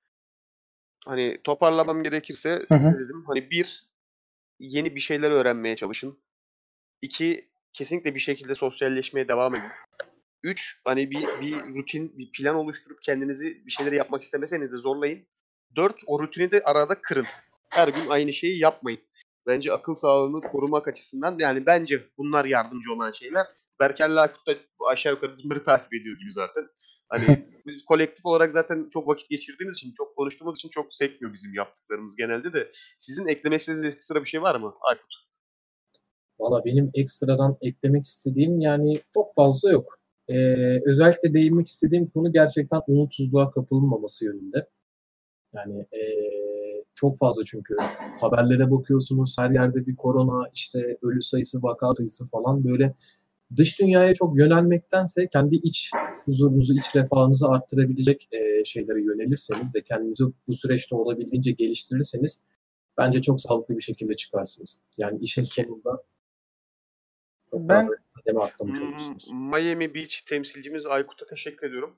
Hani 1.05 1.37
toparlamam 1.43 2.03
gerekirse 2.03 2.49
Hı 2.69 2.75
hı. 2.75 2.99
dedim? 2.99 3.23
Hani 3.27 3.51
bir 3.51 3.87
yeni 4.59 4.95
bir 4.95 4.99
şeyler 4.99 5.31
öğrenmeye 5.31 5.75
çalışın. 5.75 6.19
İki 7.01 7.49
kesinlikle 7.73 8.15
bir 8.15 8.19
şekilde 8.19 8.55
sosyalleşmeye 8.55 9.27
devam 9.27 9.55
edin. 9.55 9.69
Üç 10.43 10.81
hani 10.85 11.11
bir, 11.11 11.27
bir 11.41 11.55
rutin, 11.55 12.17
bir 12.17 12.31
plan 12.31 12.55
oluşturup 12.55 13.03
kendinizi 13.03 13.65
bir 13.65 13.71
şeyleri 13.71 13.95
yapmak 13.95 14.23
istemeseniz 14.23 14.71
de 14.71 14.77
zorlayın. 14.77 15.27
Dört 15.75 15.95
o 16.05 16.19
rutini 16.19 16.51
de 16.51 16.61
arada 16.65 17.01
kırın. 17.01 17.25
Her 17.69 17.87
gün 17.87 18.09
aynı 18.09 18.33
şeyi 18.33 18.59
yapmayın. 18.59 18.99
Bence 19.47 19.73
akıl 19.73 19.93
sağlığını 19.93 20.41
korumak 20.41 20.87
açısından 20.87 21.37
yani 21.39 21.65
bence 21.65 22.03
bunlar 22.17 22.45
yardımcı 22.45 22.93
olan 22.93 23.11
şeyler. 23.11 23.45
Berker'le 23.79 24.17
Akut 24.17 24.47
da 24.47 24.53
aşağı 24.91 25.13
yukarı 25.13 25.37
bunları 25.43 25.63
takip 25.63 25.93
ediyor 25.93 26.17
gibi 26.19 26.33
zaten. 26.33 26.63
Hani 27.09 27.47
biz 27.65 27.85
kolektif 27.85 28.25
olarak 28.25 28.51
zaten 28.51 28.89
çok 28.89 29.07
vakit 29.07 29.29
geçirdiğimiz 29.29 29.77
için, 29.77 29.93
çok 29.97 30.15
konuştuğumuz 30.15 30.59
için 30.59 30.69
çok 30.69 30.93
sekmiyor 30.93 31.33
bizim 31.33 31.53
yaptıklarımız 31.53 32.15
genelde 32.15 32.53
de. 32.53 32.69
Sizin 32.97 33.27
eklemek 33.27 33.61
istediğiniz 33.61 33.95
ekstra 33.95 34.21
bir 34.21 34.29
şey 34.29 34.41
var 34.41 34.55
mı 34.55 34.73
Aykut? 34.81 35.13
Valla 36.39 36.65
benim 36.65 36.91
ekstradan 36.93 37.57
eklemek 37.61 38.03
istediğim 38.03 38.59
yani 38.59 39.01
çok 39.13 39.35
fazla 39.35 39.71
yok. 39.71 39.99
Ee, 40.27 40.79
özellikle 40.85 41.33
değinmek 41.33 41.67
istediğim 41.67 42.07
konu 42.07 42.31
gerçekten 42.33 42.81
umutsuzluğa 42.87 43.51
kapılmaması 43.51 44.25
yönünde. 44.25 44.69
Yani 45.55 45.79
ee, 45.79 46.37
çok 46.95 47.17
fazla 47.17 47.43
çünkü 47.43 47.75
haberlere 48.21 48.71
bakıyorsunuz 48.71 49.35
her 49.39 49.49
yerde 49.49 49.87
bir 49.87 49.95
korona 49.95 50.49
işte 50.53 50.97
ölü 51.01 51.21
sayısı 51.21 51.63
vaka 51.63 51.93
sayısı 51.93 52.29
falan 52.31 52.65
böyle 52.65 52.93
dış 53.55 53.79
dünyaya 53.79 54.13
çok 54.13 54.37
yönelmektense 54.37 55.27
kendi 55.27 55.55
iç 55.55 55.91
huzurunuzu, 56.25 56.73
iç 56.73 56.95
refahınızı 56.95 57.47
arttırabilecek 57.47 58.29
ee, 58.31 58.63
şeylere 58.63 59.01
yönelirseniz 59.01 59.75
ve 59.75 59.83
kendinizi 59.83 60.23
bu 60.47 60.53
süreçte 60.53 60.95
olabildiğince 60.95 61.51
geliştirirseniz 61.51 62.43
bence 62.97 63.21
çok 63.21 63.41
sağlıklı 63.41 63.75
bir 63.75 63.81
şekilde 63.81 64.15
çıkarsınız. 64.15 64.83
Yani 64.97 65.19
işin 65.19 65.43
sonunda 65.43 66.03
çok 67.51 67.69
Ben- 67.69 67.89
daha 68.35 68.43
atlamış 68.43 68.81
olursunuz. 68.81 69.29
Miami 69.31 69.93
Beach 69.93 70.21
temsilcimiz 70.29 70.85
Aykut'a 70.85 71.25
teşekkür 71.25 71.67
ediyorum. 71.67 71.95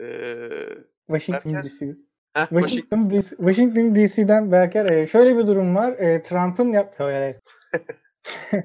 Ee, 0.00 0.50
Washington 1.06 1.52
Berker? 1.52 1.70
DC. 1.70 1.86
heh, 2.34 2.48
Washington. 2.48 2.60
Washington 2.60 3.10
DC, 3.10 3.28
Washington 3.36 3.94
DC'den 3.94 4.52
Berker 4.52 4.90
e, 4.90 5.06
şöyle 5.06 5.38
bir 5.38 5.46
durum 5.46 5.76
var. 5.76 5.92
E, 5.92 6.22
Trump'ın 6.22 6.72
yap 6.72 6.94
Hayır, 6.98 7.20
hayır. 7.20 7.36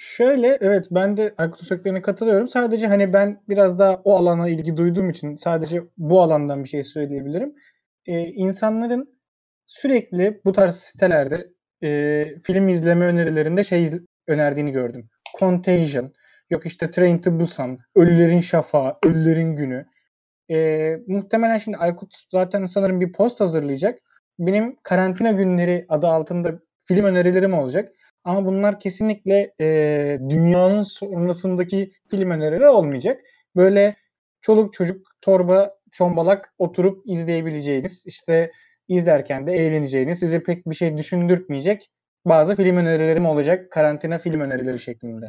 Şöyle 0.00 0.58
evet 0.60 0.86
ben 0.90 1.16
de 1.16 1.34
Aykut'un 1.38 1.66
söylediklerine 1.66 2.02
katılıyorum. 2.02 2.48
Sadece 2.48 2.86
hani 2.86 3.12
ben 3.12 3.42
biraz 3.48 3.78
daha 3.78 3.96
o 4.04 4.16
alana 4.16 4.48
ilgi 4.48 4.76
duyduğum 4.76 5.10
için 5.10 5.36
sadece 5.36 5.82
bu 5.96 6.22
alandan 6.22 6.64
bir 6.64 6.68
şey 6.68 6.84
söyleyebilirim. 6.84 7.54
E, 8.06 8.20
insanların 8.20 9.18
sürekli 9.66 10.40
bu 10.44 10.52
tarz 10.52 10.76
sitelerde 10.76 11.48
e, 11.82 12.24
film 12.44 12.68
izleme 12.68 13.04
önerilerinde 13.04 13.64
şey 13.64 13.92
önerdiğini 14.26 14.72
gördüm. 14.72 15.08
Contagion, 15.38 16.12
yok 16.50 16.66
işte 16.66 16.90
Train 16.90 17.18
to 17.18 17.40
Busan, 17.40 17.78
Ölülerin 17.94 18.40
Şafağı, 18.40 18.96
Ölülerin 19.06 19.56
Günü. 19.56 19.86
E, 20.50 20.96
muhtemelen 21.06 21.58
şimdi 21.58 21.76
Aykut 21.76 22.14
zaten 22.32 22.66
sanırım 22.66 23.00
bir 23.00 23.12
post 23.12 23.40
hazırlayacak. 23.40 23.98
Benim 24.38 24.76
karantina 24.82 25.32
günleri 25.32 25.86
adı 25.88 26.06
altında 26.06 26.60
film 26.84 27.04
önerilerim 27.04 27.54
olacak. 27.54 27.88
Ama 28.24 28.46
bunlar 28.46 28.80
kesinlikle 28.80 29.54
e, 29.60 30.18
dünyanın 30.28 30.82
sonrasındaki 30.82 31.92
film 32.10 32.30
önerileri 32.30 32.68
olmayacak. 32.68 33.20
Böyle 33.56 33.96
çoluk 34.40 34.74
çocuk 34.74 35.06
torba 35.20 35.78
çombalak 35.92 36.54
oturup 36.58 37.02
izleyebileceğiniz 37.06 38.02
işte 38.06 38.50
izlerken 38.88 39.46
de 39.46 39.52
eğleneceğiniz 39.52 40.18
size 40.18 40.42
pek 40.42 40.66
bir 40.66 40.74
şey 40.74 40.96
düşündürtmeyecek 40.96 41.90
bazı 42.24 42.56
film 42.56 42.76
önerilerim 42.76 43.26
olacak. 43.26 43.72
Karantina 43.72 44.18
film 44.18 44.40
önerileri 44.40 44.78
şeklinde. 44.78 45.26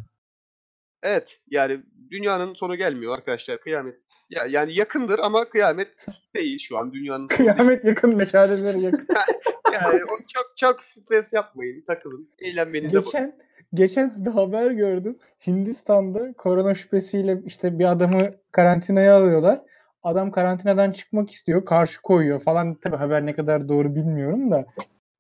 Evet 1.04 1.40
yani 1.48 1.80
dünyanın 2.12 2.54
sonu 2.54 2.76
gelmiyor 2.76 3.14
arkadaşlar 3.18 3.58
kıyamet. 3.58 3.96
Ya, 4.30 4.42
yani 4.50 4.74
yakındır 4.74 5.20
ama 5.24 5.46
kıyamet 5.46 5.88
değil 6.36 6.60
şu 6.60 6.78
an 6.78 6.94
dünyanın. 6.94 7.28
Kıyamet 7.28 7.86
yakın 7.86 8.16
meşaleleri 8.16 8.82
yakın. 8.82 9.08
Yani 9.86 10.00
çok 10.28 10.52
çok 10.58 10.84
stres 10.84 11.34
yapmayın 11.34 11.84
takılın 11.88 12.30
eğlenmenize 12.40 12.98
bakın. 12.98 13.12
Geçen 13.12 13.36
geçen 13.74 14.26
bir 14.26 14.32
haber 14.32 14.72
gördüm. 14.72 15.18
Hindistan'da 15.48 16.34
korona 16.34 16.76
şüphesiyle 16.76 17.42
işte 17.46 17.80
bir 17.80 17.92
adamı 17.92 18.32
karantinaya 18.52 19.18
alıyorlar. 19.18 19.62
Adam 20.04 20.32
karantinadan 20.32 20.92
çıkmak 20.92 21.32
istiyor. 21.32 21.66
Karşı 21.66 22.02
koyuyor 22.02 22.42
falan. 22.42 22.76
Tabi 22.76 22.96
haber 22.96 23.26
ne 23.26 23.36
kadar 23.36 23.70
doğru 23.70 23.96
bilmiyorum 23.96 24.52
da. 24.52 24.66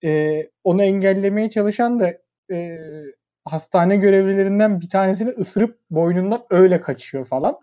Ee, 0.04 0.50
onu 0.64 0.84
engellemeye 0.84 1.50
çalışan 1.50 2.00
da 2.00 2.14
e, 2.54 2.78
hastane 3.46 3.96
görevlilerinden 3.96 4.82
bir 4.82 4.90
tanesini 4.90 5.30
ısırıp 5.30 5.80
boynundan 5.90 6.46
öyle 6.50 6.82
kaçıyor 6.82 7.26
falan. 7.26 7.60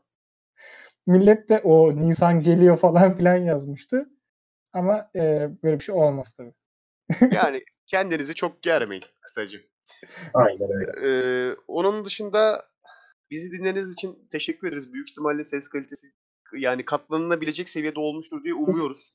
Millet 1.06 1.48
de 1.48 1.58
o 1.58 1.96
Nisan 1.96 2.40
geliyor 2.40 2.76
falan 2.76 3.16
filan 3.16 3.36
yazmıştı. 3.36 4.08
Ama 4.72 5.10
e, 5.16 5.48
böyle 5.62 5.78
bir 5.78 5.84
şey 5.84 5.94
olmaz 5.94 6.32
tabii. 6.36 6.52
Yani 7.32 7.60
kendinizi 7.86 8.34
çok 8.34 8.62
germeyin 8.62 9.04
kısaca. 9.20 9.58
Aynen 10.34 10.70
öyle. 10.72 10.92
Ee, 11.02 11.54
onun 11.68 12.04
dışında 12.04 12.64
bizi 13.30 13.52
dinlediğiniz 13.52 13.92
için 13.92 14.28
teşekkür 14.30 14.68
ederiz. 14.68 14.92
Büyük 14.92 15.10
ihtimalle 15.10 15.44
ses 15.44 15.68
kalitesi 15.68 16.06
yani 16.58 16.84
katlanılabilecek 16.84 17.68
seviyede 17.68 18.00
olmuştur 18.00 18.44
diye 18.44 18.54
umuyoruz. 18.54 19.12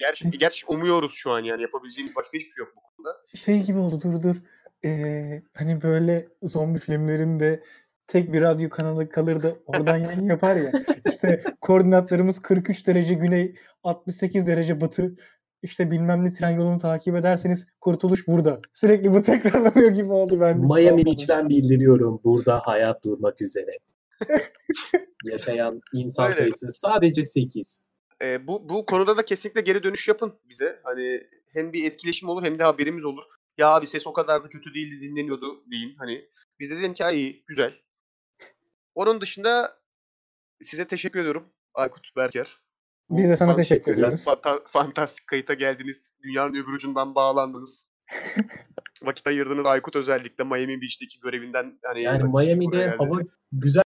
Gerçi, 0.00 0.30
gerçi 0.30 0.66
umuyoruz 0.66 1.12
şu 1.14 1.30
an 1.30 1.40
yani 1.40 1.62
yapabileceğimiz 1.62 2.16
başka 2.16 2.38
hiçbir 2.38 2.50
şey 2.50 2.64
yok 2.64 2.72
bu 2.76 2.80
konuda. 2.80 3.16
şey 3.44 3.62
gibi 3.62 3.78
oldu 3.78 4.00
dur 4.02 4.22
dur. 4.22 4.36
Ee, 4.84 5.42
hani 5.54 5.82
böyle 5.82 6.28
zombi 6.42 6.78
filmlerinde 6.78 7.62
tek 8.06 8.32
bir 8.32 8.40
radyo 8.40 8.68
kanalı 8.68 9.08
kalır 9.08 9.42
da 9.42 9.52
oradan 9.66 9.96
yayın 9.96 10.26
yapar 10.26 10.56
ya. 10.56 10.72
İşte 11.10 11.44
koordinatlarımız 11.60 12.42
43 12.42 12.86
derece 12.86 13.14
güney, 13.14 13.54
68 13.84 14.46
derece 14.46 14.80
batı. 14.80 15.16
İşte 15.62 15.90
bilmem 15.90 16.24
ne 16.24 16.32
tren 16.32 16.50
yolunu 16.50 16.78
takip 16.78 17.16
ederseniz 17.16 17.66
kurtuluş 17.80 18.28
burada. 18.28 18.60
Sürekli 18.72 19.12
bu 19.12 19.22
tekrarlanıyor 19.32 19.90
gibi 19.90 20.12
oldu 20.12 20.40
ben. 20.40 20.58
Miami 20.58 21.06
Beach'ten 21.06 21.48
bildiriyorum. 21.48 22.20
Burada 22.24 22.58
hayat 22.58 23.04
durmak 23.04 23.42
üzere. 23.42 23.78
Yaşayan 25.24 25.80
insan 25.92 26.26
Öyle. 26.26 26.36
sayısı 26.36 26.72
sadece 26.72 27.24
8. 27.24 27.86
Ee, 28.22 28.46
bu, 28.46 28.68
bu 28.68 28.86
konuda 28.86 29.16
da 29.16 29.22
kesinlikle 29.22 29.60
geri 29.60 29.82
dönüş 29.82 30.08
yapın 30.08 30.34
bize. 30.48 30.80
Hani 30.84 31.20
hem 31.52 31.72
bir 31.72 31.84
etkileşim 31.84 32.28
olur 32.28 32.44
hem 32.44 32.58
de 32.58 32.64
haberimiz 32.64 33.04
olur. 33.04 33.24
Ya 33.58 33.68
abi 33.68 33.86
ses 33.86 34.06
o 34.06 34.12
kadar 34.12 34.44
da 34.44 34.48
kötü 34.48 34.74
değildi 34.74 35.00
dinleniyordu 35.00 35.70
deyin. 35.70 35.94
Hani 35.98 36.24
biz 36.60 36.70
de 36.70 36.76
dedim 36.76 36.94
ki 36.94 37.04
"Ay, 37.04 37.16
iyi 37.20 37.44
güzel. 37.46 37.72
Onun 38.94 39.20
dışında 39.20 39.78
size 40.60 40.86
teşekkür 40.86 41.20
ediyorum 41.20 41.48
Aykut 41.74 42.16
Berker. 42.16 42.61
Biz 43.10 43.30
de 43.30 43.36
sana 43.36 43.56
teşekkür 43.56 43.92
ediyoruz. 43.92 44.24
fanta- 44.24 44.62
fantastik 44.68 45.26
kayıta 45.26 45.54
geldiniz. 45.54 46.18
Dünyanın 46.22 46.54
öbür 46.54 46.72
ucundan 46.72 47.14
bağlandınız. 47.14 47.92
Vakit 49.02 49.26
ayırdınız 49.26 49.66
Aykut 49.66 49.96
özellikle 49.96 50.44
Miami 50.44 50.80
Beach'teki 50.82 51.20
görevinden. 51.20 51.78
Hani 51.84 52.02
Yani 52.02 52.22
Miami'de 52.22 52.86
hava 52.88 53.18
güzel 53.52 53.82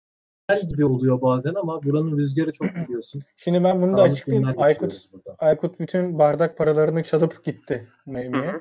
gibi 0.70 0.86
oluyor 0.86 1.22
bazen 1.22 1.53
ama 1.55 1.84
buranın 1.84 2.18
rüzgarı 2.18 2.51
çok 2.51 2.68
biliyorsun. 2.76 3.24
Şimdi 3.38 3.64
ben 3.64 3.82
bunu 3.82 3.91
da 3.91 3.95
Karanlık 3.95 4.14
açıklayayım. 4.16 4.59
Aykut. 4.59 5.05
Aykut 5.39 5.80
bütün 5.80 6.20
bardak 6.20 6.57
paralarını 6.57 7.03
çalıp 7.03 7.43
gitti 7.43 7.88
Miami'ye. 8.05 8.53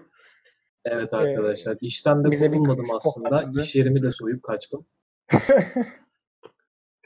Evet 0.84 1.14
arkadaşlar. 1.14 1.76
işten 1.80 2.24
de 2.24 2.28
kuş 2.59 2.88
aslında. 2.94 3.50
İş 3.62 3.76
yerimi 3.76 4.03
de 4.03 4.11
soyup 4.11 4.42
kaçtım. 4.42 4.86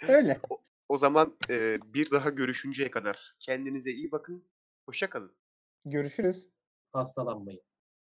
Öyle. 0.09 0.41
O 0.89 0.97
zaman 0.97 1.37
e, 1.51 1.79
bir 1.95 2.11
daha 2.11 2.31
görüşünceye 2.31 2.91
kadar 2.91 3.35
kendinize 3.41 3.91
iyi 3.91 4.13
bakın. 4.13 4.45
Hoşça 4.87 5.11
kalın. 5.11 5.37
Görüşürüz. 5.85 6.51
Hastalanmayın. 6.93 7.63